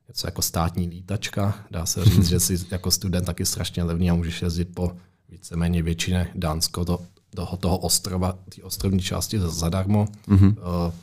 něco 0.08 0.28
jako 0.28 0.42
státní 0.42 0.88
lítačka. 0.88 1.66
Dá 1.72 1.86
se 1.86 2.06
říct, 2.10 2.28
že 2.28 2.40
si 2.40 2.66
jako 2.72 2.92
student 2.92 3.26
taky 3.26 3.46
strašně 3.46 3.84
levný 3.84 4.10
a 4.10 4.14
můžeš 4.14 4.42
jezdit 4.42 4.76
po 4.76 4.96
víceméně 5.30 5.84
většině 5.84 6.32
Dánsko 6.36 6.84
do, 6.84 7.00
do 7.36 7.46
toho 7.46 7.78
ostrova, 7.78 8.32
té 8.56 8.64
ostrovní 8.64 9.00
části 9.00 9.40
zadarmo. 9.40 10.06
Mm-hmm. 10.28 10.58
Uh, 10.58 10.94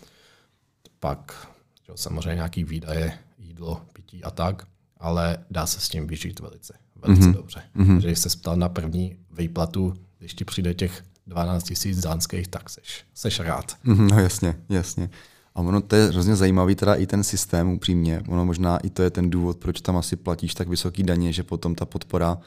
pak 1.01 1.49
jo, 1.89 1.97
samozřejmě 1.97 2.35
nějaký 2.35 2.65
výdaje, 2.65 3.19
jídlo, 3.39 3.83
pití 3.93 4.25
a 4.25 4.31
tak 4.31 4.67
ale 5.01 5.39
dá 5.51 5.67
se 5.67 5.81
s 5.81 5.89
tím 5.89 6.07
vyžít 6.07 6.41
velice, 6.41 6.75
velice 7.03 7.23
mm-hmm. 7.23 7.35
dobře. 7.35 7.63
Mm-hmm. 7.77 7.99
Když 7.99 8.19
se 8.19 8.29
ptal 8.29 8.57
na 8.57 8.69
první 8.69 9.17
výplatu, 9.31 9.95
když 10.19 10.35
ti 10.35 10.45
přijde 10.45 10.75
těch 10.75 11.05
12 11.31 11.65
tisíc 11.65 12.01
dánských, 12.01 12.49
tak 12.49 12.71
seš, 12.71 13.05
seš 13.15 13.41
rád. 13.41 13.77
Mm-hmm, 13.85 14.11
no 14.11 14.21
jasně, 14.21 14.55
jasně. 14.69 15.11
A 15.55 15.61
ono 15.61 15.81
to 15.81 15.97
je 15.97 16.07
hrozně 16.07 16.37
zajímavý, 16.37 16.75
teda 16.75 16.95
i 16.95 17.07
ten 17.07 17.25
systém 17.25 17.69
upřímně. 17.69 18.23
Ono 18.29 18.45
možná 18.45 18.79
i 18.79 18.91
to 18.91 19.03
je 19.03 19.11
ten 19.11 19.31
důvod, 19.31 19.59
proč 19.59 19.81
tam 19.81 19.97
asi 19.97 20.17
platíš 20.17 20.55
tak 20.55 20.69
vysoký 20.69 21.03
daně, 21.03 21.33
že 21.33 21.43
potom 21.43 21.75
ta 21.75 21.85
podpora, 21.85 22.35
uh, 22.35 22.41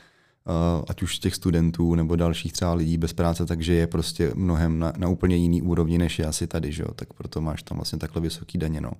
ať 0.87 1.03
už 1.03 1.19
těch 1.19 1.35
studentů 1.35 1.95
nebo 1.95 2.15
dalších 2.15 2.53
třeba 2.53 2.73
lidí 2.73 2.97
bez 2.97 3.13
práce, 3.13 3.45
takže 3.45 3.73
je 3.73 3.87
prostě 3.87 4.31
mnohem 4.35 4.79
na, 4.79 4.93
na 4.97 5.07
úplně 5.07 5.35
jiný 5.35 5.61
úrovni, 5.61 5.97
než 5.97 6.19
je 6.19 6.25
asi 6.25 6.47
tady, 6.47 6.71
že 6.71 6.83
jo? 6.83 6.93
tak 6.95 7.13
proto 7.13 7.41
máš 7.41 7.63
tam 7.63 7.77
vlastně 7.77 7.99
takhle 7.99 8.21
vysoký 8.21 8.57
daně. 8.57 8.81
No. 8.81 8.91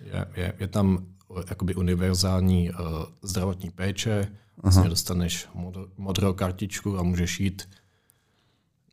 Je, 0.00 0.26
je, 0.36 0.52
je 0.58 0.68
tam 0.68 1.06
jakoby 1.48 1.74
univerzální 1.74 2.70
uh, 2.70 2.76
zdravotní 3.22 3.70
péče, 3.70 4.28
vlastně 4.62 4.88
dostaneš 4.88 5.48
modr, 5.54 5.86
modrou 5.96 6.32
kartičku 6.32 6.98
a 6.98 7.02
můžeš 7.02 7.40
jít 7.40 7.68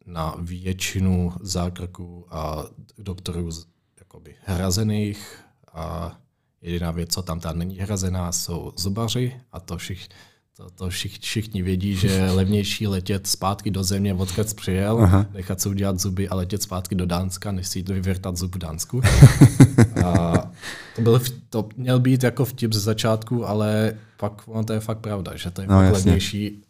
na 0.05 0.35
většinu 0.41 1.33
zákroků 1.41 2.25
a 2.29 2.63
doktorů 2.97 3.49
jakoby 3.99 4.35
hrazených 4.45 5.39
a 5.73 6.17
jediná 6.61 6.91
věc, 6.91 7.13
co 7.13 7.21
tam 7.21 7.39
ta 7.39 7.53
není 7.53 7.77
hrazená, 7.77 8.31
jsou 8.31 8.73
zubaři 8.77 9.41
a 9.51 9.59
to 9.59 9.77
všichni 9.77 10.15
to, 10.57 10.69
to 10.69 10.89
všich, 10.89 11.19
všichni 11.19 11.61
vědí, 11.61 11.95
že 11.95 12.07
je 12.07 12.31
levnější 12.31 12.87
letět 12.87 13.27
zpátky 13.27 13.71
do 13.71 13.83
země, 13.83 14.13
odkud 14.13 14.53
přijel, 14.53 14.99
Aha. 15.03 15.25
nechat 15.33 15.61
se 15.61 15.69
udělat 15.69 15.99
zuby 15.99 16.29
a 16.29 16.35
letět 16.35 16.63
zpátky 16.63 16.95
do 16.95 17.05
Dánska, 17.05 17.51
než 17.51 17.67
si 17.67 17.81
vyvrtat 17.81 18.37
zub 18.37 18.55
v 18.55 18.57
Dánsku. 18.57 19.01
a 20.05 20.33
to, 20.95 21.01
byl, 21.01 21.21
to 21.49 21.69
měl 21.77 21.99
být 21.99 22.23
jako 22.23 22.45
vtip 22.45 22.73
ze 22.73 22.79
začátku, 22.79 23.47
ale 23.47 23.93
pak 24.17 24.41
ono 24.45 24.63
to 24.63 24.73
je 24.73 24.79
fakt 24.79 24.99
pravda, 24.99 25.35
že 25.35 25.51
to 25.51 25.61
je 25.61 25.67
no, 25.67 25.91
levnější 25.91 26.63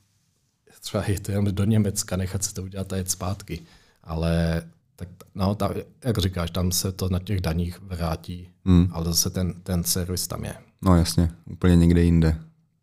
třeba 0.83 1.03
jít 1.07 1.29
jen 1.29 1.45
do 1.45 1.63
Německa, 1.63 2.17
nechat 2.17 2.43
se 2.43 2.53
to 2.53 2.63
udělat 2.63 2.93
a 2.93 2.97
jet 2.97 3.11
zpátky. 3.11 3.59
Ale 4.03 4.63
tak, 4.95 5.07
no, 5.35 5.55
ta, 5.55 5.73
jak 6.03 6.17
říkáš, 6.17 6.51
tam 6.51 6.71
se 6.71 6.91
to 6.91 7.09
na 7.09 7.19
těch 7.19 7.41
daních 7.41 7.81
vrátí, 7.81 8.49
hmm. 8.65 8.87
ale 8.91 9.05
zase 9.05 9.29
ten, 9.29 9.53
ten 9.63 9.83
servis 9.83 10.27
tam 10.27 10.45
je. 10.45 10.53
No 10.81 10.97
jasně, 10.97 11.31
úplně 11.45 11.75
někde 11.75 12.03
jinde. 12.03 12.37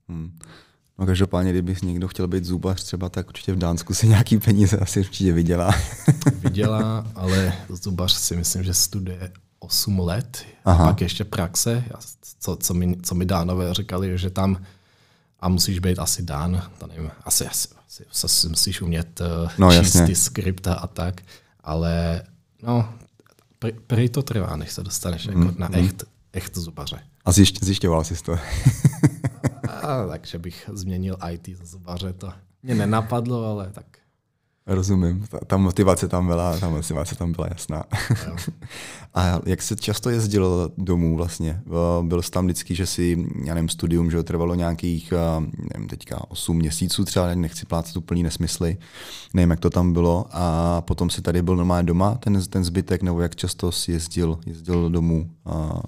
Hmm. 0.09 0.39
No 0.99 1.07
každopádně, 1.07 1.53
kdyby 1.53 1.77
někdo 1.83 2.09
chtěl 2.09 2.29
být 2.29 2.45
zubař 2.45 2.85
třeba, 2.85 3.09
tak 3.09 3.29
určitě 3.29 3.53
v 3.53 3.59
Dánsku 3.59 3.95
si 3.95 4.09
nějaký 4.09 4.39
peníze 4.39 4.77
asi 4.77 5.01
určitě 5.01 5.33
vydělá. 5.33 5.75
vydělá, 6.35 7.07
ale 7.15 7.53
zubař 7.69 8.13
si 8.13 8.37
myslím, 8.37 8.63
že 8.63 8.75
studuje 8.75 9.33
8 9.59 9.99
let, 9.99 10.45
Aha. 10.65 10.85
a 10.85 10.89
pak 10.89 11.01
ještě 11.01 11.25
praxe, 11.25 11.85
co, 12.41 12.57
co, 12.57 12.75
mi, 12.75 12.97
co 13.03 13.15
mi 13.15 13.25
dánové 13.25 13.75
říkali, 13.75 14.19
že 14.19 14.31
tam 14.31 14.63
a 15.41 15.49
musíš 15.49 15.79
být 15.79 15.99
asi 15.99 16.23
dán, 16.23 16.63
to 16.79 16.87
nevím, 16.87 17.11
asi, 17.25 17.47
asi, 17.47 17.69
asi, 17.91 18.05
asi 18.25 18.49
musíš 18.49 18.83
umět 18.83 19.21
uh, 19.21 19.51
no, 19.59 19.71
číst 19.71 19.95
jasně. 19.95 20.07
ty 20.07 20.17
skripta 20.17 20.75
a 20.75 20.87
tak, 20.87 21.23
ale 21.61 22.23
no, 22.63 22.95
prý 23.87 24.09
to 24.09 24.23
trvá, 24.23 24.57
než 24.57 24.73
se 24.73 24.83
dostaneš 24.83 25.27
mm, 25.27 25.43
jako 25.43 25.59
na 25.59 25.69
mm. 25.69 25.75
echt, 25.75 26.05
echt 26.33 26.57
zubaře. 26.57 27.01
A 27.25 27.33
zjišť, 27.33 27.65
zjišťoval 27.65 28.05
jsi 28.05 28.23
to? 28.23 28.39
a, 29.69 30.07
takže 30.09 30.39
bych 30.39 30.71
změnil 30.73 31.17
IT 31.31 31.59
za 31.59 31.65
zubaře, 31.65 32.13
to 32.13 32.33
mě 32.63 32.75
nenapadlo, 32.75 33.45
ale 33.45 33.71
tak 33.71 34.00
Rozumím, 34.67 35.27
ta, 35.31 35.39
ta 35.47 35.57
motivace 35.57 36.09
tam 36.09 36.27
byla, 36.27 36.59
ta 36.59 36.69
motivace 36.69 37.17
tam 37.17 37.33
byla 37.33 37.47
jasná. 37.51 37.85
a 39.15 39.41
jak 39.47 39.63
se 39.63 39.77
často 39.77 40.11
jezdil 40.11 40.73
domů 40.79 41.17
vlastně? 41.17 41.63
Byl 42.03 42.23
jsi 42.23 42.31
tam 42.31 42.45
vždycky, 42.45 42.75
že 42.75 42.87
si, 42.87 43.27
já 43.45 43.55
nevím, 43.55 43.69
studium, 43.69 44.11
že 44.11 44.23
trvalo 44.23 44.55
nějakých, 44.55 45.13
nevím, 45.75 45.89
teďka 45.89 46.31
8 46.31 46.57
měsíců 46.57 47.05
třeba, 47.05 47.35
nechci 47.35 47.67
plácat 47.67 47.97
úplný 47.97 48.23
nesmysly, 48.23 48.79
nevím, 49.35 49.51
jak 49.51 49.61
to 49.61 49.71
tam 49.71 49.93
bylo. 49.93 50.27
A 50.31 50.81
potom 50.81 51.11
si 51.11 51.23
tady 51.23 51.43
byl 51.43 51.57
normálně 51.57 51.87
doma, 51.87 52.15
ten, 52.15 52.43
ten 52.43 52.65
zbytek, 52.65 53.03
nebo 53.03 53.21
jak 53.21 53.37
často 53.37 53.73
jsi 53.73 53.93
jezdil, 53.93 54.39
jezdil 54.47 54.91
domů? 54.91 55.31
A... 55.45 55.83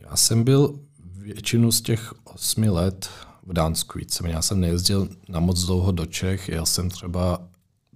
Já 0.00 0.16
jsem 0.16 0.44
byl 0.44 0.78
většinu 1.18 1.72
z 1.72 1.80
těch 1.80 2.14
osmi 2.24 2.68
let 2.68 3.10
v 3.46 3.52
Dánsku 3.52 3.98
víceméně. 3.98 4.34
Já 4.34 4.42
jsem 4.42 4.60
nejezdil 4.60 5.08
na 5.28 5.40
moc 5.40 5.64
dlouho 5.64 5.92
do 5.92 6.06
Čech, 6.06 6.48
jel 6.48 6.66
jsem 6.66 6.90
třeba 6.90 7.38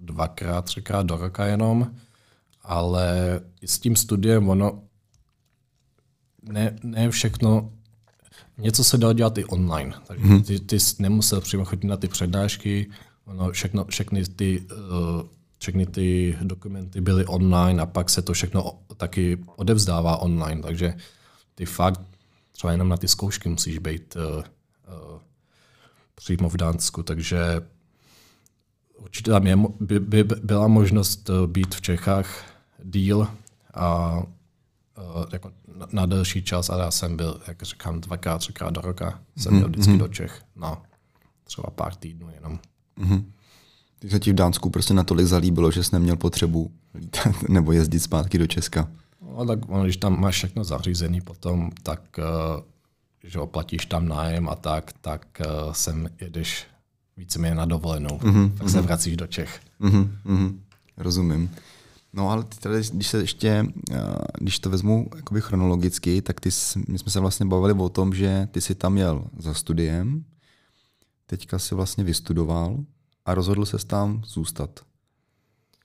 dvakrát, 0.01 0.65
třikrát 0.65 1.05
do 1.05 1.17
roka 1.17 1.45
jenom, 1.45 1.95
ale 2.63 3.39
s 3.65 3.79
tím 3.79 3.95
studiem 3.95 4.49
ono 4.49 4.81
ne, 6.43 6.75
ne 6.83 7.09
všechno, 7.09 7.71
něco 8.57 8.83
se 8.83 8.97
dalo 8.97 9.13
dělat 9.13 9.37
i 9.37 9.45
online, 9.45 9.93
takže 10.07 10.25
hmm. 10.25 10.43
ty, 10.43 10.59
ty 10.59 10.77
nemusel 10.99 11.41
přímo 11.41 11.65
chodit 11.65 11.87
na 11.87 11.97
ty 11.97 12.07
přednášky, 12.07 12.89
ono 13.25 13.51
všechno, 13.51 13.85
všechny 13.85 14.25
ty 14.25 14.61
uh, 14.61 15.21
všechny 15.61 15.85
ty 15.85 16.37
dokumenty 16.41 17.01
byly 17.01 17.25
online 17.25 17.81
a 17.81 17.85
pak 17.85 18.09
se 18.09 18.21
to 18.21 18.33
všechno 18.33 18.79
taky 18.97 19.37
odevzdává 19.55 20.17
online, 20.17 20.61
takže 20.61 20.93
ty 21.55 21.65
fakt 21.65 22.01
třeba 22.51 22.71
jenom 22.71 22.89
na 22.89 22.97
ty 22.97 23.07
zkoušky 23.07 23.49
musíš 23.49 23.77
být 23.77 24.15
uh, 24.15 24.21
uh, 24.31 25.19
přímo 26.15 26.49
v 26.49 26.57
Dánsku, 26.57 27.03
takže 27.03 27.61
určitě 29.03 29.31
tam 29.31 29.47
je, 29.47 29.57
by, 29.79 29.99
by 29.99 30.23
byla 30.23 30.67
možnost 30.67 31.29
eh, 31.29 31.47
být 31.47 31.75
v 31.75 31.81
Čechách 31.81 32.43
díl 32.83 33.27
a 33.73 34.17
uh, 34.17 35.25
jako 35.31 35.51
na, 35.77 35.87
na 35.91 36.05
delší 36.05 36.43
čas, 36.43 36.69
a 36.69 36.77
já 36.77 36.91
jsem 36.91 37.17
byl, 37.17 37.41
jak 37.47 37.63
říkám, 37.63 38.01
dvakrát, 38.01 38.37
třikrát 38.37 38.69
do 38.73 38.81
roka, 38.81 39.19
jsem 39.37 39.53
měl 39.53 39.67
vždycky 39.67 39.91
mm-hmm. 39.91 39.97
do 39.97 40.07
Čech 40.07 40.41
na 40.55 40.81
třeba 41.43 41.69
pár 41.69 41.95
týdnů 41.95 42.29
jenom. 42.35 42.59
Mm-hmm. 42.99 43.23
Ty 43.99 44.09
se 44.09 44.19
ti 44.19 44.31
v 44.31 44.35
Dánsku 44.35 44.69
prostě 44.69 44.93
natolik 44.93 45.25
zalíbilo, 45.25 45.71
že 45.71 45.83
jsi 45.83 45.95
neměl 45.95 46.15
potřebu 46.15 46.71
lítat 46.95 47.43
nebo 47.49 47.71
jezdit 47.71 47.99
zpátky 47.99 48.37
do 48.37 48.47
Česka. 48.47 48.91
No, 49.37 49.45
tak 49.45 49.59
když 49.83 49.97
tam 49.97 50.19
máš 50.19 50.35
všechno 50.35 50.63
zařízený 50.63 51.21
potom, 51.21 51.69
tak 51.83 52.01
uh, 52.17 52.63
že 53.23 53.39
oplatíš 53.39 53.85
tam 53.85 54.07
nájem 54.07 54.49
a 54.49 54.55
tak, 54.55 54.93
tak 55.01 55.41
sem 55.71 56.09
jedeš 56.21 56.65
víceméně 57.21 57.55
na 57.55 57.65
dovolenou. 57.65 58.17
Mm-hmm, 58.17 58.51
tak 58.57 58.69
se 58.69 58.81
vracíš 58.81 59.17
do 59.17 59.27
Čech. 59.27 59.59
Mm-hmm, 59.81 60.09
mm-hmm, 60.25 60.59
rozumím. 60.97 61.49
No 62.13 62.29
ale 62.29 62.43
ty 62.43 62.57
tady, 62.57 62.81
když 62.93 63.07
se 63.07 63.17
ještě, 63.17 63.65
když 64.39 64.59
to 64.59 64.69
vezmu 64.69 65.09
jakoby 65.15 65.41
chronologicky, 65.41 66.21
tak 66.21 66.39
ty, 66.39 66.49
my 66.87 66.99
jsme 66.99 67.11
se 67.11 67.19
vlastně 67.19 67.45
bavili 67.45 67.73
o 67.73 67.89
tom, 67.89 68.13
že 68.13 68.47
ty 68.51 68.61
jsi 68.61 68.75
tam 68.75 68.97
jel 68.97 69.23
za 69.39 69.53
studiem, 69.53 70.23
teďka 71.25 71.59
si 71.59 71.75
vlastně 71.75 72.03
vystudoval 72.03 72.77
a 73.25 73.33
rozhodl 73.33 73.65
se 73.65 73.77
tam 73.77 74.21
zůstat 74.25 74.79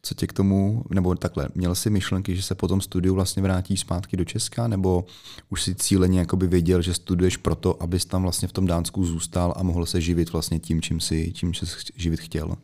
co 0.07 0.15
tě 0.15 0.27
k 0.27 0.33
tomu, 0.33 0.85
nebo 0.91 1.15
takhle, 1.15 1.49
měl 1.55 1.75
jsi 1.75 1.91
myšlenky, 1.91 2.37
že 2.37 2.43
se 2.43 2.55
po 2.55 2.69
tom 2.69 2.81
studiu 2.81 3.15
vlastně 3.15 3.43
vrátí 3.43 3.77
zpátky 3.77 4.17
do 4.17 4.25
Česka, 4.25 4.69
nebo 4.69 5.05
už 5.49 5.63
si 5.63 5.75
cíleně 5.75 6.19
jakoby 6.19 6.47
věděl, 6.47 6.83
že 6.83 6.95
studuješ 6.95 7.37
proto, 7.37 7.83
abys 7.83 8.05
tam 8.05 8.23
vlastně 8.23 8.49
v 8.49 8.53
tom 8.53 8.67
Dánsku 8.67 9.05
zůstal 9.05 9.55
a 9.57 9.63
mohl 9.63 9.87
se 9.87 10.01
živit 10.01 10.33
vlastně 10.33 10.59
tím, 10.59 10.83
čím 10.83 11.01
si, 11.01 11.33
čím 11.33 11.55
si 11.55 11.67
živit 11.97 12.21
chtěl? 12.21 12.57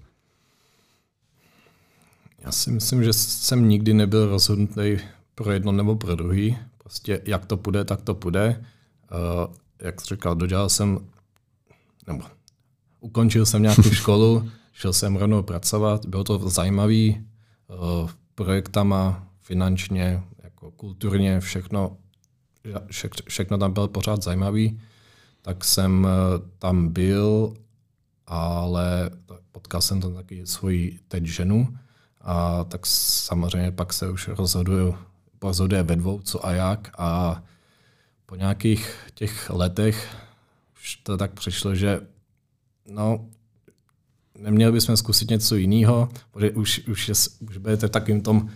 Já 2.45 2.53
si 2.53 2.71
myslím, 2.71 3.05
že 3.05 3.13
jsem 3.13 3.69
nikdy 3.69 3.95
nebyl 3.95 4.29
rozhodnutý 4.29 4.99
pro 5.35 5.53
jedno 5.53 5.73
nebo 5.73 5.97
pro 5.97 6.15
druhý. 6.15 6.59
Prostě 6.79 7.21
jak 7.25 7.47
to 7.47 7.57
půjde, 7.57 7.85
tak 7.85 8.03
to 8.03 8.15
půjde. 8.15 8.65
Uh, 9.13 9.55
jak 9.83 10.01
jsi 10.01 10.15
říkal, 10.15 10.35
dodělal 10.35 10.69
jsem, 10.69 10.99
nebo 12.07 12.25
ukončil 13.01 13.47
jsem 13.47 13.63
nějakou 13.63 13.83
školu, 13.93 14.51
šel 14.73 14.93
jsem 14.93 15.17
rovnou 15.17 15.43
pracovat, 15.43 16.07
bylo 16.07 16.25
to 16.25 16.49
zajímavý, 16.49 17.17
uh, 17.19 17.32
projektama, 18.35 19.29
finančně, 19.41 20.23
jako 20.43 20.71
kulturně, 20.71 21.41
všechno, 21.41 21.97
vše, 22.87 23.09
všechno 23.29 23.59
tam 23.59 23.73
bylo 23.73 23.89
pořád 23.89 24.23
zajímavý, 24.23 24.81
tak 25.43 25.65
jsem 25.65 26.05
uh, 26.05 26.11
tam 26.59 26.89
byl, 26.89 27.55
ale 28.27 29.11
potkal 29.53 29.81
jsem 29.81 30.01
tam 30.01 30.15
taky 30.15 30.47
svoji 30.47 30.99
teď 31.09 31.25
ženu 31.25 31.79
a 32.21 32.65
tak 32.65 32.87
samozřejmě 32.87 33.73
pak 33.73 33.93
se 33.93 34.11
už 34.11 34.29
rozhoduju, 34.29 34.99
rozhoduje 35.43 35.83
ve 35.83 35.97
dvou, 35.97 36.21
co 36.21 36.47
a 36.47 36.53
jak. 36.53 36.91
A 36.99 37.43
po 38.27 38.37
nějakých 38.37 39.11
těch 39.15 39.51
letech 39.51 40.17
už 40.75 40.97
to 40.97 41.17
tak 41.17 41.33
přišlo, 41.33 41.75
že 41.75 42.01
no, 42.87 43.27
neměli 44.43 44.73
bychom 44.73 44.97
zkusit 44.97 45.31
něco 45.31 45.57
jiného, 45.57 46.09
protože 46.31 46.51
už, 46.51 46.83
už, 46.89 47.09
je, 47.09 47.15
už 47.49 47.57
budete 47.57 47.87
v 47.87 47.91
takovém 47.91 48.21
tom 48.21 48.49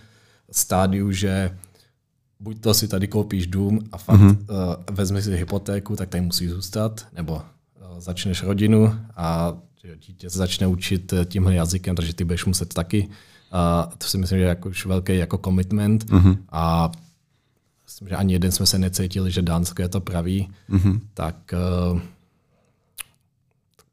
stádiu, 0.51 1.13
že 1.13 1.57
buď 2.41 2.61
to 2.61 2.75
si 2.75 2.89
tady 2.89 3.09
koupíš 3.09 3.47
dům 3.47 3.81
a 3.93 3.99
fakt 3.99 4.21
mm-hmm. 4.21 4.37
uh, 4.89 4.97
vezmeš 4.97 5.25
si 5.25 5.37
hypotéku, 5.37 5.97
tak 5.97 6.09
tady 6.09 6.21
musí 6.21 6.49
zůstat, 6.49 7.07
nebo 7.13 7.35
uh, 7.35 7.41
začneš 7.99 8.43
rodinu 8.43 8.95
a 9.17 9.57
dítě 9.95 10.31
se 10.31 10.39
začne 10.39 10.67
učit 10.67 11.13
eh, 11.13 11.25
tímhle 11.25 11.55
jazykem, 11.55 11.97
takže 11.97 12.15
ty 12.15 12.25
budeš 12.25 12.45
muset 12.45 12.75
taky. 12.75 13.09
A 13.53 13.91
to 13.99 14.07
si 14.07 14.19
myslím, 14.19 14.39
že 14.39 14.45
je 14.45 14.49
jako 14.49 14.69
už 14.69 14.87
velký 14.87 15.17
jako 15.17 15.39
commitment. 15.39 16.05
Mm-hmm. 16.05 16.39
A 16.53 16.93
myslím, 17.85 18.09
že 18.09 18.17
ani 18.17 18.33
jeden 18.33 18.53
jsme 18.53 18.67
se 18.67 18.79
necítili, 18.79 19.31
že 19.31 19.43
Dánsko 19.43 19.83
je 19.83 19.89
to 19.89 20.01
pravý. 20.01 20.49
Mm-hmm. 20.71 21.01
Tak 21.15 21.37
uh, 21.93 22.01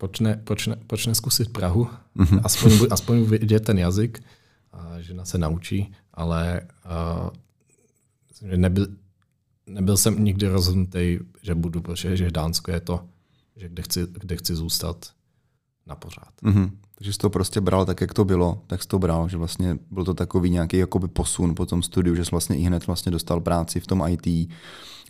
proč 0.04 0.20
ne, 0.20 0.41
proč 0.43 0.68
ne, 0.68 0.76
proč 0.88 1.06
ne 1.06 1.16
zkusit 1.16 1.54
Prahu? 1.54 1.88
Mm-hmm. 2.16 2.41
Aspoň, 2.43 2.72
aspoň 2.91 3.24
vidět 3.24 3.60
ten 3.60 3.80
jazyk. 3.80 4.24
A 4.74 4.99
žena 5.01 5.26
se 5.26 5.38
naučí, 5.38 5.91
ale 6.14 6.62
uh, 6.86 7.30
nebyl, 8.58 8.88
nebyl 9.68 9.97
jsem 9.97 10.24
nikdy 10.24 10.47
rozhodnutý, 10.47 11.20
že 11.41 11.56
budu, 11.56 11.82
protože 11.82 12.18
že 12.18 12.32
Dánsko 12.32 12.72
je 12.72 12.80
to, 12.80 13.06
že 13.56 13.70
kde 13.70 13.84
chci, 13.84 14.08
kde 14.12 14.36
chci 14.36 14.56
zůstat 14.56 15.12
na 15.88 15.96
pořád. 15.96 16.32
Mm-hmm. 16.44 16.72
Takže 16.98 17.14
jsi 17.14 17.20
to 17.20 17.30
prostě 17.30 17.62
bral 17.62 17.86
tak, 17.86 18.02
jak 18.02 18.14
to 18.14 18.26
bylo, 18.26 18.62
tak 18.68 18.84
jsi 18.84 18.88
to 18.88 19.00
bral, 19.00 19.30
že 19.30 19.38
vlastně 19.38 19.78
byl 19.92 20.06
to 20.06 20.14
takový 20.14 20.50
nějaký 20.50 20.78
jakoby 20.78 21.08
posun 21.08 21.56
po 21.56 21.66
tom 21.66 21.84
studiu, 21.84 22.16
že 22.16 22.26
jsi 22.26 22.32
vlastně 22.32 22.58
i 22.58 22.62
hned 22.62 22.88
vlastně 22.88 23.12
dostal 23.12 23.42
práci 23.42 23.80
v 23.80 23.88
tom 23.88 24.04
IT 24.08 24.50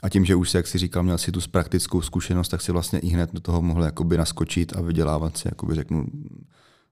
a 0.03 0.09
tím, 0.09 0.25
že 0.25 0.35
už 0.35 0.49
si, 0.49 0.57
jak 0.57 0.67
si 0.67 0.77
říkal, 0.77 1.03
měl 1.03 1.17
si 1.17 1.31
tu 1.31 1.39
praktickou 1.51 2.01
zkušenost, 2.01 2.49
tak 2.49 2.61
si 2.61 2.71
vlastně 2.71 2.99
i 2.99 3.07
hned 3.07 3.33
do 3.33 3.39
toho 3.39 3.61
mohl 3.61 3.83
jakoby 3.83 4.17
naskočit 4.17 4.77
a 4.77 4.81
vydělávat 4.81 5.37
si, 5.37 5.47
jakoby 5.47 5.75
řeknu, 5.75 6.05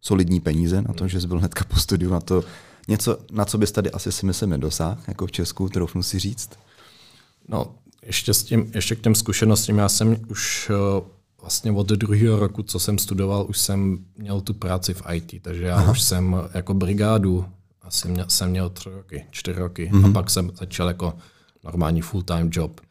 solidní 0.01 0.39
peníze 0.39 0.81
na 0.81 0.93
to, 0.93 1.07
že 1.07 1.21
jsi 1.21 1.27
byl 1.27 1.39
hnedka 1.39 1.63
po 1.63 1.75
studiu 1.75 2.11
na 2.11 2.19
to, 2.19 2.43
něco, 2.87 3.17
na 3.31 3.45
co 3.45 3.57
bys 3.57 3.71
tady 3.71 3.91
asi 3.91 4.11
si 4.11 4.25
myslím 4.25 4.49
nedosáhl, 4.49 4.97
jako 5.07 5.27
v 5.27 5.31
Česku, 5.31 5.69
troufnu 5.69 6.03
si 6.03 6.19
říct? 6.19 6.49
No, 7.47 7.75
ještě, 8.03 8.33
s 8.33 8.43
tím, 8.43 8.71
ještě 8.75 8.95
k 8.95 9.01
těm 9.01 9.15
zkušenostím, 9.15 9.77
já 9.77 9.89
jsem 9.89 10.17
už 10.27 10.71
eh, 10.73 11.01
vlastně 11.41 11.71
od 11.71 11.87
druhého 11.87 12.39
roku, 12.39 12.63
co 12.63 12.79
jsem 12.79 12.97
studoval, 12.97 13.45
už 13.49 13.57
jsem 13.57 14.05
měl 14.17 14.41
tu 14.41 14.53
práci 14.53 14.93
v 14.93 15.03
IT, 15.13 15.41
takže 15.41 15.63
já 15.63 15.75
Aha. 15.75 15.91
už 15.91 16.01
jsem 16.01 16.35
jako 16.53 16.73
brigádu 16.73 17.45
asi 17.81 18.07
měl, 18.07 18.25
jsem 18.27 18.49
měl 18.49 18.69
tři 18.69 18.89
roky, 18.89 19.25
čtyři 19.31 19.59
roky 19.59 19.89
mm-hmm. 19.93 19.97
a 19.97 19.99
mhm. 19.99 20.13
pak 20.13 20.29
jsem 20.29 20.51
začal 20.59 20.87
jako 20.87 21.13
normální 21.63 22.01
full-time 22.01 22.49
job. 22.51 22.81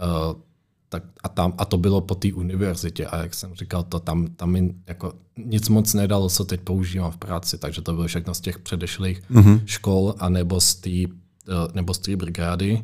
Uh, 0.00 0.40
tak 0.88 1.02
a, 1.22 1.28
tam, 1.28 1.54
a 1.58 1.64
to 1.64 1.78
bylo 1.78 2.00
po 2.00 2.14
té 2.14 2.32
univerzitě 2.32 3.06
a 3.06 3.22
jak 3.22 3.34
jsem 3.34 3.54
říkal, 3.54 3.82
to 3.82 4.00
tam, 4.00 4.26
tam 4.26 4.50
mi 4.50 4.74
jako 4.86 5.12
nic 5.36 5.68
moc 5.68 5.94
nedalo, 5.94 6.28
co 6.28 6.44
teď 6.44 6.60
používám 6.60 7.10
v 7.10 7.16
práci, 7.16 7.58
takže 7.58 7.82
to 7.82 7.92
bylo 7.92 8.06
všechno 8.06 8.34
z 8.34 8.40
těch 8.40 8.58
předešlých 8.58 9.22
mm-hmm. 9.30 9.60
škol 9.64 10.14
a 10.18 10.28
nebo 10.28 10.60
z 10.60 10.74
té 10.74 10.90
uh, 10.90 11.74
nebo 11.74 11.94
z 11.94 11.98
té 11.98 12.16
brigády. 12.16 12.82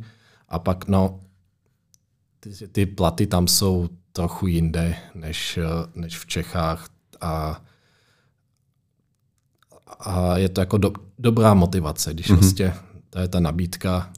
A 0.49 0.59
pak 0.59 0.89
no, 0.89 1.20
ty, 2.41 2.68
ty 2.68 2.87
platy 2.87 3.27
tam 3.27 3.49
jsou 3.49 3.89
trochu 4.13 4.47
jinde 4.47 4.97
než, 5.15 5.59
než 5.95 6.19
v 6.19 6.27
Čechách 6.27 6.89
a, 7.21 7.63
a 10.01 10.39
je 10.39 10.49
to 10.49 10.61
jako 10.61 10.79
do, 10.79 10.93
dobrá 11.19 11.55
motivace, 11.55 12.15
když 12.15 12.31
mm-hmm. 12.31 12.37
vlastně 12.37 12.75
to 13.11 13.19
je 13.19 13.29
ta 13.29 13.41
nabídka, 13.41 14.13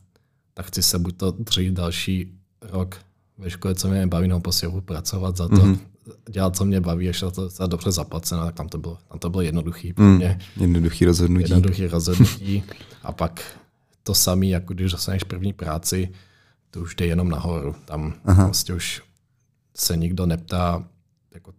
tak 0.55 0.67
chci 0.67 0.83
se 0.83 0.99
buď 0.99 1.17
to 1.17 1.31
dřív 1.31 1.73
další 1.73 2.33
rok 2.63 2.97
ve 3.39 3.51
škole, 3.51 3.75
co 3.75 3.89
mě 3.89 4.07
baví, 4.07 4.29
nebo 4.29 4.41
prostě 4.41 4.69
pracovat 4.85 5.37
za 5.37 5.49
to, 5.49 5.55
mm-hmm. 5.55 5.79
dělat, 6.31 6.57
co 6.57 6.65
mě 6.65 6.81
baví, 6.81 7.07
ještě 7.07 7.27
to 7.27 7.49
za 7.49 7.67
dobře 7.67 7.93
zaplaceno, 7.93 8.45
tak 8.45 8.55
tam 8.55 8.69
to 8.69 8.79
bylo, 8.79 8.99
tam 9.09 9.19
to 9.19 9.31
bylo 9.31 9.43
jednoduchý 9.43 9.93
pro 9.93 10.05
mm, 10.05 10.23
Jednoduchý 10.57 11.05
rozhodnutí. 11.05 11.43
Jednoduchý 11.43 11.87
rozhodnutí. 11.87 12.65
A 13.03 13.13
pak 13.13 13.59
to 14.03 14.15
samé, 14.15 14.47
jako 14.47 14.75
když 14.75 14.93
dostaneš 14.93 15.25
první 15.25 15.53
práci, 15.53 16.09
to 16.71 16.81
už 16.81 16.95
jde 16.95 17.07
jenom 17.07 17.29
nahoru. 17.29 17.75
Tam 17.85 18.15
Aha. 18.25 18.45
vlastně 18.45 18.75
už 18.75 19.03
se 19.77 19.97
nikdo 19.97 20.27
neptá, 20.27 20.85
jako, 21.35 21.53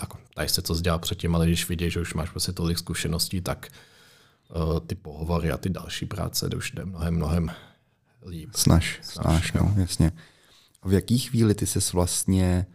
jako 0.00 0.18
tady 0.34 0.48
se 0.48 0.62
co 0.62 0.80
dělá 0.80 0.98
předtím, 0.98 1.34
ale 1.34 1.46
když 1.46 1.68
vidíš, 1.68 1.92
že 1.92 2.00
už 2.00 2.14
máš 2.14 2.30
prostě 2.30 2.52
tolik 2.52 2.78
zkušeností, 2.78 3.40
tak 3.40 3.68
uh, 4.56 4.80
ty 4.80 4.94
pohovory 4.94 5.52
a 5.52 5.56
ty 5.56 5.70
další 5.70 6.06
práce 6.06 6.48
to 6.48 6.56
už 6.56 6.72
jde 6.72 6.84
mnohem, 6.84 7.14
mnohem 7.14 7.50
líp. 8.26 8.50
Snaž, 8.54 9.00
snaž, 9.02 9.24
snaž 9.24 9.52
no, 9.52 9.74
jasně. 9.76 10.12
V 10.84 10.92
jaký 10.92 11.18
chvíli 11.18 11.54
ty 11.54 11.66
ses 11.66 11.92
vlastně 11.92 12.66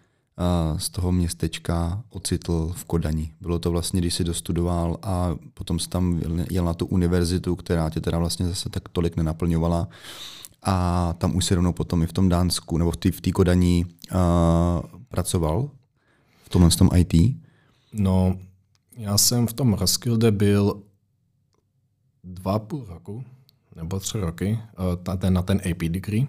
uh, 0.72 0.78
z 0.78 0.90
toho 0.90 1.12
městečka 1.12 2.04
ocitl 2.10 2.74
v 2.76 2.86
Kodani? 2.86 3.34
Bylo 3.42 3.60
to 3.60 3.72
vlastně, 3.72 4.02
když 4.02 4.14
jsi 4.14 4.24
dostudoval 4.24 4.98
a 5.04 5.36
potom 5.54 5.80
jsi 5.80 5.90
tam 5.90 6.22
jel 6.52 6.66
na 6.66 6.74
tu 6.74 6.86
univerzitu, 6.86 7.56
která 7.56 7.90
tě 7.90 8.02
teda 8.02 8.18
vlastně 8.18 8.48
zase 8.48 8.70
tak 8.70 8.90
tolik 8.90 9.16
nenaplňovala 9.16 9.88
a 10.62 11.14
tam 11.18 11.36
už 11.36 11.46
si 11.46 11.56
rovnou 11.56 11.74
potom 11.74 12.04
i 12.04 12.08
v 12.08 12.14
tom 12.14 12.30
Dánsku 12.30 12.78
nebo 12.78 12.92
v 12.92 12.98
té 12.98 13.12
v 13.12 13.32
Kodaní 13.34 13.86
uh, 13.86 14.20
pracoval 15.08 15.70
v 16.44 16.50
tomhle 16.50 16.70
tom 16.70 16.90
IT? 16.96 17.14
No, 17.94 18.38
já 18.98 19.18
jsem 19.18 19.48
v 19.48 19.54
tom 19.54 19.74
Roskilde 19.74 20.32
byl 20.32 20.84
dva 22.24 22.60
půl 22.60 22.86
roku 22.86 23.24
nebo 23.76 24.00
tři 24.00 24.20
roky 24.20 24.60
uh, 25.08 25.18
ten, 25.18 25.34
na 25.34 25.42
ten 25.42 25.62
AP 25.72 25.78
degree 25.78 26.28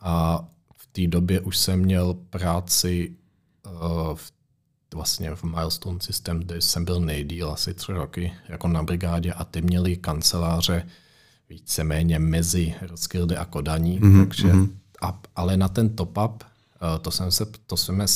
a 0.00 0.44
v 0.76 0.86
té 0.86 1.06
době 1.06 1.40
už 1.40 1.56
jsem 1.56 1.80
měl 1.80 2.14
práci 2.14 3.16
uh, 3.66 4.14
v, 4.14 4.32
vlastně 4.94 5.34
v 5.34 5.44
Milestone 5.44 6.00
System, 6.00 6.40
kde 6.40 6.60
jsem 6.60 6.84
byl 6.84 7.00
nejdíl 7.00 7.50
asi 7.50 7.74
tři 7.74 7.92
roky 7.92 8.32
jako 8.48 8.68
na 8.68 8.82
brigádě 8.82 9.32
a 9.32 9.44
ty 9.44 9.62
měli 9.62 9.96
kanceláře 9.96 10.86
víceméně 11.50 12.18
mezi 12.18 12.74
Roskilde 12.82 13.36
a 13.36 13.44
Kodaní. 13.44 14.00
Mm-hmm. 14.00 14.26
Takže, 14.26 14.52
mhm. 14.52 14.78
a, 15.02 15.20
ale 15.36 15.56
na 15.56 15.68
ten 15.68 15.88
top-up, 15.88 16.42
uh, 16.82 16.98
to 17.02 17.10
jsem 17.10 17.30
se, 17.30 17.46
to 17.66 17.76
jsem, 17.76 18.06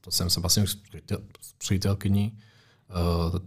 to 0.00 0.10
jsem 0.10 0.30
se 0.30 0.40
vlastně 0.40 0.66
s, 0.66 0.74
přítel, 0.74 1.18
s 1.40 1.52
přítelkyní 1.52 2.38
uh, 2.90 3.38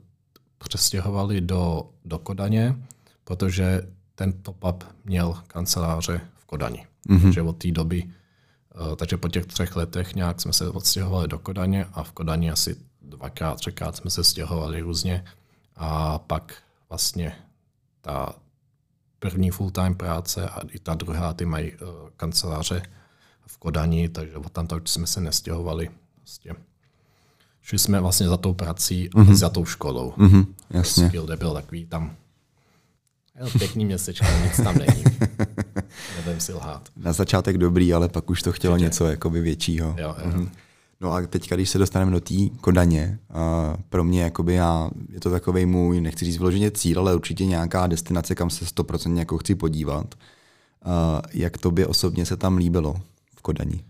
přestěhovali 0.57 1.41
do, 1.41 1.89
do 2.05 2.19
Kodaně, 2.19 2.75
protože 3.23 3.87
ten 4.15 4.31
top-up 4.31 4.83
měl 5.05 5.37
kanceláře 5.47 6.21
v 6.35 6.45
Kodani. 6.45 6.87
Mm-hmm. 7.09 7.21
Takže 7.21 7.41
od 7.41 7.57
té 7.57 7.71
doby, 7.71 8.03
uh, 8.03 8.95
takže 8.95 9.17
po 9.17 9.27
těch 9.27 9.45
třech 9.45 9.75
letech 9.75 10.15
nějak 10.15 10.41
jsme 10.41 10.53
se 10.53 10.69
odstěhovali 10.69 11.27
do 11.27 11.39
Kodaně 11.39 11.85
a 11.93 12.03
v 12.03 12.11
Kodani 12.11 12.51
asi 12.51 12.75
dvakrát, 13.01 13.55
třikrát 13.55 13.95
jsme 13.95 14.09
se 14.09 14.23
stěhovali 14.23 14.81
různě 14.81 15.25
a 15.75 16.19
pak 16.19 16.55
vlastně 16.89 17.35
ta, 18.01 18.35
první 19.23 19.51
full-time 19.51 19.95
práce 19.95 20.49
a 20.49 20.61
i 20.71 20.79
ta 20.79 20.93
druhá, 20.93 21.33
ty 21.33 21.45
mají 21.45 21.71
uh, 21.71 21.87
kanceláře 22.17 22.83
v 23.47 23.57
Kodani, 23.57 24.09
takže 24.09 24.37
od 24.37 24.51
tam 24.51 24.67
jsme 24.85 25.07
se 25.07 25.21
nestěhovali. 25.21 25.89
Vlastně. 26.19 26.51
Šli 27.61 27.79
jsme 27.79 27.99
vlastně 27.99 28.27
za 28.27 28.37
tou 28.37 28.53
prací 28.53 29.09
mm-hmm. 29.09 29.31
a 29.31 29.35
za 29.35 29.49
tou 29.49 29.65
školou. 29.65 30.13
Mm-hmm, 30.17 30.45
jasně. 30.69 31.07
Skilde 31.07 31.37
byl 31.37 31.53
takový 31.53 31.85
tam 31.85 32.15
je 33.45 33.59
pěkný 33.59 33.85
městečko, 33.85 34.25
nic 34.43 34.57
tam 34.63 34.75
není. 34.77 35.03
Nebudem 36.15 36.39
si 36.39 36.53
lhát. 36.53 36.89
Na 36.97 37.13
začátek 37.13 37.57
dobrý, 37.57 37.93
ale 37.93 38.09
pak 38.09 38.29
už 38.29 38.41
to 38.41 38.51
chtělo 38.51 38.73
Určitě. 38.73 38.85
něco 38.85 39.07
jakoby 39.07 39.41
většího. 39.41 39.95
Jo, 39.99 40.15
jo. 40.25 40.31
Mm-hmm. 40.31 40.49
No 41.03 41.11
a 41.11 41.21
teď, 41.27 41.49
když 41.53 41.69
se 41.69 41.77
dostaneme 41.77 42.11
do 42.11 42.19
té 42.19 42.35
Kodaně, 42.61 43.19
uh, 43.29 43.81
pro 43.89 44.03
mě 44.03 44.21
jakoby 44.21 44.53
já, 44.53 44.89
je 45.09 45.19
to 45.19 45.29
takový 45.29 45.65
můj, 45.65 46.01
nechci 46.01 46.25
říct 46.25 46.37
vyloženě 46.37 46.71
cíl, 46.71 46.99
ale 46.99 47.15
určitě 47.15 47.45
nějaká 47.45 47.87
destinace, 47.87 48.35
kam 48.35 48.49
se 48.49 48.65
100% 48.65 49.17
jako 49.17 49.37
chci 49.37 49.55
podívat. 49.55 50.15
Uh, 50.85 50.91
jak 51.33 51.57
tobě 51.57 51.87
osobně 51.87 52.25
se 52.25 52.37
tam 52.37 52.57
líbilo 52.57 52.95
v 53.35 53.41
Kodani? 53.41 53.83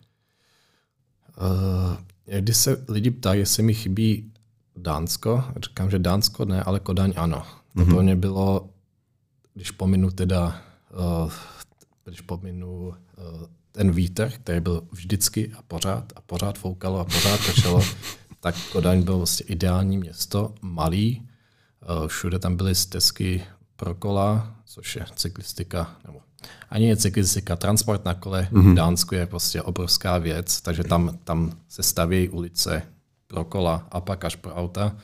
Uh, 1.38 2.39
když 2.39 2.57
se 2.57 2.86
lidi 2.88 3.11
ptají, 3.11 3.39
jestli 3.39 3.64
mi 3.64 3.74
chybí 3.74 4.32
Dánsko, 4.76 5.43
říkám, 5.64 5.89
že 5.89 5.99
Dánsko 5.99 6.45
ne, 6.45 6.64
ale 6.64 6.80
Kodaň 6.80 7.14
ano. 7.16 7.43
To 7.74 7.80
mm-hmm. 7.80 7.93
pro 7.93 8.03
mě 8.03 8.16
bylo, 8.16 8.70
když 9.53 9.72
pominu 9.72 10.11
teda, 10.11 10.61
uh, 11.26 11.32
když 12.05 12.22
pominu 12.22 12.88
uh, 12.88 12.93
ten 13.74 13.91
vítr, 13.91 14.32
který 14.36 14.59
byl 14.59 14.84
vždycky 14.91 15.51
a 15.57 15.61
pořád 15.61 16.13
a 16.15 16.21
pořád 16.21 16.57
foukalo 16.57 16.99
a 16.99 17.05
pořád 17.05 17.39
pršelo, 17.39 17.82
tak 18.39 18.55
Kodaň 18.71 19.01
byl 19.01 19.17
vlastně 19.17 19.45
ideální 19.45 19.97
město, 19.97 20.53
malý, 20.61 21.28
uh, 22.01 22.07
všude 22.07 22.39
tam 22.39 22.55
byly 22.55 22.76
stezky 22.76 23.43
pro 23.76 23.95
kola, 23.95 24.55
což 24.65 24.95
je 24.95 25.05
cyklistika, 25.15 25.95
nebo 26.05 26.19
ani 26.69 26.88
je 26.88 26.97
cyklistika, 26.97 27.55
transport 27.55 28.05
na 28.05 28.13
kole 28.13 28.47
mm-hmm. 28.51 28.71
v 28.71 28.76
Dánsku 28.76 29.15
je 29.15 29.26
prostě 29.26 29.61
obrovská 29.61 30.17
věc, 30.17 30.61
takže 30.61 30.84
tam, 30.84 31.17
tam 31.24 31.57
se 31.69 31.84
stavějí 31.84 32.30
ulice 32.30 32.82
pro 33.28 33.43
kola 33.43 33.88
a 33.91 34.01
pak 34.01 34.26
až 34.26 34.36
pro 34.36 34.55
auta. 34.55 34.95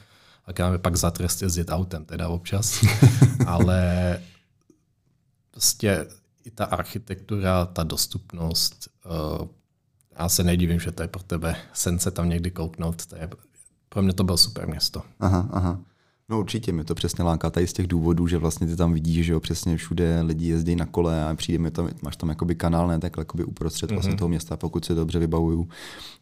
A 0.45 0.51
já 0.59 0.78
pak 0.78 0.95
za 0.95 1.11
trest 1.11 1.41
jezdit 1.41 1.70
autem 1.70 2.05
teda 2.05 2.28
občas. 2.28 2.86
Ale 3.47 4.20
prostě 5.51 6.05
i 6.43 6.51
ta 6.51 6.65
architektura, 6.65 7.65
ta 7.65 7.83
dostupnost, 7.83 8.87
uh, 9.39 9.47
já 10.19 10.29
se 10.29 10.43
nedivím, 10.43 10.79
že 10.79 10.91
to 10.91 11.01
je 11.01 11.07
pro 11.07 11.23
tebe 11.23 11.55
sen 11.73 11.99
se 11.99 12.11
tam 12.11 12.29
někdy 12.29 12.51
kouknout. 12.51 13.05
To 13.05 13.15
je, 13.15 13.29
pro 13.89 14.01
mě 14.01 14.13
to 14.13 14.23
bylo 14.23 14.37
super 14.37 14.67
město. 14.67 15.01
Aha, 15.19 15.49
aha. 15.51 15.79
No 16.29 16.39
určitě, 16.39 16.71
mi 16.71 16.83
to 16.83 16.95
přesně 16.95 17.23
láká 17.23 17.49
tady 17.49 17.67
z 17.67 17.73
těch 17.73 17.87
důvodů, 17.87 18.27
že 18.27 18.37
vlastně 18.37 18.67
ty 18.67 18.75
tam 18.75 18.93
vidíš, 18.93 19.25
že 19.25 19.33
jo, 19.33 19.39
přesně 19.39 19.77
všude 19.77 20.21
lidi 20.21 20.47
jezdí 20.47 20.75
na 20.75 20.85
kole 20.85 21.29
a 21.29 21.35
přijde 21.35 21.59
mi 21.59 21.71
tam, 21.71 21.89
máš 22.01 22.17
tam 22.17 22.29
jakoby 22.29 22.55
kanál, 22.55 22.87
ne, 22.87 22.99
tak 22.99 23.17
jakoby 23.17 23.43
uprostřed 23.43 23.91
vlastně 23.91 24.13
mm-hmm. 24.13 24.17
toho 24.17 24.29
města, 24.29 24.57
pokud 24.57 24.85
se 24.85 24.95
dobře 24.95 25.19
vybavuju. 25.19 25.69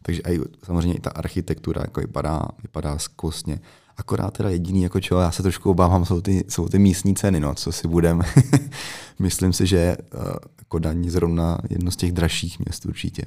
Takže 0.02 0.22
i, 0.28 0.40
samozřejmě 0.64 0.94
i 0.94 1.00
ta 1.00 1.10
architektura 1.10 1.82
jako 1.84 2.00
vypadá, 2.00 2.48
vypadá 2.62 2.98
skvostně. 2.98 3.60
Akorát 3.98 4.30
teda 4.30 4.50
jediný, 4.50 4.82
jako 4.82 5.00
čo, 5.00 5.18
já 5.18 5.30
se 5.30 5.42
trošku 5.42 5.70
obávám, 5.70 6.04
jsou 6.04 6.20
ty, 6.20 6.44
jsou 6.48 6.68
ty 6.68 6.78
místní 6.78 7.14
ceny, 7.14 7.40
no, 7.40 7.54
co 7.54 7.72
si 7.72 7.88
budem. 7.88 8.22
Myslím 9.18 9.52
si, 9.52 9.66
že 9.66 9.96
uh, 10.14 10.22
Kodaň 10.68 11.08
zrovna 11.08 11.58
jedno 11.70 11.90
z 11.90 11.96
těch 11.96 12.12
dražších 12.12 12.58
měst 12.58 12.86
určitě. 12.86 13.22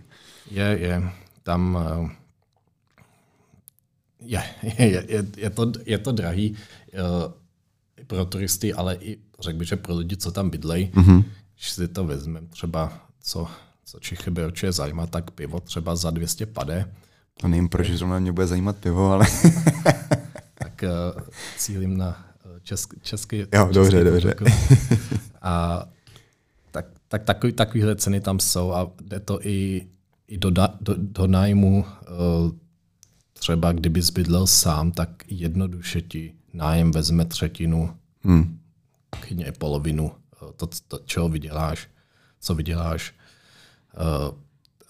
Je, 0.52 0.64
je. 0.64 1.12
Tam 1.44 1.76
uh, 2.02 2.10
je, 4.20 4.44
je, 4.64 5.06
je, 5.08 5.26
je, 5.38 5.50
to, 5.50 5.72
je 5.86 5.98
to 5.98 6.12
drahý 6.12 6.52
uh, 6.52 7.32
pro 8.08 8.26
turisty, 8.26 8.74
ale 8.74 8.96
i 8.96 9.18
řekl 9.40 9.60
bych, 9.60 9.68
že 9.68 9.76
pro 9.76 9.96
lidi, 9.96 10.18
co 10.18 10.32
tam 10.32 10.50
bydlejí, 10.50 10.88
mm-hmm. 10.88 11.24
když 11.56 11.72
si 11.72 11.88
to 11.88 12.04
vezmeme 12.04 12.48
třeba, 12.48 12.94
co, 13.22 13.48
co 13.86 14.00
Čichy 14.00 14.32
by 14.32 14.46
určitě 14.46 14.72
zajímat, 14.72 15.10
tak 15.10 15.32
pivo 15.32 15.60
třeba 15.60 15.96
za 15.96 16.12
200 16.12 16.46
pade. 16.46 16.92
To 17.42 17.48
nevím, 17.48 17.70
proč 17.70 17.90
zrovna 17.90 18.20
mě 18.20 18.32
bude 18.32 18.48
zajímat 18.48 18.78
pivo, 18.78 19.12
ale... 19.12 19.28
tak 20.82 21.18
uh, 21.18 21.24
cílím 21.58 21.98
na 21.98 22.26
česk, 22.64 22.94
český... 23.02 23.38
Jo, 23.38 23.46
český 23.52 23.74
dobře, 23.74 24.04
dobře. 24.04 24.36
A 25.42 25.86
tak, 26.72 26.86
tak 27.08 27.24
takový, 27.24 27.54
takovýhle 27.54 27.96
ceny 27.96 28.22
tam 28.22 28.40
jsou 28.40 28.72
a 28.72 28.92
jde 29.02 29.20
to 29.20 29.46
i, 29.46 29.88
i 30.28 30.38
do, 30.38 30.50
do, 30.50 30.96
do 30.98 31.28
nájmu 31.28 31.86
uh, 31.86 32.52
třeba 33.34 33.72
kdyby 33.72 34.02
bydlel 34.14 34.48
sám, 34.48 34.92
tak 34.92 35.10
jednoduše 35.28 36.02
ti 36.02 36.34
nájem 36.54 36.92
vezme 36.92 37.26
třetinu, 37.26 37.96
hmm. 38.24 38.60
i 39.30 39.52
polovinu 39.52 40.12
eh, 40.34 40.54
to, 40.56 40.68
to, 40.88 41.00
čeho 41.06 41.30
vyděláš, 41.30 41.90
co 42.40 42.56
vyděláš. 42.56 43.16
Uh, 43.98 44.38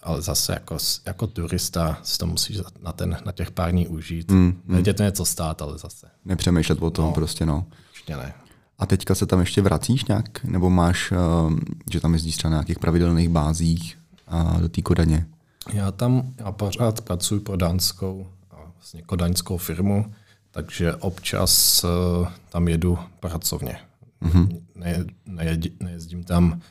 ale 0.04 0.22
zase 0.22 0.54
jako, 0.54 0.78
jako 1.06 1.28
turista 1.28 2.00
si 2.04 2.18
to 2.18 2.28
musíš 2.28 2.60
na, 2.82 2.92
ten, 2.92 3.18
na 3.26 3.32
těch 3.32 3.52
pár 3.52 3.72
dní 3.72 3.88
užít. 3.88 4.32
Hmm, 4.32 4.46
hmm. 4.46 4.62
Nejde 4.68 4.94
to 4.94 5.04
něco 5.04 5.26
stát, 5.26 5.62
ale 5.62 5.78
zase. 5.78 6.08
Nepřemýšlet 6.26 6.82
o 6.82 6.90
tom 6.90 7.06
no, 7.06 7.12
prostě, 7.12 7.46
no. 7.46 7.66
Ještě 7.94 8.18
ne. 8.18 8.34
A 8.80 8.86
teďka 8.86 9.16
se 9.16 9.26
tam 9.26 9.40
ještě 9.40 9.62
vracíš 9.62 10.06
nějak? 10.06 10.44
Nebo 10.44 10.70
máš, 10.70 11.12
uh, 11.12 11.60
že 11.92 12.00
tam 12.00 12.14
jezdíš 12.14 12.38
třeba 12.38 12.50
na 12.50 12.58
nějakých 12.58 12.80
pravidelných 12.80 13.30
bázích 13.30 13.98
uh, 14.34 14.62
do 14.62 14.70
té 14.70 14.82
Kodaně? 14.82 15.28
Já 15.74 15.92
tam 15.92 16.34
já 16.38 16.52
pořád 16.52 17.02
pracuji 17.02 17.40
pro 17.40 17.58
dánskou 17.58 18.28
vlastně 18.76 19.02
kodaňskou 19.02 19.58
firmu, 19.58 20.14
takže 20.52 20.96
občas 20.96 21.84
uh, 21.84 22.28
tam 22.50 22.68
jedu 22.68 23.00
pracovně. 23.20 23.80
Mm-hmm. 24.22 24.62
Ne, 24.76 25.06
nejedi, 25.26 25.72
nejezdím 25.80 26.24
tam 26.24 26.62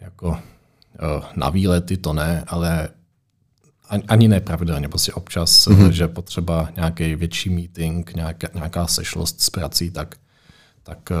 jako 0.00 0.38
na 1.36 1.50
výlety, 1.50 1.96
to 1.96 2.12
ne, 2.12 2.44
ale 2.46 2.88
ani, 4.08 4.28
ne 4.28 4.40
pravidelně, 4.40 4.88
prostě 4.88 5.12
občas, 5.12 5.68
mm-hmm. 5.68 5.88
že 5.88 6.08
potřeba 6.08 6.68
nějaký 6.76 7.14
větší 7.14 7.50
meeting, 7.50 8.14
nějaká, 8.14 8.48
nějaká 8.54 8.86
sešlost 8.86 9.40
s 9.40 9.50
prací, 9.50 9.90
tak, 9.90 10.16
tak 10.82 11.12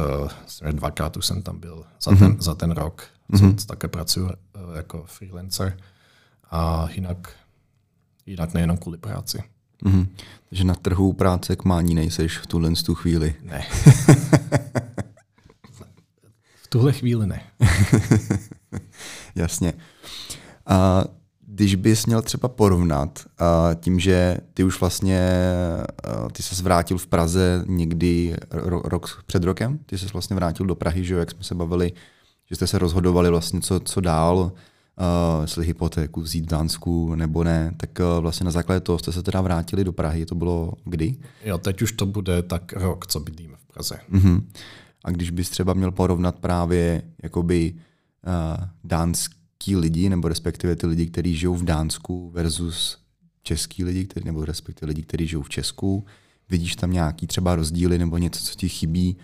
uh, 0.62 0.70
dvakrát 0.72 1.16
už 1.16 1.26
jsem 1.26 1.42
tam 1.42 1.60
byl 1.60 1.84
za, 2.02 2.10
mm-hmm. 2.10 2.18
ten, 2.18 2.36
za 2.40 2.54
ten 2.54 2.70
rok, 2.70 3.06
co 3.38 3.44
mm-hmm. 3.44 3.66
také 3.66 3.88
pracuji 3.88 4.30
jako 4.76 5.04
freelancer. 5.06 5.76
A 6.50 6.88
jinak, 6.90 7.32
jinak 8.26 8.54
nejenom 8.54 8.76
kvůli 8.76 8.98
práci. 8.98 9.42
Mm-hmm. 9.84 10.06
Takže 10.48 10.64
na 10.64 10.74
trhu 10.74 11.12
práce 11.12 11.56
k 11.56 11.64
mání 11.64 11.94
nejseš 11.94 12.38
v 12.38 12.46
tuhle 12.46 12.70
tu 12.70 12.94
chvíli. 12.94 13.34
Ne. 13.42 13.66
v 16.62 16.68
tuhle 16.68 16.92
chvíli 16.92 17.26
ne. 17.26 17.42
Jasně. 19.34 19.72
A 20.66 21.04
když 21.46 21.74
bys 21.74 22.06
měl 22.06 22.22
třeba 22.22 22.48
porovnat 22.48 23.26
a 23.38 23.74
tím, 23.74 24.00
že 24.00 24.36
ty 24.54 24.64
už 24.64 24.80
vlastně, 24.80 25.30
ty 26.32 26.42
se 26.42 26.62
vrátil 26.62 26.98
v 26.98 27.06
Praze 27.06 27.64
někdy 27.66 28.36
ro, 28.50 28.82
rok 28.84 29.22
před 29.26 29.44
rokem, 29.44 29.78
ty 29.86 29.98
se 29.98 30.06
vlastně 30.12 30.36
vrátil 30.36 30.66
do 30.66 30.74
Prahy, 30.74 31.04
že 31.04 31.14
jo, 31.14 31.20
jak 31.20 31.30
jsme 31.30 31.44
se 31.44 31.54
bavili, 31.54 31.92
že 32.50 32.56
jste 32.56 32.66
se 32.66 32.78
rozhodovali 32.78 33.30
vlastně, 33.30 33.60
co, 33.60 33.80
co 33.80 34.00
dál, 34.00 34.38
uh, 34.38 35.42
jestli 35.42 35.66
hypotéku 35.66 36.20
vzít 36.20 36.44
v 36.44 36.48
Dánsku 36.48 37.14
nebo 37.14 37.44
ne, 37.44 37.74
tak 37.76 37.90
uh, 38.00 38.22
vlastně 38.22 38.44
na 38.44 38.50
základě 38.50 38.80
toho 38.80 38.98
jste 38.98 39.12
se 39.12 39.22
teda 39.22 39.40
vrátili 39.40 39.84
do 39.84 39.92
Prahy. 39.92 40.26
To 40.26 40.34
bylo 40.34 40.72
kdy? 40.84 41.16
Jo, 41.44 41.58
teď 41.58 41.82
už 41.82 41.92
to 41.92 42.06
bude 42.06 42.42
tak 42.42 42.72
rok, 42.72 43.06
co 43.06 43.20
bydlíme 43.20 43.56
v 43.56 43.72
Praze. 43.72 43.98
Uh-huh. 44.12 44.42
A 45.04 45.10
když 45.10 45.30
bys 45.30 45.50
třeba 45.50 45.74
měl 45.74 45.90
porovnat 45.90 46.38
právě 46.38 47.02
jakoby 47.22 47.74
dánský 48.84 49.76
lidi, 49.76 50.08
nebo 50.08 50.28
respektive 50.28 50.76
ty 50.76 50.86
lidi, 50.86 51.06
kteří 51.06 51.36
žijou 51.36 51.54
v 51.54 51.64
Dánsku 51.64 52.30
versus 52.30 52.98
český 53.42 53.84
lidi, 53.84 54.04
který, 54.04 54.26
nebo 54.26 54.44
respektive 54.44 54.88
lidi, 54.88 55.02
kteří 55.02 55.26
žijou 55.26 55.42
v 55.42 55.48
Česku, 55.48 56.04
vidíš 56.50 56.76
tam 56.76 56.92
nějaký 56.92 57.26
třeba 57.26 57.56
rozdíly 57.56 57.98
nebo 57.98 58.18
něco, 58.18 58.44
co 58.44 58.54
ti 58.54 58.68
chybí. 58.68 59.16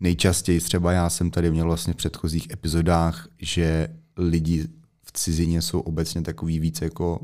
Nejčastěji 0.00 0.60
třeba 0.60 0.92
já 0.92 1.10
jsem 1.10 1.30
tady 1.30 1.50
měl 1.50 1.66
vlastně 1.66 1.92
v 1.92 1.96
předchozích 1.96 2.50
epizodách, 2.50 3.28
že 3.38 3.88
lidi 4.16 4.68
v 5.02 5.12
cizině 5.12 5.62
jsou 5.62 5.80
obecně 5.80 6.22
takový 6.22 6.60
víc 6.60 6.80
jako 6.80 7.20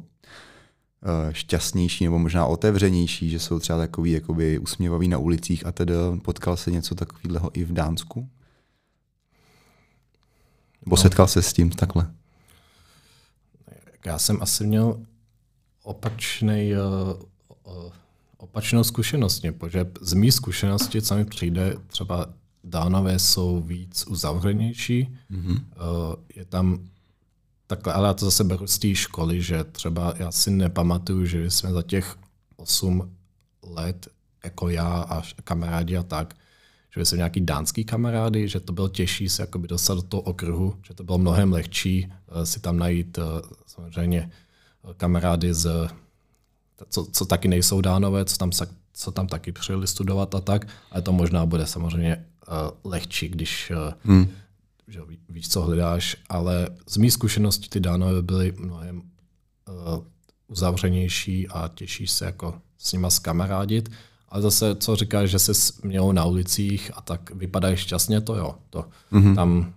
eh, 1.02 1.34
šťastnější 1.34 2.04
nebo 2.04 2.18
možná 2.18 2.46
otevřenější, 2.46 3.30
že 3.30 3.38
jsou 3.38 3.58
třeba 3.58 3.78
takový 3.78 4.12
jakoby 4.12 4.58
usměvaví 4.58 5.08
na 5.08 5.18
ulicích 5.18 5.66
a 5.66 5.72
tedy 5.72 5.94
potkal 6.22 6.56
se 6.56 6.70
něco 6.70 6.94
takového 6.94 7.50
i 7.58 7.64
v 7.64 7.72
Dánsku? 7.72 8.28
Nebo 10.87 10.97
no. 10.97 11.03
setkal 11.03 11.28
se 11.28 11.43
s 11.43 11.53
tím 11.53 11.70
takhle? 11.70 12.11
Já 14.05 14.18
jsem 14.18 14.43
asi 14.43 14.66
měl 14.66 15.01
opačný, 15.82 16.72
uh, 16.72 17.93
opačnou 18.37 18.84
zkušenost, 18.84 19.43
protože 19.59 19.87
z 20.01 20.12
mých 20.12 20.34
zkušenosti, 20.34 21.03
co 21.03 21.14
mi 21.16 21.24
přijde, 21.24 21.76
třeba 21.87 22.26
Dánové 22.64 23.18
jsou 23.18 23.62
víc 23.62 24.07
uzavřenější, 24.07 25.16
mm-hmm. 25.30 25.61
je 26.34 26.45
tam 26.45 26.78
Takhle, 27.66 27.93
ale 27.93 28.09
já 28.09 28.14
to 28.14 28.24
zase 28.24 28.45
beru 28.45 28.66
z 28.66 28.78
té 28.78 28.95
školy, 28.95 29.43
že 29.43 29.64
třeba 29.64 30.14
já 30.16 30.32
si 30.32 30.51
nepamatuju, 30.51 31.26
že 31.26 31.51
jsme 31.51 31.72
za 31.72 31.82
těch 31.82 32.16
8 32.57 33.16
let, 33.62 34.09
jako 34.45 34.68
já 34.68 34.89
a 34.89 35.22
kamarádi 35.45 35.97
a 35.97 36.03
tak, 36.03 36.34
že 36.97 37.05
jsme 37.05 37.16
nějaký 37.16 37.40
dánský 37.40 37.84
kamarády, 37.84 38.49
že 38.49 38.61
to 38.61 38.72
bylo 38.72 38.88
těžší 38.88 39.28
se 39.28 39.42
jakoby 39.42 39.68
dostat 39.68 39.94
do 39.94 40.03
toho 40.03 40.20
okruhu, 40.20 40.74
že 40.86 40.94
to 40.94 41.05
bylo 41.05 41.18
mnohem 41.18 41.53
lehčí 41.53 42.07
uh, 42.07 42.42
si 42.42 42.61
tam 42.61 42.78
najít 42.78 43.18
uh, 43.18 43.24
samozřejmě 43.66 44.30
uh, 44.82 44.92
kamarády 44.92 45.55
z, 45.55 45.88
co, 46.88 47.07
co 47.12 47.24
taky 47.24 47.49
nejsou 47.49 47.80
dánové, 47.80 48.24
co 48.24 48.36
tam, 48.36 48.51
co 48.92 49.12
tam 49.12 49.26
taky 49.26 49.53
přijeli 49.53 49.86
studovat 49.86 50.34
a 50.34 50.40
tak, 50.40 50.68
ale 50.90 51.03
to 51.03 51.12
možná 51.12 51.47
bude 51.47 51.66
samozřejmě 51.66 52.16
uh, 52.49 52.90
lehčí, 52.92 53.28
když 53.28 53.70
uh, 53.70 54.12
hmm. 54.14 54.28
že 54.88 55.01
víš, 55.28 55.49
co 55.49 55.62
hledáš, 55.62 56.16
ale 56.28 56.68
z 56.88 56.97
mých 56.97 57.12
zkušeností 57.12 57.68
ty 57.68 57.80
dánové 57.80 58.22
byly 58.22 58.53
mnohem 58.59 58.97
uh, 58.99 60.05
uzavřenější 60.49 61.49
a 61.49 61.70
těší 61.74 62.07
se 62.07 62.24
jako 62.24 62.61
s 62.78 62.92
nima 62.92 63.11
skamarádit. 63.11 63.90
Ale 64.28 64.42
zase, 64.42 64.74
co 64.74 64.96
říkáš, 64.96 65.30
že 65.30 65.38
se 65.38 65.52
mělo 65.82 66.12
na 66.12 66.24
ulicích 66.24 66.90
a 66.94 67.00
tak 67.00 67.30
vypadají 67.30 67.76
šťastně, 67.76 68.20
to 68.20 68.36
jo. 68.36 68.54
To, 68.70 68.84
mm-hmm. 69.12 69.34
tam, 69.34 69.74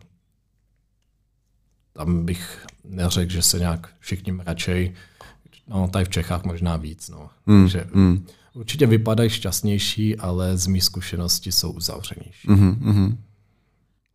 tam 1.94 2.26
bych 2.26 2.66
neřekl, 2.84 3.32
že 3.32 3.42
se 3.42 3.60
nějak 3.60 3.90
všichni 4.00 4.32
mračej. 4.32 4.94
No, 5.68 5.88
tady 5.88 6.06
v 6.06 6.10
Čechách 6.10 6.44
možná 6.44 6.78
víc. 6.78 7.10
No. 7.10 7.30
Mm, 7.46 7.64
Takže 7.64 7.88
mm. 7.94 8.28
Určitě 8.54 8.88
vypadají 8.88 9.30
šťastnější, 9.30 10.18
ale 10.18 10.58
z 10.58 10.68
mých 10.68 10.84
zkušeností 10.84 11.52
jsou 11.52 11.72
uzavřenější. 11.72 12.48
Mm-hmm. 12.48 13.18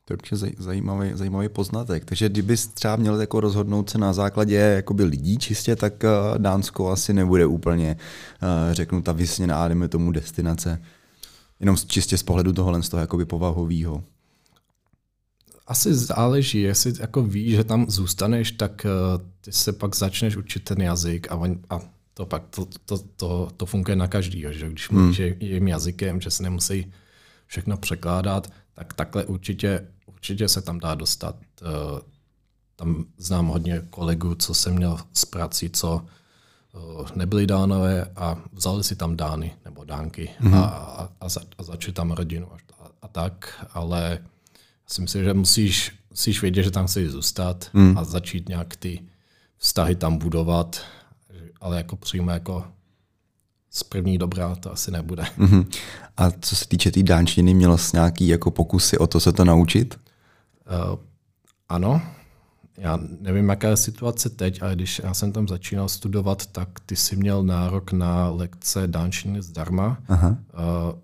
To 0.05 0.13
je 0.13 0.17
určitě 0.17 0.37
zajímavý, 0.59 1.11
zajímavý 1.15 1.49
poznatek. 1.49 2.05
Takže 2.05 2.29
kdyby 2.29 2.57
třeba 2.57 2.97
měl 2.97 3.21
jako 3.21 3.41
rozhodnout 3.41 3.91
se 3.91 3.99
na 3.99 4.13
základě 4.13 4.55
jakoby 4.55 5.05
lidí 5.05 5.39
čistě, 5.39 5.77
tak 5.77 6.05
uh, 6.05 6.39
Dánsko 6.39 6.91
asi 6.91 7.13
nebude 7.13 7.47
úplně, 7.47 7.97
uh, 8.43 8.73
řeknu, 8.73 9.03
ta 9.03 9.13
vysněná, 9.13 9.69
dejme 9.69 9.89
tomu, 9.89 10.13
destinace. 10.13 10.83
Jenom 11.61 11.77
čistě 11.77 12.19
z 12.19 12.23
pohledu 12.23 12.53
tohohle 12.53 12.83
z 12.83 12.89
toho 12.89 13.01
jakoby 13.01 13.25
povahovýho. 13.25 14.05
Asi 15.67 15.95
záleží, 15.95 16.61
jestli 16.61 16.93
jako 17.01 17.23
víš, 17.23 17.57
že 17.57 17.65
tam 17.65 17.91
zůstaneš, 17.91 18.53
tak 18.53 18.87
uh, 19.17 19.23
ty 19.41 19.53
se 19.53 19.73
pak 19.73 19.97
začneš 19.97 20.37
učit 20.37 20.65
ten 20.65 20.83
jazyk 20.83 21.27
a, 21.31 21.35
on, 21.35 21.59
a 21.71 21.81
to 22.15 22.27
pak 22.27 22.43
to, 22.51 22.67
to, 22.85 22.99
to, 23.17 23.51
to 23.57 23.67
funguje 23.67 23.97
na 23.97 24.07
každý, 24.07 24.45
že 24.51 24.69
když 24.69 24.91
hmm. 24.91 25.01
mluvíš 25.01 25.19
jejím 25.19 25.69
jazykem, 25.69 26.21
že 26.21 26.31
se 26.31 26.43
nemusí 26.43 26.93
všechno 27.47 27.77
překládat, 27.77 28.53
tak 28.75 28.93
takhle 28.93 29.25
určitě, 29.25 29.87
určitě 30.25 30.49
se 30.49 30.63
tam 30.63 30.79
dá 30.79 30.95
dostat. 30.95 31.37
Eh, 31.63 32.01
tam 32.77 33.05
znám 33.19 33.47
hodně 33.47 33.83
kolegů, 33.91 34.35
co 34.35 34.55
jsem 34.55 34.75
měl 34.75 34.99
z 35.13 35.25
prací, 35.25 35.71
co 35.71 36.05
eh, 36.05 36.79
nebyli 37.15 37.47
dánové 37.47 38.05
a 38.17 38.37
vzali 38.53 38.85
si 38.85 38.97
tam 38.97 39.17
dány 39.17 39.53
nebo 39.65 39.85
dánky 39.85 40.31
mm-hmm. 40.41 40.55
a, 40.55 40.65
a, 40.65 41.09
a, 41.21 41.29
za, 41.29 41.41
a 41.59 41.63
začali 41.63 41.93
tam 41.93 42.13
rodinu 42.13 42.49
a, 42.53 42.57
a 43.03 43.09
tak, 43.09 43.67
ale 43.73 44.19
si 44.87 45.03
myslím, 45.03 45.25
že 45.25 45.35
musíš, 45.35 45.93
musíš 46.11 46.43
vědět, 46.43 46.63
že 46.63 46.71
tam 46.71 46.87
chceš 46.87 47.11
zůstat 47.11 47.71
mm. 47.73 47.99
a 47.99 48.05
začít 48.05 48.49
nějak 48.49 48.77
ty 48.77 49.01
vztahy 49.57 49.95
tam 49.95 50.17
budovat, 50.19 50.81
ale 51.61 51.77
jako 51.77 51.97
přímo 51.97 52.31
jako 52.31 52.65
z 53.71 53.83
první 53.83 54.19
dobrá 54.19 54.55
to 54.55 54.73
asi 54.73 54.91
nebude. 54.91 55.23
Mm-hmm. 55.39 55.67
A 56.17 56.31
co 56.31 56.57
se 56.57 56.69
týče 56.69 56.91
té 56.91 56.95
tý 56.95 57.03
dánčiny, 57.03 57.55
měl 57.55 57.79
jsi 57.79 57.97
nějaký 57.97 58.29
jako 58.29 58.51
pokusy 58.51 58.99
o 58.99 59.07
to 59.07 59.21
se 59.21 59.33
to 59.33 59.45
naučit? 59.45 60.04
Uh, 60.67 60.99
ano. 61.69 62.03
Já 62.79 62.99
nevím, 63.21 63.49
jaká 63.49 63.69
je 63.69 63.77
situace 63.77 64.31
teď, 64.31 64.63
ale 64.63 64.75
když 64.75 64.99
já 65.05 65.15
jsem 65.15 65.33
tam 65.33 65.49
začínal 65.49 65.89
studovat, 65.89 66.47
tak 66.47 66.69
ty 66.87 66.97
jsi 66.97 67.17
měl 67.17 67.43
nárok 67.43 67.93
na 67.93 68.29
lekce 68.29 68.87
dánčiny 68.87 69.43
zdarma. 69.43 69.99
Aha. 70.09 70.29
Uh, 70.29 70.99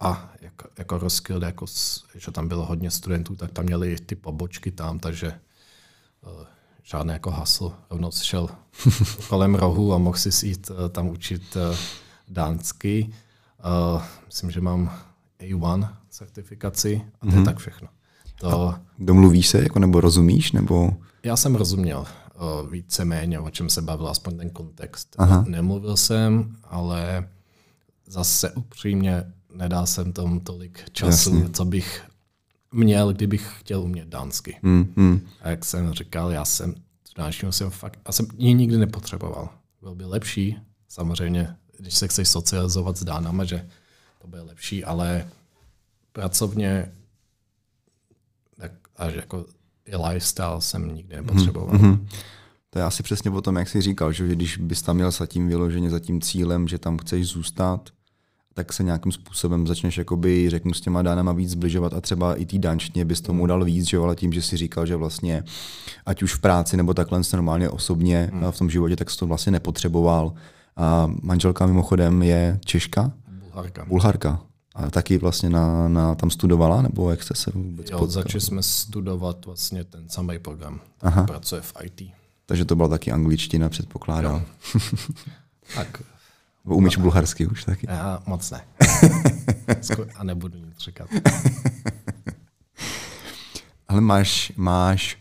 a 0.00 0.32
jako, 0.40 0.68
jako 0.78 0.98
Roskilde, 0.98 1.46
jako, 1.46 1.66
že 2.14 2.30
tam 2.30 2.48
bylo 2.48 2.66
hodně 2.66 2.90
studentů, 2.90 3.36
tak 3.36 3.52
tam 3.52 3.64
měli 3.64 3.96
ty 3.96 4.14
pobočky 4.14 4.70
tam, 4.70 4.98
takže 4.98 5.40
uh, 6.20 6.44
žádný 6.82 7.12
jako 7.12 7.30
hasl. 7.30 7.72
Rovnou 7.90 8.10
šel 8.12 8.48
kolem 9.28 9.54
rohu 9.54 9.94
a 9.94 9.98
mohl 9.98 10.18
si 10.18 10.46
jít 10.46 10.70
uh, 10.70 10.88
tam 10.88 11.08
učit 11.08 11.56
uh, 11.56 11.76
dánsky. 12.28 13.14
Uh, 13.94 14.02
myslím, 14.26 14.50
že 14.50 14.60
mám 14.60 14.98
A1 15.40 15.96
certifikaci 16.08 17.02
a 17.14 17.18
to 17.18 17.26
mm-hmm. 17.26 17.32
je 17.32 17.36
mhm. 17.36 17.44
tak 17.44 17.58
všechno. 17.58 17.88
To, 18.40 18.68
a 18.68 18.80
domluvíš 18.98 19.48
se, 19.48 19.62
jako, 19.62 19.78
nebo 19.78 20.00
rozumíš? 20.00 20.52
Nebo... 20.52 20.90
Já 21.22 21.36
jsem 21.36 21.54
rozuměl 21.54 22.06
víceméně, 22.70 23.38
o 23.40 23.50
čem 23.50 23.70
se 23.70 23.82
bavil, 23.82 24.08
aspoň 24.08 24.36
ten 24.36 24.50
kontext. 24.50 25.16
Aha. 25.18 25.44
Nemluvil 25.48 25.96
jsem, 25.96 26.56
ale 26.64 27.28
zase 28.06 28.50
upřímně 28.50 29.24
nedal 29.54 29.86
jsem 29.86 30.12
tomu 30.12 30.40
tolik 30.40 30.90
času, 30.92 31.34
Jasně. 31.34 31.50
co 31.50 31.64
bych 31.64 32.02
měl, 32.72 33.12
kdybych 33.12 33.52
chtěl 33.58 33.80
umět 33.80 34.08
dánsky. 34.08 34.56
Mm, 34.62 34.92
mm. 34.96 35.20
A 35.42 35.50
jak 35.50 35.64
jsem 35.64 35.92
říkal, 35.92 36.30
já 36.30 36.44
jsem 36.44 36.74
dánštinu 37.16 37.52
jsem 37.52 37.70
fakt, 37.70 37.98
já 38.06 38.12
jsem 38.12 38.26
ji 38.38 38.54
nikdy 38.54 38.78
nepotřeboval. 38.78 39.48
Byl 39.82 39.94
by 39.94 40.04
lepší, 40.04 40.58
samozřejmě, 40.88 41.56
když 41.78 41.94
se 41.94 42.08
chceš 42.08 42.28
socializovat 42.28 42.96
s 42.96 43.04
dánama, 43.04 43.44
že 43.44 43.66
to 44.22 44.28
bude 44.28 44.42
lepší, 44.42 44.84
ale 44.84 45.26
pracovně 46.12 46.92
tak, 49.00 49.08
až 49.08 49.14
jako 49.14 49.44
i 49.86 49.96
lifestyle 49.96 50.60
jsem 50.60 50.94
nikdy 50.94 51.16
nepotřeboval. 51.16 51.74
Mm-hmm. 51.74 51.98
To 52.70 52.78
je 52.78 52.84
asi 52.84 53.02
přesně 53.02 53.30
o 53.30 53.40
tom, 53.40 53.56
jak 53.56 53.68
jsi 53.68 53.80
říkal, 53.80 54.12
že 54.12 54.28
když 54.28 54.56
bys 54.56 54.82
tam 54.82 54.96
měl 54.96 55.10
za 55.10 55.26
tím 55.26 55.48
vyloženě, 55.48 55.90
za 55.90 55.98
tím 55.98 56.20
cílem, 56.20 56.68
že 56.68 56.78
tam 56.78 56.98
chceš 56.98 57.26
zůstat, 57.26 57.90
tak 58.54 58.72
se 58.72 58.82
nějakým 58.82 59.12
způsobem 59.12 59.66
začneš, 59.66 59.98
jakoby, 59.98 60.50
řeknu, 60.50 60.74
s 60.74 60.80
těma 60.80 61.02
dánama 61.02 61.32
víc 61.32 61.50
zbližovat 61.50 61.94
a 61.94 62.00
třeba 62.00 62.34
i 62.34 62.46
té 62.46 62.58
dančně 62.58 63.04
bys 63.04 63.20
tomu 63.20 63.46
dal 63.46 63.64
víc, 63.64 63.88
že 63.88 63.98
ale 63.98 64.16
tím, 64.16 64.32
že 64.32 64.42
si 64.42 64.56
říkal, 64.56 64.86
že 64.86 64.96
vlastně 64.96 65.44
ať 66.06 66.22
už 66.22 66.34
v 66.34 66.40
práci 66.40 66.76
nebo 66.76 66.94
takhle 66.94 67.20
normálně 67.32 67.70
osobně 67.70 68.30
hmm. 68.32 68.52
v 68.52 68.58
tom 68.58 68.70
životě, 68.70 68.96
tak 68.96 69.10
jsi 69.10 69.18
to 69.18 69.26
vlastně 69.26 69.52
nepotřeboval. 69.52 70.32
A 70.76 71.10
manželka 71.22 71.66
mimochodem 71.66 72.22
je 72.22 72.58
Češka? 72.64 73.12
Bulharka. 73.52 73.84
Bulharka. 73.84 74.49
A 74.74 74.90
taky 74.90 75.18
vlastně 75.18 75.50
na, 75.50 75.88
na, 75.88 76.14
tam 76.14 76.30
studovala, 76.30 76.82
nebo 76.82 77.10
jak 77.10 77.22
jste 77.22 77.34
se 77.34 77.50
vůbec 77.54 77.90
jo, 77.90 78.06
začali 78.06 78.40
jsme 78.40 78.62
studovat 78.62 79.46
vlastně 79.46 79.84
ten 79.84 80.08
samý 80.08 80.38
program. 80.38 80.80
Aha. 81.00 81.24
Pracuje 81.24 81.60
v 81.60 81.72
IT. 81.84 82.02
Takže 82.46 82.64
to 82.64 82.76
byla 82.76 82.88
taky 82.88 83.12
angličtina, 83.12 83.68
předpokládal. 83.68 84.42
tak 85.74 86.02
Umíš 86.64 86.96
no. 86.96 87.02
bulharsky 87.02 87.46
už 87.46 87.64
taky? 87.64 87.86
Já 87.90 88.22
moc 88.26 88.50
ne. 88.50 88.60
A 90.16 90.24
nebudu 90.24 90.58
nic 90.58 90.78
říkat. 90.78 91.08
Ale 93.88 94.00
máš, 94.00 94.52
máš 94.56 95.18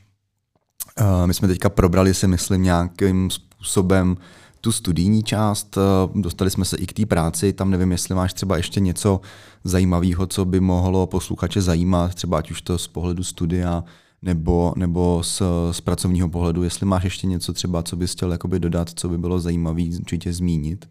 uh, 1.02 1.28
my 1.28 1.34
jsme 1.34 1.48
teďka 1.48 1.70
probrali 1.70 2.14
si 2.14 2.28
myslím 2.28 2.64
nějakým 2.64 3.30
způsobem 3.30 4.18
tu 4.62 4.72
studijní 4.72 5.24
část, 5.24 5.78
uh, 5.78 6.22
dostali 6.22 6.52
jsme 6.52 6.66
se 6.66 6.78
i 6.78 6.86
k 6.86 6.94
té 6.94 7.06
práci, 7.06 7.54
tam 7.54 7.72
nevím, 7.72 7.92
jestli 7.92 8.16
máš 8.16 8.34
třeba 8.34 8.58
ještě 8.58 8.80
něco 8.80 9.22
zajímavého, 9.64 10.28
co 10.28 10.46
by 10.46 10.60
mohlo 10.60 11.08
posluchače 11.08 11.62
zajímat, 11.62 12.16
třeba 12.16 12.38
ať 12.38 12.52
už 12.52 12.62
to 12.62 12.78
z 12.78 12.88
pohledu 12.88 13.24
studia, 13.24 13.84
nebo, 14.22 14.74
nebo 14.76 15.24
z, 15.24 15.42
z 15.72 15.82
pracovního 15.82 16.30
pohledu, 16.30 16.64
jestli 16.64 16.86
máš 16.86 17.04
ještě 17.04 17.28
něco 17.28 17.54
třeba, 17.54 17.84
co 17.84 17.96
bys 17.96 18.12
chtěl 18.12 18.32
jakoby 18.32 18.60
dodat, 18.60 18.90
co 18.96 19.10
by 19.10 19.18
bylo 19.18 19.40
zajímavé 19.40 19.84
určitě 20.00 20.34
zmínit. 20.34 20.90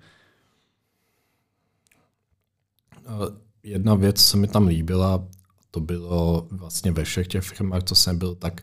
jedna 3.62 3.94
věc, 3.94 4.30
co 4.30 4.36
mi 4.36 4.48
tam 4.48 4.66
líbila, 4.66 5.24
to 5.70 5.80
bylo 5.80 6.46
vlastně 6.50 6.92
ve 6.92 7.04
všech 7.04 7.28
těch 7.28 7.44
firmách, 7.44 7.82
co 7.82 7.94
jsem 7.94 8.18
byl, 8.18 8.34
tak 8.34 8.62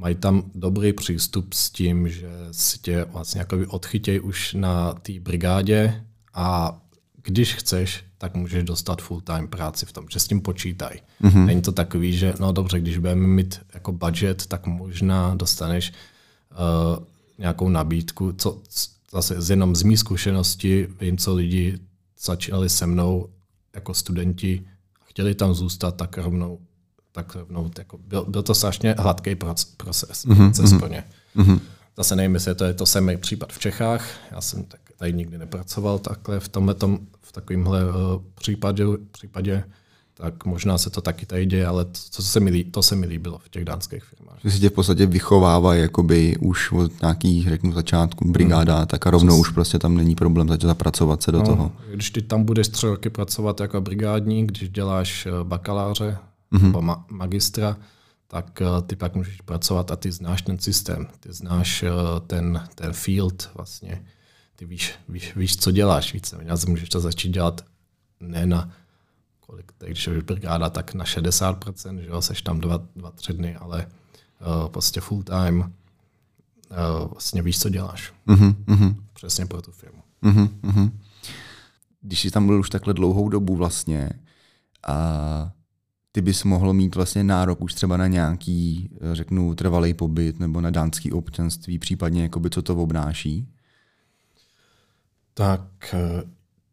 mají 0.00 0.14
tam 0.14 0.42
dobrý 0.54 0.92
přístup 0.92 1.52
s 1.52 1.70
tím, 1.70 2.08
že 2.08 2.28
si 2.50 2.78
tě 2.78 3.04
vlastně 3.04 3.38
jako 3.38 3.56
odchytěj 3.68 4.20
už 4.20 4.54
na 4.54 4.92
té 4.92 5.12
brigádě 5.20 6.04
a 6.34 6.78
když 7.22 7.54
chceš, 7.54 8.04
tak 8.18 8.34
můžeš 8.34 8.64
dostat 8.64 9.02
full-time 9.02 9.48
práci 9.48 9.86
v 9.86 9.92
tom, 9.92 10.06
že 10.10 10.20
s 10.20 10.28
tím 10.28 10.40
počítaj. 10.40 11.00
Mm-hmm. 11.22 11.44
Není 11.46 11.62
to 11.62 11.72
takový, 11.72 12.12
že 12.12 12.34
no 12.40 12.52
dobře, 12.52 12.80
když 12.80 12.98
budeme 12.98 13.26
mít 13.26 13.60
jako 13.74 13.92
budget, 13.92 14.46
tak 14.46 14.66
možná 14.66 15.34
dostaneš 15.34 15.92
uh, 16.50 17.04
nějakou 17.38 17.68
nabídku, 17.68 18.32
co 18.32 18.58
zase 19.12 19.42
z 19.42 19.50
jenom 19.50 19.76
z 19.76 19.82
mých 19.82 19.98
zkušenosti 19.98 20.88
vím, 21.00 21.16
co 21.16 21.34
lidi 21.34 21.78
začínali 22.20 22.68
se 22.68 22.86
mnou 22.86 23.28
jako 23.74 23.94
studenti 23.94 24.64
chtěli 25.04 25.34
tam 25.34 25.54
zůstat, 25.54 25.96
tak 25.96 26.18
rovnou, 26.18 26.58
tak 27.12 27.34
rovnou 27.34 27.70
jako 27.78 27.98
byl, 27.98 28.24
byl 28.28 28.42
to 28.42 28.54
strašně 28.54 28.94
hladký 28.98 29.34
proces, 29.34 30.26
mm-hmm. 30.26 30.36
proces 30.36 30.78
pro 30.78 30.88
ně. 30.88 31.04
Mm-hmm. 31.36 31.60
Zase 31.96 32.16
nevím, 32.16 32.34
jestli 32.34 32.54
to 32.54 32.64
je 32.64 32.74
to 32.74 32.86
samý 32.86 33.16
případ 33.16 33.52
v 33.52 33.58
Čechách. 33.58 34.04
Já 34.30 34.40
jsem 34.40 34.64
tak, 34.64 34.80
tady 34.96 35.12
nikdy 35.12 35.38
nepracoval 35.38 35.98
takhle 35.98 36.40
v 36.40 36.48
tomhle 36.48 36.74
v 37.22 37.32
takovémhle 37.32 37.84
uh, 37.84 37.94
případě, 38.34 38.84
případě 39.10 39.64
tak 40.20 40.44
možná 40.44 40.78
se 40.78 40.90
to 40.90 41.00
taky 41.00 41.26
tady 41.26 41.46
děje, 41.46 41.66
ale 41.66 41.84
to, 41.84 41.98
to, 42.16 42.22
se, 42.22 42.40
mi, 42.40 42.64
to 42.64 42.82
se 42.82 42.96
mi 42.96 43.06
líbilo 43.06 43.38
v 43.38 43.48
těch 43.48 43.64
dánských 43.64 44.04
firmách. 44.04 44.38
Že 44.44 44.50
si 44.50 44.58
tě 44.58 44.68
v 44.68 44.72
podstatě 44.72 45.06
vychovává 45.06 45.74
jakoby 45.74 46.36
už 46.40 46.72
od 46.72 47.00
nějakých, 47.02 47.48
řeknu, 47.48 47.72
začátku 47.72 48.32
brigáda, 48.32 48.76
hmm. 48.76 48.86
tak 48.86 49.06
a 49.06 49.10
rovnou 49.10 49.34
Přes... 49.34 49.40
už 49.40 49.54
prostě 49.54 49.78
tam 49.78 49.96
není 49.96 50.14
problém 50.14 50.48
začít 50.48 50.66
zapracovat 50.66 51.22
se 51.22 51.32
do 51.32 51.38
no, 51.38 51.44
toho. 51.44 51.72
Když 51.94 52.10
ty 52.10 52.22
tam 52.22 52.44
budeš 52.44 52.68
tři 52.68 52.86
roky 52.86 53.10
pracovat 53.10 53.60
jako 53.60 53.80
brigádník, 53.80 54.48
když 54.48 54.68
děláš 54.68 55.26
eh, 55.26 55.44
bakaláře 55.44 56.18
hmm. 56.52 56.66
nebo 56.66 56.82
ma- 56.82 57.04
magistra, 57.10 57.76
tak 58.26 58.60
uh, 58.60 58.86
ty 58.86 58.96
pak 58.96 59.14
můžeš 59.14 59.40
pracovat 59.40 59.90
a 59.90 59.96
ty 59.96 60.12
znáš 60.12 60.42
ten 60.42 60.58
systém, 60.58 61.08
ty 61.20 61.32
znáš 61.32 61.82
uh, 61.82 62.26
ten, 62.26 62.68
ten 62.74 62.92
field 62.92 63.50
vlastně, 63.54 64.04
ty 64.56 64.64
víš, 64.64 64.94
víš, 65.08 65.36
víš 65.36 65.56
co 65.56 65.70
děláš 65.70 66.12
více. 66.12 66.38
Můžeš 66.68 66.88
to 66.88 67.00
začít 67.00 67.28
dělat 67.28 67.64
ne 68.20 68.46
na 68.46 68.70
kolik, 69.50 69.72
když 69.78 70.06
je 70.06 70.22
brigáda, 70.22 70.70
tak 70.70 70.94
na 70.94 71.04
60%, 71.04 71.98
že 71.98 72.06
jo, 72.06 72.22
seš 72.22 72.42
tam 72.42 72.60
dva, 72.60 72.82
dva 72.96 73.10
tři 73.10 73.32
dny, 73.32 73.56
ale 73.56 73.86
uh, 74.40 74.68
prostě 74.68 75.00
full 75.00 75.22
time 75.22 75.60
uh, 75.60 75.66
vlastně 77.10 77.42
víš, 77.42 77.60
co 77.60 77.68
děláš. 77.68 78.12
Mm-hmm. 78.26 78.96
Přesně 79.12 79.46
pro 79.46 79.62
tu 79.62 79.72
firmu. 79.72 80.02
Mm-hmm. 80.22 80.90
Když 82.00 82.20
jsi 82.20 82.30
tam 82.30 82.46
byl 82.46 82.60
už 82.60 82.70
takhle 82.70 82.94
dlouhou 82.94 83.28
dobu 83.28 83.56
vlastně, 83.56 84.10
a 84.86 85.52
ty 86.12 86.20
bys 86.20 86.44
mohl 86.44 86.72
mít 86.72 86.94
vlastně 86.94 87.24
nárok 87.24 87.60
už 87.60 87.74
třeba 87.74 87.96
na 87.96 88.06
nějaký, 88.06 88.90
řeknu, 89.12 89.54
trvalý 89.54 89.94
pobyt 89.94 90.40
nebo 90.40 90.60
na 90.60 90.70
dánský 90.70 91.12
občanství, 91.12 91.78
případně 91.78 92.22
jakoby 92.22 92.50
co 92.50 92.62
to 92.62 92.76
obnáší? 92.76 93.48
Tak 95.34 95.94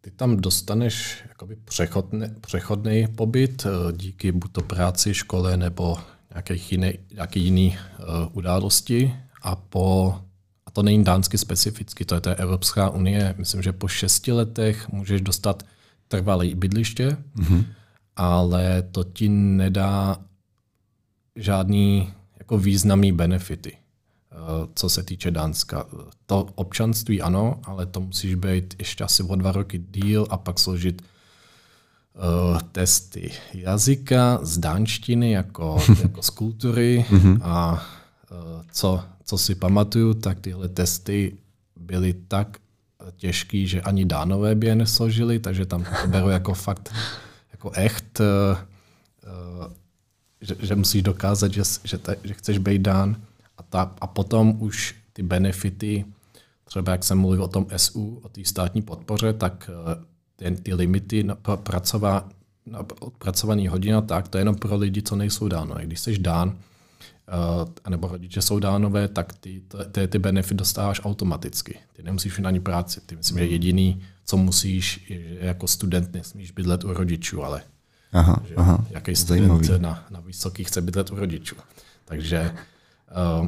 ty 0.02 0.12
tam 0.12 0.38
dostaneš 0.38 1.24
jakoby 1.28 1.56
přechodný, 1.56 2.28
přechodný 2.42 3.08
pobyt 3.16 3.66
eh, 3.66 3.94
díky 3.94 4.32
buď 4.32 4.52
to 4.52 4.62
práci, 4.62 5.14
škole 5.14 5.58
nebo 5.58 5.98
nějaké 6.30 6.56
jiné, 6.72 6.94
nějaké 7.14 7.40
jiné 7.40 7.78
uh, 7.78 8.06
události 8.34 9.16
a 9.42 9.56
po 9.56 10.16
a 10.66 10.72
to 10.72 10.84
není 10.84 11.04
dánsky 11.04 11.38
specificky, 11.38 12.06
to 12.06 12.16
je 12.16 12.22
to 12.22 12.36
Evropská 12.36 12.90
unie. 12.90 13.36
Myslím, 13.38 13.62
že 13.62 13.72
po 13.72 13.88
šesti 13.88 14.32
letech 14.32 14.90
můžeš 14.90 15.22
dostat 15.22 15.64
trvalé 16.08 16.56
bydliště, 16.56 17.18
mm-hmm. 17.36 17.66
Ale 18.18 18.82
to 18.92 19.04
ti 19.04 19.30
nedá 19.30 20.18
žádný 21.36 22.14
jako 22.40 22.58
významný 22.58 23.12
benefity, 23.12 23.74
eh, 23.74 24.36
co 24.76 24.90
se 24.90 25.04
týče 25.04 25.32
Dánska. 25.32 25.86
To 26.26 26.48
občanství 26.56 27.22
ano, 27.22 27.60
ale 27.64 27.86
to 27.86 28.02
musíš 28.02 28.36
být 28.36 28.76
ještě 28.80 29.04
asi 29.04 29.24
o 29.24 29.36
dva 29.36 29.52
roky 29.52 29.84
díl 29.92 30.28
a 30.30 30.38
pak 30.38 30.60
složit 30.60 31.02
uh, 32.18 32.60
testy 32.72 33.32
jazyka 33.54 34.40
z 34.42 34.58
dánštiny 34.58 35.32
jako, 35.32 35.78
jako 36.02 36.22
z 36.22 36.30
kultury 36.30 37.06
mm-hmm. 37.10 37.40
a 37.44 37.74
uh, 38.32 38.62
co, 38.72 39.04
co 39.26 39.38
si 39.38 39.56
pamatuju, 39.56 40.14
tak 40.14 40.40
tyhle 40.40 40.70
testy 40.70 41.38
byly 41.76 42.14
tak 42.14 42.58
těžký, 43.16 43.68
že 43.68 43.82
ani 43.82 44.06
dánové 44.06 44.56
by 44.56 44.68
je 44.68 44.76
nesložili, 44.76 45.40
takže 45.40 45.66
tam 45.66 45.84
to 45.84 46.08
beru 46.08 46.30
jako 46.30 46.54
fakt 46.54 46.94
jako 47.58 47.72
echt, 47.72 48.20
uh, 48.20 48.58
uh, 49.58 49.74
že, 50.42 50.56
že 50.60 50.76
musíš 50.76 51.02
dokázat, 51.04 51.54
že, 51.54 51.64
že, 51.84 51.98
te, 51.98 52.18
že 52.24 52.34
chceš 52.34 52.58
být 52.58 52.82
dán 52.82 53.16
a, 53.58 53.64
ta, 53.64 53.96
a 54.02 54.08
potom 54.08 54.62
už 54.62 54.96
ty 55.14 55.24
benefity, 55.24 56.06
třeba 56.64 56.92
jak 56.92 57.04
jsem 57.04 57.20
mluvil 57.20 57.44
o 57.44 57.48
tom 57.48 57.66
SU, 57.78 58.20
o 58.24 58.30
té 58.30 58.46
státní 58.46 58.82
podpoře, 58.82 59.34
tak 59.34 59.70
uh, 59.70 60.04
ty, 60.36 60.52
ty 60.52 60.74
limity 60.74 61.24
na 61.24 61.36
pracová, 61.36 62.30
na 62.66 62.86
odpracovaný 63.00 63.68
hodina, 63.68 64.02
tak 64.02 64.28
to 64.28 64.38
je 64.38 64.42
jenom 64.42 64.56
pro 64.56 64.76
lidi, 64.76 65.02
co 65.02 65.16
nejsou 65.16 65.48
dáno. 65.48 65.76
Když 65.82 66.00
jsi 66.00 66.18
dán, 66.18 66.58
uh, 67.64 67.70
nebo 67.90 68.08
rodiče 68.08 68.42
jsou 68.42 68.60
dánové, 68.60 69.08
tak 69.08 69.34
ty, 69.34 69.62
ty, 69.92 70.08
ty 70.08 70.20
benefit 70.20 70.58
dostáváš 70.58 71.02
automaticky. 71.04 71.80
Ty 71.94 72.04
nemusíš 72.04 72.38
na 72.38 72.52
ní 72.52 72.60
práci. 72.60 73.02
Ty 73.06 73.16
myslím, 73.16 73.38
že 73.38 73.46
jediný, 73.46 74.02
co 74.26 74.38
musíš, 74.38 75.10
je, 75.10 75.20
že 75.24 75.38
jako 75.42 75.68
student 75.68 76.14
nesmíš 76.14 76.52
bydlet 76.52 76.84
u 76.84 76.94
rodičů, 76.94 77.44
ale 77.44 77.62
aha, 78.12 78.44
že, 78.50 78.56
aha, 78.56 78.86
jaký 78.90 79.16
student 79.16 79.70
na, 79.78 80.06
na 80.10 80.20
vysoký 80.20 80.64
chce 80.64 80.82
bydlet 80.82 81.12
u 81.12 81.16
rodičů. 81.16 81.56
Takže 82.06 82.56
uh, 83.40 83.48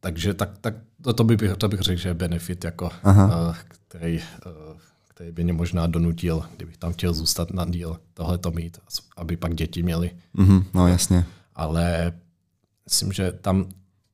takže 0.00 0.34
tak, 0.34 0.58
tak 0.58 0.74
to, 1.02 1.12
to, 1.12 1.24
by, 1.24 1.36
to 1.58 1.68
bych 1.68 1.80
řekl, 1.80 2.00
že 2.00 2.08
je 2.08 2.14
benefit, 2.14 2.64
jako, 2.64 2.90
uh, 3.06 3.54
který, 3.88 4.18
uh, 4.18 4.78
který 5.08 5.32
by 5.32 5.44
mě 5.44 5.52
možná 5.52 5.86
donutil, 5.86 6.44
kdybych 6.56 6.76
tam 6.76 6.92
chtěl 6.92 7.14
zůstat 7.14 7.50
na 7.50 7.64
díl, 7.64 8.00
tohle 8.14 8.38
to 8.38 8.50
mít, 8.50 8.78
aby 9.16 9.36
pak 9.36 9.54
děti 9.54 9.82
měly. 9.82 10.10
Mm-hmm, 10.34 10.64
no 10.74 10.88
jasně. 10.88 11.26
Ale 11.56 12.12
myslím, 12.84 13.12
že 13.12 13.32
tam 13.32 13.68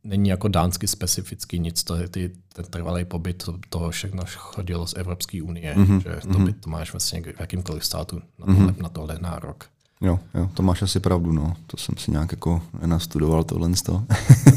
není 0.05 0.28
jako 0.28 0.49
dánsky 0.49 0.88
specifický 0.88 1.59
nic, 1.59 1.84
to 1.84 1.97
je 1.97 2.09
ty, 2.09 2.32
ten 2.53 2.64
trvalý 2.64 3.05
pobyt, 3.05 3.45
to, 3.45 3.59
to 3.68 3.90
všechno 3.90 4.22
chodilo 4.36 4.86
z 4.86 4.95
Evropské 4.97 5.43
unie, 5.43 5.74
mm-hmm, 5.74 6.03
že 6.03 6.20
to, 6.22 6.28
mm-hmm. 6.28 6.45
by, 6.45 6.53
to 6.53 6.70
máš 6.70 6.93
vlastně 6.93 7.22
v 7.22 7.40
jakýmkoliv 7.40 7.84
státu 7.84 8.22
na 8.38 8.47
tohle, 8.47 8.72
mm-hmm. 8.72 8.82
na 8.82 8.88
tohle 8.88 9.18
nárok. 9.20 9.64
Jo, 10.01 10.20
jo, 10.34 10.51
to 10.55 10.62
máš 10.62 10.82
asi 10.82 11.01
pravdu, 11.01 11.32
no. 11.32 11.57
To 11.66 11.76
jsem 11.76 11.97
si 11.97 12.11
nějak 12.11 12.32
jako 12.32 12.62
nenastudoval 12.80 13.45
tohle 13.45 13.76
z 13.76 13.82
toho. 13.82 14.05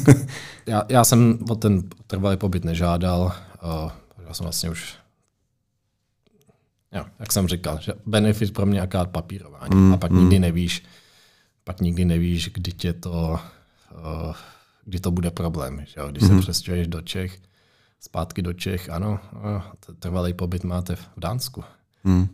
já, 0.65 0.83
já 0.89 1.03
jsem 1.03 1.39
o 1.49 1.55
ten 1.55 1.83
trvalý 2.07 2.37
pobyt 2.37 2.65
nežádal, 2.65 3.31
uh, 3.83 3.91
já 4.27 4.33
jsem 4.33 4.43
vlastně 4.43 4.69
už 4.69 4.95
Jo, 6.95 7.05
jak 7.19 7.31
jsem 7.31 7.47
říkal, 7.47 7.79
že 7.81 7.93
benefit 8.05 8.53
pro 8.53 8.65
mě 8.65 8.79
jaká 8.79 9.05
papírování. 9.05 9.75
Mm, 9.75 9.93
a 9.93 9.97
pak 9.97 10.11
mm. 10.11 10.19
nikdy 10.19 10.39
nevíš, 10.39 10.83
pak 11.65 11.81
nikdy 11.81 12.05
nevíš, 12.05 12.49
kdy 12.53 12.71
tě 12.71 12.93
to, 12.93 13.39
uh, 13.91 14.35
kdy 14.85 14.99
to 14.99 15.11
bude 15.11 15.31
problém. 15.31 15.81
Že 15.85 15.99
jo? 15.99 16.07
Když 16.11 16.23
mm. 16.23 16.27
se 16.27 16.33
mhm. 16.33 16.41
přestěhuješ 16.41 16.87
do 16.87 17.01
Čech, 17.01 17.39
zpátky 17.99 18.41
do 18.41 18.53
Čech, 18.53 18.89
ano, 18.89 19.19
uh, 19.33 19.61
trvalý 19.99 20.33
pobyt 20.33 20.63
máte 20.63 20.95
v 20.95 21.09
Dánsku. 21.17 21.63
Mm. 22.03 22.27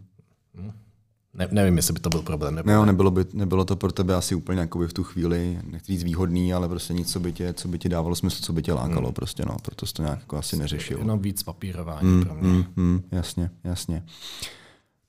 Ne, 1.33 1.47
nevím, 1.51 1.77
jestli 1.77 1.93
by 1.93 1.99
to 1.99 2.09
byl 2.09 2.21
problém. 2.21 2.55
Nebo 2.55 2.69
ne, 2.69 2.85
nebylo, 2.85 3.11
by, 3.11 3.25
nebylo 3.33 3.65
to 3.65 3.75
pro 3.75 3.91
tebe 3.91 4.15
asi 4.15 4.35
úplně 4.35 4.59
jakoby 4.59 4.87
v 4.87 4.93
tu 4.93 5.03
chvíli, 5.03 5.59
nechci 5.63 5.91
říct 5.91 6.03
výhodný, 6.03 6.53
ale 6.53 6.69
prostě 6.69 6.93
nic, 6.93 7.11
co 7.11 7.19
by 7.19 7.33
tě, 7.33 7.53
co 7.53 7.67
by 7.67 7.79
ti 7.79 7.89
dávalo 7.89 8.15
smysl, 8.15 8.41
co 8.41 8.53
by 8.53 8.61
tě 8.61 8.73
lákalo, 8.73 9.07
mm. 9.07 9.13
prostě 9.13 9.43
no, 9.47 9.55
proto 9.61 9.85
jsi 9.85 9.93
to 9.93 10.01
nějak 10.01 10.19
jako 10.19 10.37
asi 10.37 10.57
neřešil. 10.57 10.97
Jenom 10.97 11.19
víc 11.19 11.43
papírování 11.43 12.07
mm, 12.07 12.23
pro 12.23 12.35
mě. 12.35 12.49
Mm, 12.49 12.65
mm, 12.75 13.03
jasně, 13.11 13.49
jasně. 13.63 14.03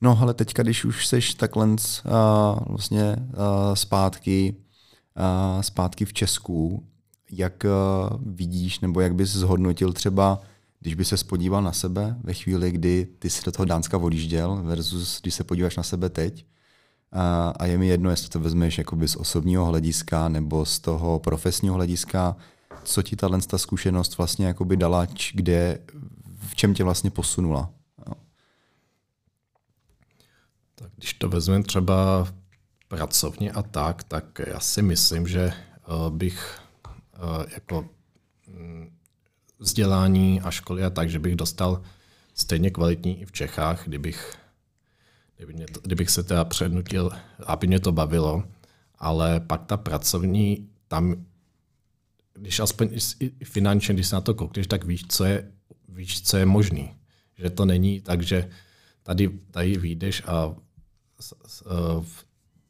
No 0.03 0.18
ale 0.20 0.34
teďka, 0.34 0.62
když 0.62 0.84
už 0.84 1.07
seš 1.07 1.34
takhle 1.34 1.66
uh, 1.66 1.76
vlastně 2.66 3.16
uh, 3.18 3.74
zpátky, 3.74 4.55
uh, 5.55 5.62
zpátky 5.62 6.05
v 6.05 6.12
Česku, 6.12 6.86
jak 7.30 7.64
uh, 7.64 8.18
vidíš, 8.34 8.80
nebo 8.80 9.00
jak 9.00 9.14
bys 9.14 9.30
zhodnotil 9.30 9.92
třeba, 9.92 10.40
když 10.80 10.94
by 10.94 11.05
se 11.05 11.16
spodíval 11.16 11.62
na 11.62 11.72
sebe 11.72 12.16
ve 12.24 12.34
chvíli, 12.34 12.70
kdy 12.70 13.09
ty 13.18 13.30
si 13.30 13.44
do 13.44 13.53
toho 13.53 13.66
Dánska 13.66 13.98
odjížděl 13.98 14.61
versus 14.62 15.20
když 15.20 15.34
se 15.34 15.44
podíváš 15.44 15.76
na 15.76 15.82
sebe 15.82 16.09
teď, 16.09 16.46
a, 17.12 17.53
a 17.59 17.66
je 17.66 17.78
mi 17.78 17.86
jedno, 17.86 18.11
jestli 18.11 18.28
to 18.28 18.40
vezmeš 18.40 18.78
z 19.09 19.16
osobního 19.16 19.64
hlediska 19.64 20.28
nebo 20.28 20.64
z 20.64 20.78
toho 20.78 21.18
profesního 21.18 21.74
hlediska, 21.74 22.36
co 22.84 23.03
ti 23.03 23.16
ta 23.16 23.59
zkušenost 23.59 24.18
vlastně 24.18 24.46
dala, 24.76 25.07
kde, 25.34 25.78
v 26.48 26.55
čem 26.55 26.74
tě 26.74 26.84
vlastně 26.84 27.11
posunula? 27.11 27.70
Tak 30.82 30.90
když 30.96 31.14
to 31.14 31.28
vezmeme 31.28 31.64
třeba 31.64 32.26
pracovně 32.88 33.52
a 33.52 33.62
tak, 33.62 34.04
tak 34.04 34.40
já 34.46 34.60
si 34.60 34.82
myslím, 34.82 35.28
že 35.28 35.52
uh, 35.88 36.10
bych 36.10 36.60
uh, 37.22 37.44
jako 37.54 37.88
um, 38.48 38.90
vzdělání 39.58 40.40
a 40.40 40.50
školy 40.50 40.84
a 40.84 40.90
tak, 40.90 41.10
že 41.10 41.18
bych 41.18 41.36
dostal 41.36 41.82
stejně 42.34 42.70
kvalitní 42.70 43.20
i 43.20 43.24
v 43.26 43.32
Čechách, 43.32 43.84
kdybych, 43.86 44.34
kdyby 45.36 45.52
mě 45.52 45.66
to, 45.66 45.80
kdybych 45.80 46.10
se 46.10 46.22
teda 46.22 46.44
přednutil, 46.44 47.10
aby 47.46 47.66
mě 47.66 47.80
to 47.80 47.92
bavilo, 47.92 48.44
ale 48.98 49.40
pak 49.40 49.66
ta 49.66 49.76
pracovní, 49.76 50.68
tam, 50.88 51.24
když 52.34 52.60
aspoň 52.60 52.88
finančně, 53.44 53.94
když 53.94 54.08
se 54.08 54.14
na 54.14 54.20
to 54.20 54.34
koukneš, 54.34 54.66
tak 54.66 54.84
víš, 54.84 55.04
co 55.08 55.24
je, 55.24 55.52
víš, 55.88 56.22
co 56.22 56.36
je 56.36 56.46
možný. 56.46 56.94
Že 57.38 57.50
to 57.50 57.64
není 57.64 58.00
tak, 58.00 58.22
že 58.22 58.50
tady, 59.02 59.28
tady 59.50 59.78
vyjdeš 59.78 60.22
a 60.26 60.54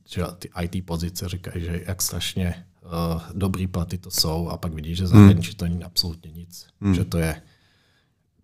že 0.08 0.24
ty 0.38 0.50
IT 0.62 0.86
pozice 0.86 1.28
říkají, 1.28 1.64
že 1.64 1.82
jak 1.86 2.02
strašně 2.02 2.66
uh, 2.82 3.22
dobrý 3.32 3.66
platy 3.66 3.98
to 3.98 4.10
jsou 4.10 4.48
a 4.48 4.56
pak 4.56 4.72
vidíš, 4.72 4.98
že 4.98 5.06
zahraničí 5.06 5.50
hmm. 5.50 5.56
to 5.56 5.64
není 5.64 5.84
absolutně 5.84 6.30
nic. 6.30 6.66
Hmm. 6.80 6.94
Že 6.94 7.04
to 7.04 7.18
je, 7.18 7.42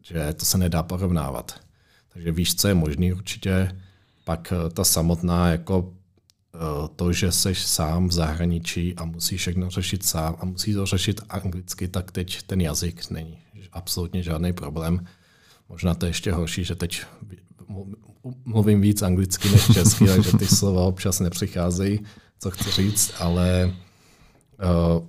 že 0.03 0.33
to 0.33 0.45
se 0.45 0.59
nedá 0.59 0.83
porovnávat. 0.83 1.61
Takže 2.09 2.33
víš, 2.33 2.55
co 2.55 2.69
je 2.69 2.75
možný 2.75 3.13
určitě. 3.13 3.81
Pak 4.25 4.53
uh, 4.53 4.71
ta 4.71 4.85
samotná 4.85 5.49
jako 5.49 5.79
uh, 5.79 5.93
to, 6.97 7.13
že 7.13 7.33
jsi 7.33 7.55
sám 7.55 8.09
v 8.09 8.13
zahraničí 8.13 8.95
a 8.95 9.05
musíš 9.05 9.41
všechno 9.41 9.71
řešit 9.71 10.05
sám 10.05 10.37
a 10.41 10.45
musíš 10.45 10.75
to 10.75 10.87
řešit 10.87 11.21
anglicky, 11.29 11.89
tak 11.89 12.13
teď 12.13 12.43
ten 12.43 12.61
jazyk 12.61 13.11
není 13.11 13.39
absolutně 13.73 14.23
žádný 14.23 14.53
problém. 14.53 15.07
Možná 15.69 15.95
to 15.95 16.07
je 16.07 16.11
ještě 16.11 16.33
horší, 16.33 16.65
že 16.65 16.75
teď 16.75 17.03
mluvím 18.45 18.81
víc 18.81 19.03
anglicky 19.03 19.49
než 19.49 19.67
česky, 19.73 20.07
takže 20.15 20.39
ty 20.39 20.47
slova 20.47 20.83
občas 20.83 21.21
nepřicházejí, 21.21 22.01
co 22.39 22.51
chci 22.51 22.71
říct, 22.71 23.15
ale 23.19 23.75
uh, 24.99 25.07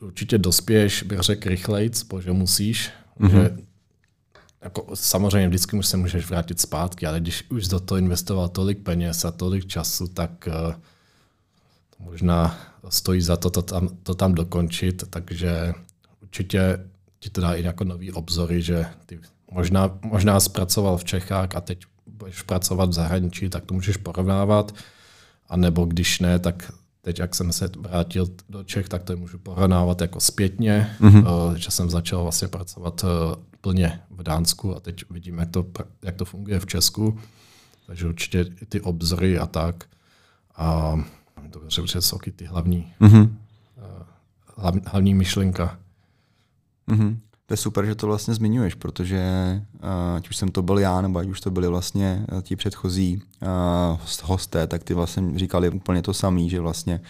určitě 0.00 0.38
dospěješ, 0.38 1.02
bych 1.02 1.20
řekl, 1.20 1.48
rychlejc, 1.48 2.02
protože 2.02 2.32
musíš. 2.32 2.90
Mm-hmm. 3.20 3.30
Že, 3.30 3.56
jako, 4.62 4.86
samozřejmě 4.94 5.48
vždycky 5.48 5.82
se 5.82 5.96
můžeš 5.96 6.28
vrátit 6.28 6.60
zpátky, 6.60 7.06
ale 7.06 7.20
když 7.20 7.44
už 7.50 7.68
do 7.68 7.80
toho 7.80 7.98
investoval 7.98 8.48
tolik 8.48 8.78
peněz 8.78 9.24
a 9.24 9.30
tolik 9.30 9.66
času, 9.66 10.06
tak 10.06 10.48
uh, 10.68 10.74
možná 11.98 12.58
stojí 12.88 13.20
za 13.20 13.36
to 13.36 13.50
to 13.50 13.62
tam, 13.62 13.88
to 14.02 14.14
tam 14.14 14.34
dokončit, 14.34 15.04
takže 15.10 15.72
určitě 16.22 16.86
ti 17.20 17.30
to 17.30 17.40
dá 17.40 17.54
i 17.54 17.62
jako 17.62 17.84
nový 17.84 18.12
obzory, 18.12 18.62
že 18.62 18.86
ty 19.06 19.20
možná, 19.50 19.98
možná 20.02 20.40
zpracoval 20.40 20.96
v 20.96 21.04
Čechách 21.04 21.56
a 21.56 21.60
teď 21.60 21.84
budeš 22.20 22.42
pracovat 22.42 22.90
v 22.90 22.92
zahraničí, 22.92 23.48
tak 23.48 23.64
to 23.64 23.74
můžeš 23.74 23.96
porovnávat. 23.96 24.74
A 25.48 25.56
nebo 25.56 25.84
když 25.84 26.20
ne, 26.20 26.38
tak 26.38 26.72
teď, 27.02 27.18
jak 27.18 27.34
jsem 27.34 27.52
se 27.52 27.70
vrátil 27.78 28.26
do 28.48 28.64
Čech, 28.64 28.88
tak 28.88 29.02
to 29.02 29.16
můžu 29.16 29.38
porovnávat 29.38 30.00
jako 30.00 30.20
zpětně, 30.20 30.96
mm-hmm. 31.00 31.54
že 31.54 31.70
jsem 31.70 31.90
začal 31.90 32.22
vlastně 32.22 32.48
pracovat 32.48 33.04
eh, 33.04 33.36
plně 33.60 34.00
v 34.10 34.22
Dánsku 34.22 34.76
a 34.76 34.80
teď 34.80 35.04
vidím, 35.10 35.38
jak 35.38 35.50
to, 35.50 35.66
jak 36.02 36.16
to 36.16 36.24
funguje 36.24 36.60
v 36.60 36.66
Česku. 36.66 37.18
Takže 37.86 38.08
určitě 38.08 38.44
ty 38.44 38.80
obzory 38.80 39.38
a 39.38 39.46
tak. 39.46 39.84
A 40.56 40.94
dobře, 41.46 41.82
že 41.86 42.02
jsou 42.02 42.18
ty 42.36 42.44
hlavní, 42.44 42.92
mm-hmm. 43.00 43.30
hlavní, 44.56 44.82
hlavní 44.86 45.14
myšlenka. 45.14 45.78
Mm-hmm. 46.88 47.16
To 47.50 47.54
je 47.54 47.58
super, 47.58 47.86
že 47.86 47.94
to 47.94 48.06
vlastně 48.06 48.34
zmiňuješ, 48.34 48.74
protože 48.74 49.22
ať 50.16 50.28
už 50.28 50.36
jsem 50.36 50.48
to 50.48 50.62
byl 50.62 50.78
já, 50.78 51.00
nebo 51.00 51.18
ať 51.18 51.28
už 51.28 51.40
to 51.40 51.50
byli 51.50 51.68
vlastně 51.68 52.26
ti 52.42 52.56
předchozí 52.56 53.22
hosté, 54.22 54.66
tak 54.66 54.84
ty 54.84 54.94
vlastně 54.94 55.38
říkali 55.38 55.70
úplně 55.70 56.02
to 56.02 56.14
samé, 56.14 56.48
že 56.48 56.60
vlastně 56.60 57.00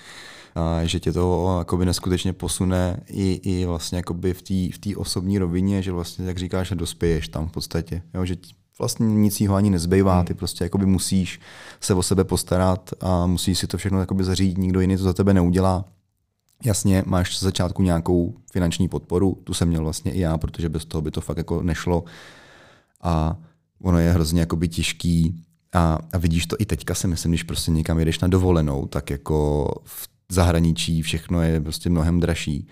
že 0.82 1.00
tě 1.00 1.12
to 1.12 1.56
jakoby 1.58 1.86
neskutečně 1.86 2.32
posune 2.32 3.00
i, 3.06 3.40
i 3.42 3.66
vlastně 3.66 3.96
jakoby 3.96 4.34
v 4.34 4.42
té 4.42 4.90
v 4.92 4.96
osobní 4.96 5.38
rovině, 5.38 5.82
že 5.82 5.92
vlastně, 5.92 6.26
jak 6.26 6.38
říkáš, 6.38 6.68
že 6.68 6.74
dospěješ 6.74 7.28
tam 7.28 7.48
v 7.48 7.52
podstatě. 7.52 8.02
Jo, 8.14 8.24
že 8.24 8.36
vlastně 8.78 9.06
nic 9.06 9.40
jiného 9.40 9.56
ani 9.56 9.70
nezbývá, 9.70 10.16
hmm. 10.16 10.24
ty 10.24 10.34
prostě 10.34 10.64
jakoby 10.64 10.86
musíš 10.86 11.40
se 11.80 11.94
o 11.94 12.02
sebe 12.02 12.24
postarat 12.24 12.90
a 13.00 13.26
musíš 13.26 13.58
si 13.58 13.66
to 13.66 13.78
všechno 13.78 14.00
jakoby 14.00 14.24
zařídit, 14.24 14.58
nikdo 14.58 14.80
jiný 14.80 14.96
to 14.96 15.02
za 15.02 15.12
tebe 15.12 15.34
neudělá. 15.34 15.84
Jasně, 16.64 17.02
máš 17.06 17.38
z 17.38 17.42
začátku 17.42 17.82
nějakou 17.82 18.34
finanční 18.52 18.88
podporu, 18.88 19.38
tu 19.44 19.54
jsem 19.54 19.68
měl 19.68 19.82
vlastně 19.82 20.12
i 20.12 20.20
já, 20.20 20.38
protože 20.38 20.68
bez 20.68 20.84
toho 20.84 21.02
by 21.02 21.10
to 21.10 21.20
fakt 21.20 21.36
jako 21.36 21.62
nešlo. 21.62 22.04
A 23.02 23.36
ono 23.82 23.98
je 23.98 24.12
hrozně 24.12 24.40
jakoby 24.40 24.68
těžký 24.68 25.44
a, 25.72 25.98
a 26.12 26.18
vidíš 26.18 26.46
to 26.46 26.56
i 26.58 26.66
teďka 26.66 26.94
si 26.94 27.08
myslím, 27.08 27.32
když 27.32 27.42
prostě 27.42 27.70
někam 27.70 27.98
jedeš 27.98 28.20
na 28.20 28.28
dovolenou, 28.28 28.86
tak 28.86 29.10
jako 29.10 29.68
v 29.84 30.08
zahraničí 30.28 31.02
všechno 31.02 31.42
je 31.42 31.60
prostě 31.60 31.90
mnohem 31.90 32.20
dražší. 32.20 32.68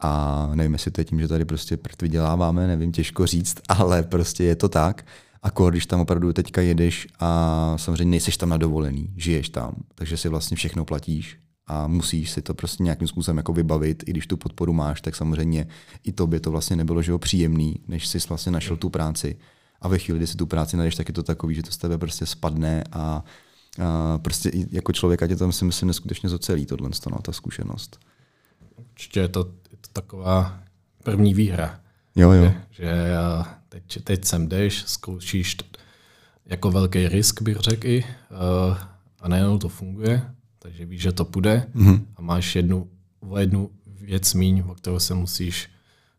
A 0.00 0.50
nevím, 0.54 0.72
jestli 0.72 0.90
to 0.90 1.00
je 1.00 1.04
tím, 1.04 1.20
že 1.20 1.28
tady 1.28 1.44
prostě 1.44 1.76
prd 1.76 2.02
vyděláváme, 2.02 2.66
nevím, 2.66 2.92
těžko 2.92 3.26
říct, 3.26 3.56
ale 3.68 4.02
prostě 4.02 4.44
je 4.44 4.56
to 4.56 4.68
tak. 4.68 5.06
A 5.42 5.50
když 5.70 5.86
tam 5.86 6.00
opravdu 6.00 6.32
teďka 6.32 6.60
jedeš 6.60 7.08
a 7.20 7.74
samozřejmě 7.76 8.10
nejseš 8.10 8.36
tam 8.36 8.48
na 8.48 8.56
dovolený, 8.56 9.10
žiješ 9.16 9.48
tam, 9.48 9.74
takže 9.94 10.16
si 10.16 10.28
vlastně 10.28 10.56
všechno 10.56 10.84
platíš 10.84 11.38
a 11.68 11.86
musíš 11.86 12.30
si 12.30 12.42
to 12.42 12.54
prostě 12.54 12.82
nějakým 12.82 13.08
způsobem 13.08 13.36
jako 13.36 13.52
vybavit, 13.52 14.02
i 14.06 14.10
když 14.10 14.26
tu 14.26 14.36
podporu 14.36 14.72
máš, 14.72 15.00
tak 15.00 15.16
samozřejmě 15.16 15.66
i 16.04 16.12
to 16.12 16.26
by 16.26 16.40
to 16.40 16.50
vlastně 16.50 16.76
nebylo 16.76 17.02
že 17.02 17.12
jo, 17.12 17.18
příjemný, 17.18 17.80
než 17.88 18.06
jsi 18.06 18.18
vlastně 18.28 18.52
našel 18.52 18.76
tu 18.76 18.90
práci. 18.90 19.36
A 19.80 19.88
ve 19.88 19.98
chvíli, 19.98 20.18
kdy 20.18 20.26
si 20.26 20.36
tu 20.36 20.46
práci 20.46 20.76
najdeš, 20.76 20.94
tak 20.94 21.08
je 21.08 21.14
to 21.14 21.22
takový, 21.22 21.54
že 21.54 21.62
to 21.62 21.70
z 21.70 21.76
tebe 21.76 21.98
prostě 21.98 22.26
spadne 22.26 22.84
a, 22.92 23.24
a 23.84 24.18
prostě 24.18 24.50
jako 24.70 24.92
člověka 24.92 25.26
tě 25.26 25.36
tam 25.36 25.52
si 25.52 25.64
myslím 25.64 25.86
neskutečně 25.86 26.28
zocelí 26.28 26.66
tohle, 26.66 26.90
no, 27.10 27.18
ta 27.22 27.32
zkušenost. 27.32 28.00
Určitě 28.76 29.20
je 29.20 29.28
to, 29.28 29.40
je 29.70 29.76
to 29.80 29.88
taková 29.92 30.60
první 31.04 31.34
výhra. 31.34 31.80
Jo, 32.16 32.32
jo. 32.32 32.44
Že, 32.70 32.84
že 32.84 32.84
teď, 33.68 34.04
teď 34.04 34.24
sem 34.24 34.48
jdeš, 34.48 34.84
zkoušíš 34.86 35.56
jako 36.46 36.70
velký 36.70 37.08
risk, 37.08 37.42
bych 37.42 37.56
řekl 37.56 37.86
i, 37.86 38.04
a 39.20 39.28
najednou 39.28 39.58
to 39.58 39.68
funguje, 39.68 40.30
takže 40.58 40.84
víš, 40.84 41.02
že 41.02 41.12
to 41.12 41.24
půjde 41.24 41.66
mm-hmm. 41.74 42.04
a 42.16 42.22
máš 42.22 42.56
jednu, 42.56 42.90
o 43.20 43.38
jednu 43.38 43.70
věc 43.86 44.34
míň, 44.34 44.62
o 44.68 44.74
kterou 44.74 44.98
se 44.98 45.14
musíš 45.14 45.68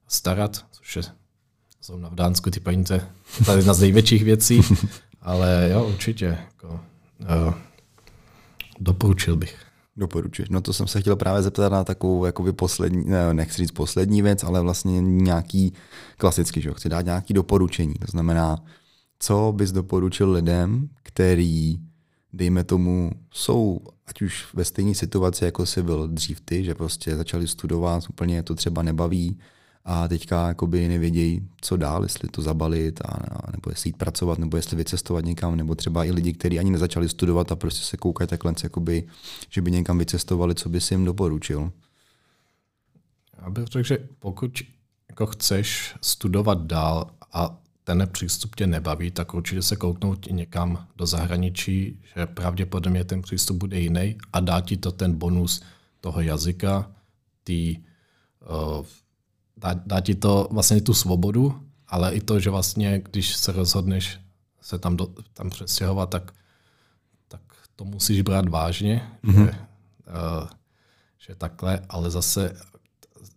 starat, 0.08 0.66
což 0.72 0.96
je 0.96 1.02
zrovna 1.84 2.10
v 2.10 2.16
Dánsku 2.16 2.52
ty 2.52 2.60
peníze, 2.60 3.10
to 3.46 3.52
je 3.52 3.58
jedna 3.58 3.74
z 3.74 3.80
největších 3.80 4.24
věcí, 4.24 4.62
ale 5.22 5.70
jo, 5.72 5.88
určitě, 5.88 6.26
jako, 6.26 6.80
uh, 7.48 7.54
doporučil 8.80 9.36
bych. 9.36 9.58
Doporučuješ. 9.98 10.50
No 10.50 10.62
to 10.62 10.74
jsem 10.74 10.88
se 10.88 11.02
chtěl 11.02 11.16
právě 11.16 11.42
zeptat 11.42 11.72
na 11.72 11.84
takovou 11.84 12.26
jakoby 12.26 12.54
poslední, 12.54 13.10
ne, 13.10 13.34
nechci 13.34 13.58
říct 13.58 13.72
poslední 13.72 14.22
věc, 14.22 14.44
ale 14.44 14.62
vlastně 14.62 15.02
nějaký 15.02 15.74
klasický, 16.18 16.62
že 16.62 16.74
chci 16.74 16.90
dát 16.90 17.06
nějaký 17.06 17.34
doporučení. 17.34 17.94
To 17.94 18.08
znamená, 18.10 18.64
co 19.20 19.54
bys 19.56 19.72
doporučil 19.72 20.32
lidem, 20.32 20.90
který 21.04 21.80
dejme 22.34 22.64
tomu, 22.64 23.12
jsou 23.32 23.80
ať 24.10 24.22
už 24.22 24.53
ve 24.53 24.66
stejné 24.66 24.95
situaci, 24.95 25.45
jako 25.45 25.66
jsi 25.66 25.84
byl 25.84 26.07
dřív 26.07 26.41
ty, 26.41 26.64
že 26.64 26.76
prostě 26.76 27.16
začali 27.16 27.47
studovat, 27.47 28.03
úplně 28.10 28.43
to 28.43 28.55
třeba 28.55 28.84
nebaví 28.84 29.39
a 29.86 30.07
teďka 30.07 30.47
jakoby 30.47 30.88
nevědějí, 30.88 31.47
co 31.62 31.78
dál, 31.78 32.03
jestli 32.03 32.30
to 32.30 32.41
zabalit, 32.41 33.01
a, 33.01 33.18
nebo 33.51 33.70
jestli 33.70 33.89
jít 33.89 33.97
pracovat, 33.97 34.39
nebo 34.39 34.57
jestli 34.57 34.78
vycestovat 34.78 35.26
někam, 35.26 35.55
nebo 35.55 35.76
třeba 35.76 36.05
i 36.05 36.12
lidi, 36.12 36.34
kteří 36.34 36.60
ani 36.60 36.72
nezačali 36.72 37.10
studovat 37.10 37.51
a 37.51 37.55
prostě 37.55 37.86
se 37.86 37.97
koukají 37.97 38.28
takhle, 38.28 38.53
jakoby, 38.64 39.07
že 39.49 39.62
by 39.62 39.72
někam 39.72 39.97
vycestovali, 39.97 40.55
co 40.55 40.70
by 40.70 40.82
si 40.82 40.93
jim 40.93 41.05
doporučil. 41.05 41.72
Já 43.41 43.49
bych 43.49 43.66
řekl, 43.66 43.88
že 43.88 43.97
pokud 44.20 44.51
jako 45.10 45.26
chceš 45.26 45.95
studovat 46.01 46.66
dál 46.66 47.12
a 47.34 47.57
ten 47.90 48.08
přístup 48.12 48.56
tě 48.56 48.68
nebaví, 48.68 49.12
tak 49.12 49.34
určitě 49.34 49.62
se 49.62 49.76
kouknout 49.76 50.26
někam 50.32 50.88
do 50.96 51.06
zahraničí, 51.06 52.02
že 52.16 52.26
pravděpodobně 52.26 53.04
ten 53.04 53.22
přístup 53.22 53.58
bude 53.58 53.80
jiný 53.80 54.18
a 54.34 54.40
dá 54.40 54.62
ti 54.62 54.78
to 54.78 54.92
ten 54.92 55.14
bonus 55.14 55.64
toho 56.02 56.22
jazyka, 56.22 56.92
tý, 57.44 57.78
uh, 58.50 58.86
dá, 59.58 59.74
dá 59.74 60.02
ti 60.02 60.16
to 60.16 60.48
vlastně 60.52 60.82
tu 60.82 60.94
svobodu, 60.94 61.62
ale 61.88 62.14
i 62.14 62.22
to, 62.22 62.40
že 62.40 62.50
vlastně, 62.50 63.02
když 63.12 63.36
se 63.36 63.52
rozhodneš 63.52 64.20
se 64.62 64.80
tam, 64.80 64.98
do, 64.98 65.08
tam 65.34 65.50
přestěhovat, 65.50 66.10
tak, 66.10 66.32
tak 67.28 67.42
to 67.76 67.86
musíš 67.86 68.22
brát 68.22 68.50
vážně, 68.50 69.10
mm-hmm. 69.24 69.46
že, 69.46 69.52
uh, 69.52 70.48
že 71.18 71.36
takhle, 71.36 71.82
ale 71.90 72.12
zase 72.12 72.54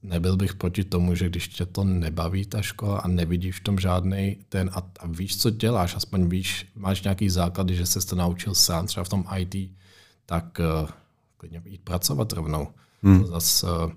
nebyl 0.03 0.37
bych 0.37 0.55
proti 0.55 0.85
tomu, 0.85 1.15
že 1.15 1.29
když 1.29 1.49
tě 1.49 1.67
to 1.67 1.85
nebaví 1.85 2.47
ta 2.47 2.63
škola 2.63 2.99
a 2.99 3.09
nevidíš 3.09 3.57
v 3.57 3.63
tom 3.63 3.79
žádný 3.79 4.37
ten 4.49 4.71
a, 4.75 4.79
a 5.01 5.07
víš, 5.07 5.37
co 5.37 5.51
děláš, 5.51 5.97
aspoň 5.97 6.29
víš, 6.29 6.67
máš 6.75 7.03
nějaký 7.03 7.31
základ, 7.31 7.69
že 7.69 7.87
se 7.87 8.07
to 8.07 8.17
naučil 8.17 8.55
sám 8.55 8.87
třeba 8.87 9.05
v 9.05 9.09
tom 9.09 9.25
IT, 9.39 9.71
tak 10.27 10.61
uh, 10.83 10.89
klidně 11.37 11.63
jít 11.65 11.81
pracovat 11.81 12.33
rovnou. 12.33 12.69
Hmm. 13.03 13.21
To 13.21 13.27
zas 13.27 13.63
uh, 13.65 13.93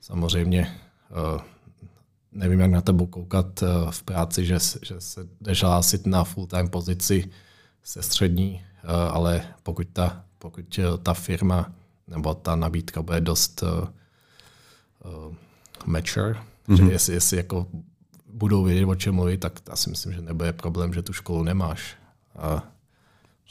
samozřejmě 0.00 0.76
uh, 1.10 1.40
nevím, 2.32 2.60
jak 2.60 2.70
na 2.70 2.80
tebe 2.80 3.06
koukat 3.06 3.62
uh, 3.62 3.90
v 3.90 4.02
práci, 4.02 4.46
že, 4.46 4.58
že 4.82 5.00
se 5.00 5.28
jdeš 5.40 5.62
hlásit 5.62 6.06
na 6.06 6.24
full-time 6.24 6.68
pozici 6.68 7.30
se 7.82 8.02
střední, 8.02 8.52
uh, 8.84 8.90
ale 8.90 9.44
pokud 9.62 9.86
ta, 9.92 10.24
pokud 10.38 10.80
ta 11.02 11.14
firma 11.14 11.72
nebo 12.08 12.34
ta 12.34 12.56
nabídka 12.56 13.02
bude 13.02 13.20
dost 13.20 13.62
uh, 13.62 13.88
uh, 15.08 15.34
mature, 15.86 16.36
mm-hmm. 16.68 16.86
že 16.86 16.92
jestli, 16.92 17.14
jestli 17.14 17.36
jako 17.36 17.66
budou 18.32 18.64
vědět, 18.64 18.86
o 18.86 18.94
čem 18.94 19.14
mluví, 19.14 19.36
tak 19.36 19.60
já 19.68 19.76
si 19.76 19.90
myslím, 19.90 20.12
že 20.12 20.20
nebude 20.22 20.52
problém, 20.52 20.94
že 20.94 21.02
tu 21.02 21.12
školu 21.12 21.42
nemáš. 21.42 21.96
A 22.38 22.62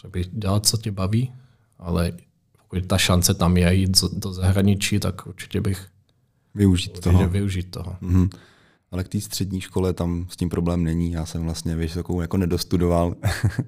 že 0.01 0.07
bych 0.07 0.27
dělat, 0.31 0.65
co 0.65 0.77
tě 0.77 0.91
baví, 0.91 1.33
ale 1.79 2.13
pokud 2.57 2.85
ta 2.85 2.97
šance 2.97 3.33
tam 3.33 3.57
je 3.57 3.73
jít 3.75 4.03
do 4.13 4.33
zahraničí, 4.33 4.99
tak 4.99 5.27
určitě 5.27 5.61
bych 5.61 5.87
využít 6.55 6.99
toho. 6.99 7.29
Využít 7.29 7.71
toho. 7.71 7.97
Mm-hmm. 8.01 8.29
Ale 8.91 9.03
k 9.03 9.07
té 9.07 9.21
střední 9.21 9.61
škole 9.61 9.93
tam 9.93 10.27
s 10.29 10.35
tím 10.35 10.49
problém 10.49 10.83
není. 10.83 11.11
Já 11.11 11.25
jsem 11.25 11.43
vlastně 11.43 11.75
vysokou 11.75 12.21
jako 12.21 12.37
nedostudoval, 12.37 13.15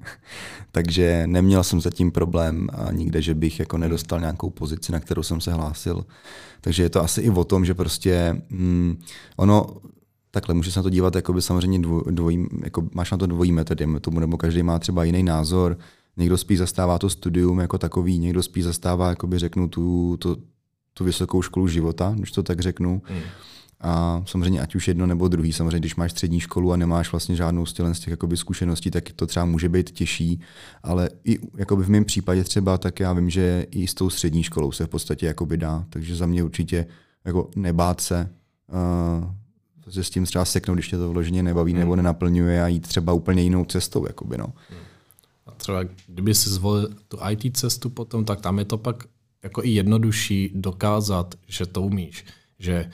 takže 0.71 1.23
neměl 1.25 1.63
jsem 1.63 1.81
zatím 1.81 2.11
problém 2.11 2.67
a 2.73 2.91
nikde, 2.91 3.21
že 3.21 3.35
bych 3.35 3.59
jako 3.59 3.77
nedostal 3.77 4.19
nějakou 4.19 4.49
pozici, 4.49 4.91
na 4.91 4.99
kterou 4.99 5.23
jsem 5.23 5.41
se 5.41 5.53
hlásil. 5.53 6.05
Takže 6.61 6.83
je 6.83 6.89
to 6.89 7.03
asi 7.03 7.21
i 7.21 7.29
o 7.29 7.43
tom, 7.43 7.65
že 7.65 7.73
prostě 7.73 8.41
mm, 8.49 9.01
ono 9.35 9.67
takhle, 10.31 10.55
může 10.55 10.71
se 10.71 10.79
na 10.79 10.83
to 10.83 10.89
dívat 10.89 11.15
jako 11.15 11.33
by 11.33 11.41
samozřejmě 11.41 11.79
dvo, 11.79 12.01
dvojí, 12.11 12.47
jako 12.63 12.87
máš 12.93 13.11
na 13.11 13.17
to 13.17 13.25
dvojí 13.25 13.51
metody, 13.51 13.87
tomu, 14.01 14.19
nebo 14.19 14.37
každý 14.37 14.63
má 14.63 14.79
třeba 14.79 15.03
jiný 15.03 15.23
názor. 15.23 15.77
Někdo 16.17 16.37
spíš 16.37 16.57
zastává 16.57 16.99
to 16.99 17.09
studium 17.09 17.59
jako 17.59 17.77
takový, 17.77 18.19
někdo 18.19 18.43
spíš 18.43 18.63
zastává, 18.63 19.09
jako 19.09 19.27
by 19.27 19.39
řeknu, 19.39 19.67
tu, 19.67 20.17
tu, 20.17 20.37
tu 20.93 21.03
vysokou 21.03 21.41
školu 21.41 21.67
života, 21.67 22.13
když 22.17 22.31
to 22.31 22.43
tak 22.43 22.59
řeknu. 22.59 23.01
Mm. 23.09 23.19
A 23.81 24.23
samozřejmě 24.25 24.61
ať 24.61 24.75
už 24.75 24.87
jedno 24.87 25.05
nebo 25.05 25.27
druhý, 25.27 25.53
samozřejmě 25.53 25.79
když 25.79 25.95
máš 25.95 26.11
střední 26.11 26.39
školu 26.39 26.71
a 26.71 26.77
nemáš 26.77 27.11
vlastně 27.11 27.35
žádnou 27.35 27.65
z 27.65 27.73
těch 27.73 28.07
jakoby 28.07 28.37
zkušeností, 28.37 28.91
tak 28.91 29.03
to 29.15 29.27
třeba 29.27 29.45
může 29.45 29.69
být 29.69 29.91
těžší, 29.91 30.41
ale 30.83 31.09
i 31.23 31.39
jakoby 31.57 31.83
v 31.83 31.89
mém 31.89 32.05
případě 32.05 32.43
třeba, 32.43 32.77
tak 32.77 32.99
já 32.99 33.13
vím, 33.13 33.29
že 33.29 33.65
i 33.71 33.87
s 33.87 33.93
tou 33.93 34.09
střední 34.09 34.43
školou 34.43 34.71
se 34.71 34.85
v 34.85 34.89
podstatě 34.89 35.25
jakoby 35.25 35.57
dá, 35.57 35.85
takže 35.89 36.15
za 36.15 36.25
mě 36.25 36.43
určitě 36.43 36.85
jako 37.25 37.49
nebát 37.55 38.01
se, 38.01 38.29
uh, 39.19 39.31
se 39.89 40.03
s 40.03 40.09
tím 40.09 40.25
třeba 40.25 40.45
seknout, 40.45 40.75
když 40.75 40.87
tě 40.87 40.97
to 40.97 41.09
vloženě 41.09 41.43
nebaví 41.43 41.71
hmm. 41.71 41.79
nebo 41.79 41.95
nenaplňuje 41.95 42.63
a 42.63 42.67
jít 42.67 42.87
třeba 42.87 43.13
úplně 43.13 43.43
jinou 43.43 43.65
cestou. 43.65 44.07
Jakoby, 44.07 44.37
no. 44.37 44.53
Hmm. 44.69 44.79
A 45.45 45.51
třeba 45.51 45.83
kdyby 46.07 46.35
si 46.35 46.49
zvolil 46.49 46.89
tu 47.07 47.17
IT 47.29 47.57
cestu 47.57 47.89
potom, 47.89 48.25
tak 48.25 48.41
tam 48.41 48.59
je 48.59 48.65
to 48.65 48.77
pak 48.77 49.03
jako 49.43 49.63
i 49.63 49.69
jednodušší 49.69 50.51
dokázat, 50.55 51.35
že 51.47 51.65
to 51.65 51.81
umíš. 51.81 52.25
Že 52.59 52.91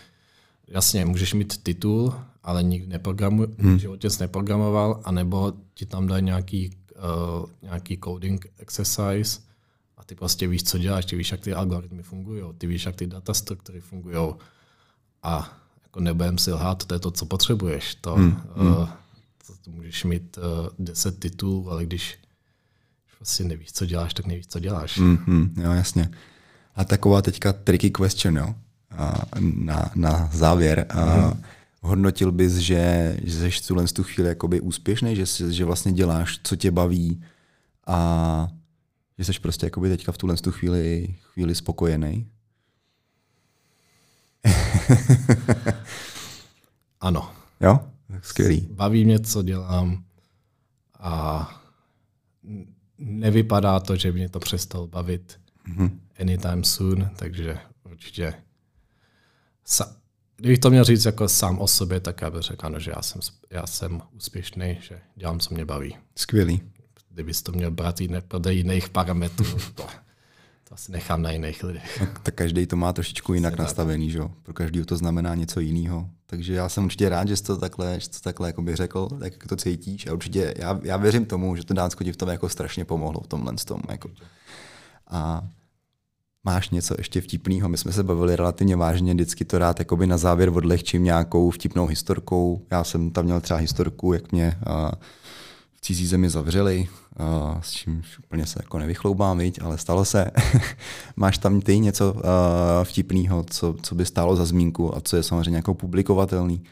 jasně, 0.68 1.06
můžeš 1.06 1.34
mít 1.34 1.64
titul, 1.64 2.14
ale 2.44 2.64
nikdy 2.64 2.88
neprogramu, 2.88 3.48
hmm. 3.60 3.80
životě 3.80 4.10
jsi 4.10 4.24
neprogramoval, 4.24 5.02
anebo 5.04 5.54
ti 5.74 5.86
tam 5.86 6.08
dají 6.08 6.24
nějaký, 6.24 6.78
uh, 7.40 7.50
nějaký 7.62 8.00
coding 8.04 8.48
exercise 8.58 9.40
a 9.98 10.04
ty 10.04 10.16
prostě 10.16 10.48
víš, 10.48 10.64
co 10.64 10.78
děláš, 10.78 11.06
ty 11.06 11.16
víš, 11.16 11.32
jak 11.32 11.42
ty 11.42 11.54
algoritmy 11.54 12.04
fungují, 12.04 12.44
ty 12.58 12.68
víš, 12.68 12.86
jak 12.86 12.96
ty 12.96 13.08
data 13.08 13.34
struktury 13.34 13.82
fungují 13.82 14.34
a 15.24 15.58
jako 15.84 16.00
nebudem 16.00 16.38
si 16.38 16.52
lhát, 16.52 16.86
to 16.86 16.94
je 16.94 17.00
to, 17.00 17.12
co 17.12 17.26
potřebuješ. 17.26 17.96
To, 17.96 18.16
hmm. 18.16 18.42
uh, 18.56 18.90
to, 19.48 19.54
to 19.62 19.72
můžeš 19.72 20.04
mít 20.04 20.38
uh, 20.38 20.44
deset 20.80 21.20
titulů, 21.20 21.72
ale 21.72 21.86
když 21.86 22.18
vlastně 23.20 23.46
nevíš, 23.46 23.72
co 23.72 23.86
děláš, 23.86 24.14
tak 24.14 24.26
nevíš, 24.26 24.48
co 24.48 24.60
děláš. 24.60 24.98
Hmm, 24.98 25.18
hmm, 25.18 25.56
jo, 25.58 25.72
jasně. 25.72 26.12
A 26.76 26.86
taková 26.86 27.22
teďka 27.22 27.54
tricky 27.54 27.92
question, 27.92 28.38
jo? 28.38 28.56
Na, 29.40 29.92
na 29.96 30.30
závěr. 30.34 30.88
Mm. 30.94 31.42
hodnotil 31.82 32.32
bys, 32.32 32.54
že, 32.54 33.18
že 33.24 33.52
jsi 33.52 33.68
tuhle 33.68 33.88
tu 33.88 34.04
chvíli 34.04 34.30
jakoby 34.30 34.62
úspěšný, 34.62 35.16
že, 35.16 35.26
že 35.52 35.66
vlastně 35.66 35.92
děláš, 35.92 36.40
co 36.44 36.56
tě 36.56 36.72
baví 36.72 37.24
a 37.88 38.48
že 39.18 39.24
jsi 39.24 39.40
prostě 39.40 39.66
jakoby 39.66 39.90
teďka 39.90 40.12
v 40.12 40.18
tuhle 40.18 40.36
tu 40.38 40.52
chvíli, 40.52 41.16
chvíli 41.22 41.56
spokojený? 41.56 42.28
ano. 47.02 47.32
Jo? 47.62 47.80
Skvělý. 48.22 48.68
Baví 48.72 49.06
mě, 49.06 49.20
co 49.20 49.44
dělám 49.44 50.04
a 51.00 51.50
nevypadá 52.98 53.80
to, 53.80 53.96
že 53.96 54.12
by 54.12 54.20
mě 54.20 54.30
to 54.30 54.40
přestalo 54.40 54.88
bavit 54.88 55.40
mm-hmm. 55.70 55.92
anytime 56.20 56.64
soon, 56.64 57.10
takže 57.16 57.58
určitě 57.84 58.34
sa, 59.66 59.96
kdybych 60.38 60.60
to 60.60 60.70
měl 60.70 60.84
říct 60.84 61.06
jako 61.06 61.30
sám 61.30 61.60
o 61.60 61.68
sobě, 61.68 62.00
tak 62.00 62.22
já 62.22 62.30
bych 62.30 62.42
řekl, 62.42 62.66
ano, 62.66 62.80
že 62.80 62.92
já 62.96 63.02
jsem, 63.02 63.22
já 63.50 63.68
jsem 63.68 64.02
úspěšný, 64.12 64.78
že 64.82 65.00
dělám, 65.16 65.40
co 65.40 65.54
mě 65.54 65.66
baví. 65.66 65.98
Skvělý. 66.16 66.62
Kdybys 67.10 67.42
to 67.42 67.52
měl 67.52 67.72
brát 67.72 68.02
jiné, 68.02 68.22
podle 68.22 68.54
jiných 68.54 68.90
parametrů, 68.90 69.46
to, 69.76 69.84
to 70.64 70.74
asi 70.74 70.92
nechám 70.92 71.22
na 71.22 71.32
jiných 71.32 71.64
lidech. 71.64 72.00
Tak, 72.00 72.20
tak 72.20 72.36
každý 72.36 72.66
to 72.66 72.76
má 72.76 72.94
trošičku 72.94 73.34
jinak 73.34 73.54
Asi 73.54 73.62
nastavený, 73.62 74.12
že 74.12 74.18
jo? 74.18 74.32
Pro 74.44 74.54
každého 74.54 74.86
to 74.86 74.98
znamená 74.98 75.36
něco 75.36 75.60
jiného. 75.60 76.10
Takže 76.26 76.54
já 76.54 76.70
jsem 76.70 76.86
určitě 76.86 77.10
rád, 77.10 77.28
že 77.28 77.38
jsi 77.38 77.44
to 77.44 77.58
takhle, 77.58 78.00
že 78.00 78.06
jsi 78.06 78.12
to 78.12 78.20
takhle 78.20 78.50
jako 78.50 78.62
bych 78.62 78.76
řekl, 78.76 79.10
tak 79.20 79.34
jak 79.34 79.48
to 79.48 79.56
cítíš. 79.56 80.08
A 80.08 80.14
určitě 80.14 80.54
já, 80.58 80.80
já 80.84 80.98
věřím 80.98 81.26
tomu, 81.26 81.56
že 81.56 81.66
to 81.66 81.74
Dánsko 81.74 82.04
ti 82.04 82.12
v 82.12 82.18
tom 82.18 82.30
jako 82.30 82.50
strašně 82.50 82.86
pomohlo 82.86 83.22
v 83.22 83.28
tomhle 83.28 83.54
tom. 83.66 83.82
Jako. 83.90 84.10
A 85.08 85.48
máš 86.46 86.70
něco 86.70 86.96
ještě 86.98 87.22
vtipného. 87.22 87.70
My 87.70 87.78
jsme 87.78 87.92
se 87.92 88.04
bavili 88.04 88.36
relativně 88.36 88.76
vážně, 88.76 89.14
vždycky 89.14 89.46
to 89.46 89.60
rád 89.60 89.80
jakoby 89.80 90.08
na 90.08 90.18
závěr 90.18 90.50
odlehčím 90.50 91.04
nějakou 91.04 91.50
vtipnou 91.50 91.86
historkou. 91.86 92.62
Já 92.72 92.84
jsem 92.84 93.12
tam 93.12 93.26
měl 93.26 93.42
třeba 93.42 93.60
historku, 93.60 94.14
jak 94.14 94.32
mě 94.32 94.60
uh, 94.68 94.92
v 95.76 95.82
cizí 95.82 96.08
zemi 96.08 96.30
zavřeli, 96.30 96.88
uh, 97.20 97.62
s 97.62 97.72
čím 97.72 98.04
úplně 98.24 98.46
se 98.46 98.60
jako 98.64 98.80
nevychloubám, 98.80 99.38
viď, 99.38 99.62
ale 99.62 99.78
stalo 99.78 100.06
se. 100.06 100.32
máš 101.16 101.38
tam 101.38 101.62
ty 101.62 101.80
něco 101.80 102.14
uh, 102.14 102.22
vtipného, 102.84 103.46
co, 103.50 103.76
co 103.82 103.96
by 103.96 104.06
stálo 104.06 104.36
za 104.36 104.46
zmínku 104.46 104.98
a 104.98 105.02
co 105.02 105.18
je 105.18 105.24
samozřejmě 105.24 105.56
jako 105.56 105.74
publikovatelný? 105.74 106.64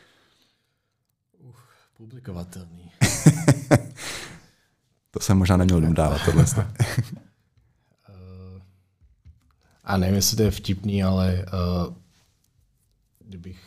Uh, 1.40 1.52
publikovatelný. 1.98 2.92
to 5.12 5.20
jsem 5.20 5.38
možná 5.38 5.58
neměl 5.58 5.82
dodávat 5.82 6.22
tohle. 6.26 6.46
a 9.84 9.98
nevím, 9.98 10.16
jestli 10.16 10.38
to 10.38 10.44
je 10.44 10.52
vtipný, 10.52 11.04
ale 11.04 11.46
uh, 11.88 11.94
kdybych 13.20 13.60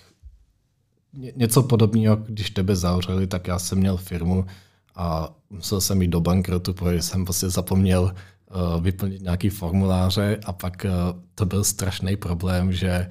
ně, 1.12 1.32
něco 1.36 1.62
podobného, 1.62 2.16
když 2.16 2.50
tebe 2.50 2.76
zavřeli, 2.76 3.26
tak 3.26 3.46
já 3.46 3.58
jsem 3.58 3.78
měl 3.78 3.96
firmu 3.96 4.46
a 4.94 5.34
musel 5.50 5.80
jsem 5.80 6.02
jít 6.02 6.08
do 6.08 6.20
bankrotu, 6.20 6.74
protože 6.74 7.02
jsem 7.02 7.24
prostě 7.24 7.50
zapomněl 7.50 8.02
uh, 8.02 8.82
vyplnit 8.82 9.22
nějaký 9.22 9.48
formuláře 9.48 10.40
a 10.44 10.52
pak 10.52 10.84
uh, 10.84 11.20
to 11.34 11.46
byl 11.46 11.64
strašný 11.64 12.16
problém, 12.16 12.72
že 12.72 13.08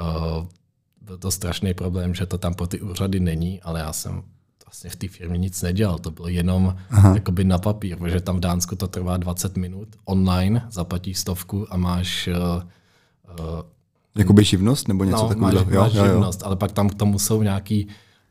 uh, 0.00 0.46
byl 1.00 1.18
to 1.18 1.30
strašný 1.30 1.74
problém, 1.74 2.14
že 2.14 2.26
to 2.26 2.38
tam 2.38 2.54
pro 2.54 2.66
ty 2.66 2.80
úřady 2.80 3.20
není, 3.20 3.62
ale 3.62 3.80
já 3.80 3.92
jsem 3.92 4.22
vlastně 4.68 4.90
v 4.90 4.96
té 4.96 5.08
firmě 5.08 5.38
nic 5.38 5.62
nedělal, 5.62 5.98
to 5.98 6.10
bylo 6.10 6.28
jenom 6.28 6.76
Aha. 6.90 7.14
jakoby 7.14 7.44
na 7.44 7.58
papír, 7.58 7.96
protože 7.96 8.20
tam 8.20 8.36
v 8.36 8.40
Dánsku 8.40 8.76
to 8.76 8.88
trvá 8.88 9.16
20 9.16 9.56
minut 9.56 9.88
online, 10.04 10.66
zaplatíš 10.70 11.18
stovku 11.18 11.66
a 11.72 11.76
máš 11.76 12.28
uh, 12.28 12.62
uh, 13.40 13.60
Jakoby 14.18 14.44
živnost 14.44 14.88
nebo 14.88 15.04
něco 15.04 15.22
no, 15.22 15.28
takového? 15.28 15.64
Máš, 15.64 15.74
jo, 15.74 15.80
máš 15.80 15.94
jo, 15.94 16.06
živnost, 16.06 16.40
jo. 16.40 16.46
ale 16.46 16.56
pak 16.56 16.72
tam 16.72 16.88
k 16.88 16.94
tomu 16.94 17.18
jsou 17.18 17.42
nějaký, 17.42 17.88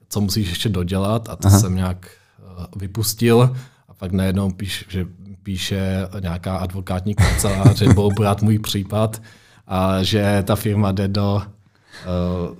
co 0.09 0.21
musíš 0.21 0.49
ještě 0.49 0.69
dodělat 0.69 1.29
a 1.29 1.35
to 1.35 1.47
Aha. 1.47 1.59
jsem 1.59 1.75
nějak 1.75 2.09
uh, 2.57 2.65
vypustil 2.75 3.55
a 3.87 3.93
pak 3.93 4.11
najednou 4.11 4.51
píš, 4.51 4.85
že 4.89 5.07
píše 5.43 6.07
nějaká 6.19 6.57
advokátní 6.57 7.15
kancelář, 7.15 7.77
že 7.77 7.93
budou 7.93 8.11
brát 8.11 8.41
můj 8.41 8.59
případ 8.59 9.21
a 9.67 10.03
že 10.03 10.43
ta 10.47 10.55
firma 10.55 10.91
jde 10.91 11.07
do, 11.07 11.41
uh, 11.41 12.57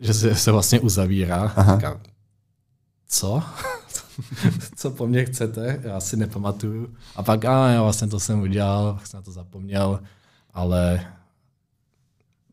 že 0.00 0.14
se, 0.14 0.34
se 0.34 0.52
vlastně 0.52 0.80
uzavírá. 0.80 1.52
Aha 1.56 2.00
co? 3.08 3.42
co 4.76 4.90
po 4.90 5.06
mně 5.06 5.24
chcete? 5.24 5.80
Já 5.82 6.00
si 6.00 6.16
nepamatuju. 6.16 6.94
A 7.16 7.22
pak, 7.22 7.44
a 7.44 7.68
já 7.68 7.82
vlastně 7.82 8.08
to 8.08 8.20
jsem 8.20 8.40
udělal, 8.40 8.94
pak 8.94 9.06
jsem 9.06 9.18
na 9.18 9.22
to 9.22 9.32
zapomněl, 9.32 10.00
ale 10.54 11.06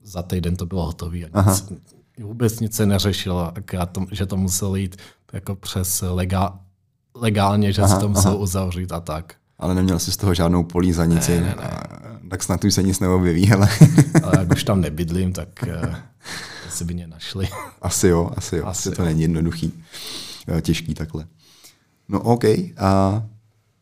za 0.03 0.23
týden 0.23 0.55
to 0.55 0.65
bylo 0.65 0.85
hotové. 0.85 1.19
Vůbec 2.19 2.59
nic 2.59 2.75
se 2.75 2.85
neřešilo, 2.85 3.53
to, 3.91 4.05
že 4.11 4.25
to 4.25 4.37
muselo 4.37 4.75
jít 4.75 4.97
jako 5.33 5.55
přes 5.55 6.03
legál, 6.07 6.59
legálně, 7.15 7.73
že 7.73 7.81
aha, 7.81 7.95
se 7.95 8.01
to 8.01 8.09
muselo 8.09 8.33
aha. 8.33 8.43
uzavřít 8.43 8.91
a 8.91 8.99
tak. 8.99 9.35
Ale 9.59 9.75
neměl 9.75 9.99
jsi 9.99 10.11
z 10.11 10.17
toho 10.17 10.33
žádnou 10.33 10.63
polízanici, 10.63 11.31
ne, 11.31 11.41
ne, 11.41 11.55
ne. 11.57 12.29
tak 12.29 12.43
snad 12.43 12.63
už 12.63 12.73
se 12.73 12.83
nic 12.83 12.99
neobjeví. 12.99 13.51
Ale, 13.51 13.69
ale 14.23 14.33
jak 14.39 14.51
už 14.51 14.63
tam 14.63 14.81
nebydlím, 14.81 15.33
tak 15.33 15.49
uh, 15.83 15.95
asi 16.67 16.85
by 16.85 16.93
mě 16.93 17.07
našli. 17.07 17.47
Asi 17.81 18.07
jo, 18.07 18.31
asi 18.37 18.55
jo, 18.55 18.65
asi, 18.65 18.89
asi 18.89 18.95
to 18.95 19.01
jo. 19.01 19.05
není 19.05 19.21
jednoduchý. 19.21 19.83
Eh, 20.47 20.61
těžký 20.61 20.93
takhle. 20.93 21.27
No 22.09 22.21
OK. 22.21 22.43
A 22.77 23.23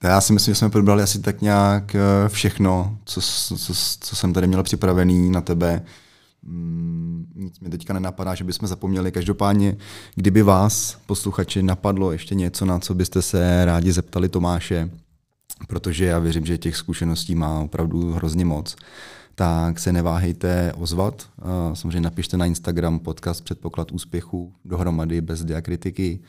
já 0.03 0.21
si 0.21 0.33
myslím, 0.33 0.51
že 0.51 0.59
jsme 0.59 0.69
probrali 0.69 1.03
asi 1.03 1.19
tak 1.19 1.41
nějak 1.41 1.95
eh, 1.95 2.29
všechno, 2.29 2.97
co, 3.05 3.21
co, 3.21 3.73
co 3.99 4.15
jsem 4.15 4.33
tady 4.33 4.47
měl 4.47 4.63
připravený 4.63 5.29
na 5.29 5.41
tebe. 5.41 5.85
Mm, 6.43 7.25
nic 7.35 7.59
mi 7.59 7.69
teďka 7.69 7.93
nenapadá, 7.93 8.35
že 8.35 8.43
bychom 8.43 8.67
zapomněli. 8.67 9.11
Každopádně, 9.11 9.77
kdyby 10.15 10.41
vás, 10.41 10.97
posluchači, 11.05 11.63
napadlo 11.63 12.11
ještě 12.11 12.35
něco, 12.35 12.65
na 12.65 12.79
co 12.79 12.93
byste 12.93 13.21
se 13.21 13.65
rádi 13.65 13.91
zeptali 13.91 14.29
Tomáše, 14.29 14.89
protože 15.67 16.05
já 16.05 16.19
věřím, 16.19 16.45
že 16.45 16.57
těch 16.57 16.77
zkušeností 16.77 17.35
má 17.35 17.59
opravdu 17.59 18.13
hrozně 18.13 18.45
moc, 18.45 18.75
tak 19.35 19.79
se 19.79 19.91
neváhejte 19.91 20.73
ozvat. 20.77 21.29
Eh, 21.39 21.75
samozřejmě 21.75 22.01
napište 22.01 22.37
na 22.37 22.45
Instagram 22.45 22.99
podcast 22.99 23.43
Předpoklad 23.43 23.91
úspěchu 23.91 24.53
dohromady 24.65 25.21
bez 25.21 25.43
diakritiky. 25.43 26.19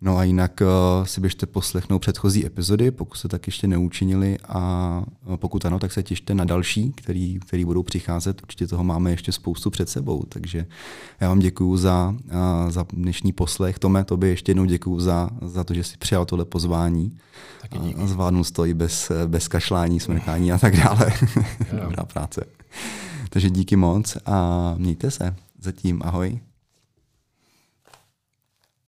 No 0.00 0.16
a 0.16 0.24
jinak 0.24 0.60
uh, 0.60 1.04
si 1.06 1.20
běžte 1.20 1.46
poslechnout 1.46 1.98
předchozí 1.98 2.46
epizody, 2.46 2.90
pokud 2.90 3.16
se 3.16 3.28
tak 3.28 3.46
ještě 3.46 3.66
neučinili 3.66 4.38
a 4.48 5.02
uh, 5.26 5.36
pokud 5.36 5.64
ano, 5.64 5.78
tak 5.78 5.92
se 5.92 6.02
těšte 6.02 6.34
na 6.34 6.44
další, 6.44 6.92
který, 6.92 7.40
který 7.40 7.64
budou 7.64 7.82
přicházet. 7.82 8.42
Určitě 8.42 8.66
toho 8.66 8.84
máme 8.84 9.10
ještě 9.10 9.32
spoustu 9.32 9.70
před 9.70 9.88
sebou, 9.88 10.22
takže 10.28 10.66
já 11.20 11.28
vám 11.28 11.38
děkuji 11.38 11.76
za, 11.76 12.14
uh, 12.24 12.70
za 12.70 12.86
dnešní 12.92 13.32
poslech. 13.32 13.78
Tome, 13.78 14.04
tobě 14.04 14.30
ještě 14.30 14.50
jednou 14.50 14.64
děkuji 14.64 15.00
za, 15.00 15.30
za 15.42 15.64
to, 15.64 15.74
že 15.74 15.84
jsi 15.84 15.96
přijal 15.96 16.24
tohle 16.24 16.44
pozvání. 16.44 17.18
Taky 17.62 17.78
díky. 17.78 18.00
A 18.00 18.06
zvládnu 18.06 18.42
to 18.52 18.64
i 18.64 18.74
bez, 18.74 19.12
bez 19.26 19.48
kašlání, 19.48 20.00
smrkání 20.00 20.52
a 20.52 20.58
tak 20.58 20.76
dále. 20.76 21.12
Dobrá 21.82 22.04
práce. 22.04 22.44
Takže 23.30 23.50
díky 23.50 23.76
moc 23.76 24.16
a 24.26 24.74
mějte 24.78 25.10
se. 25.10 25.34
Zatím 25.60 26.02
ahoj. 26.04 26.40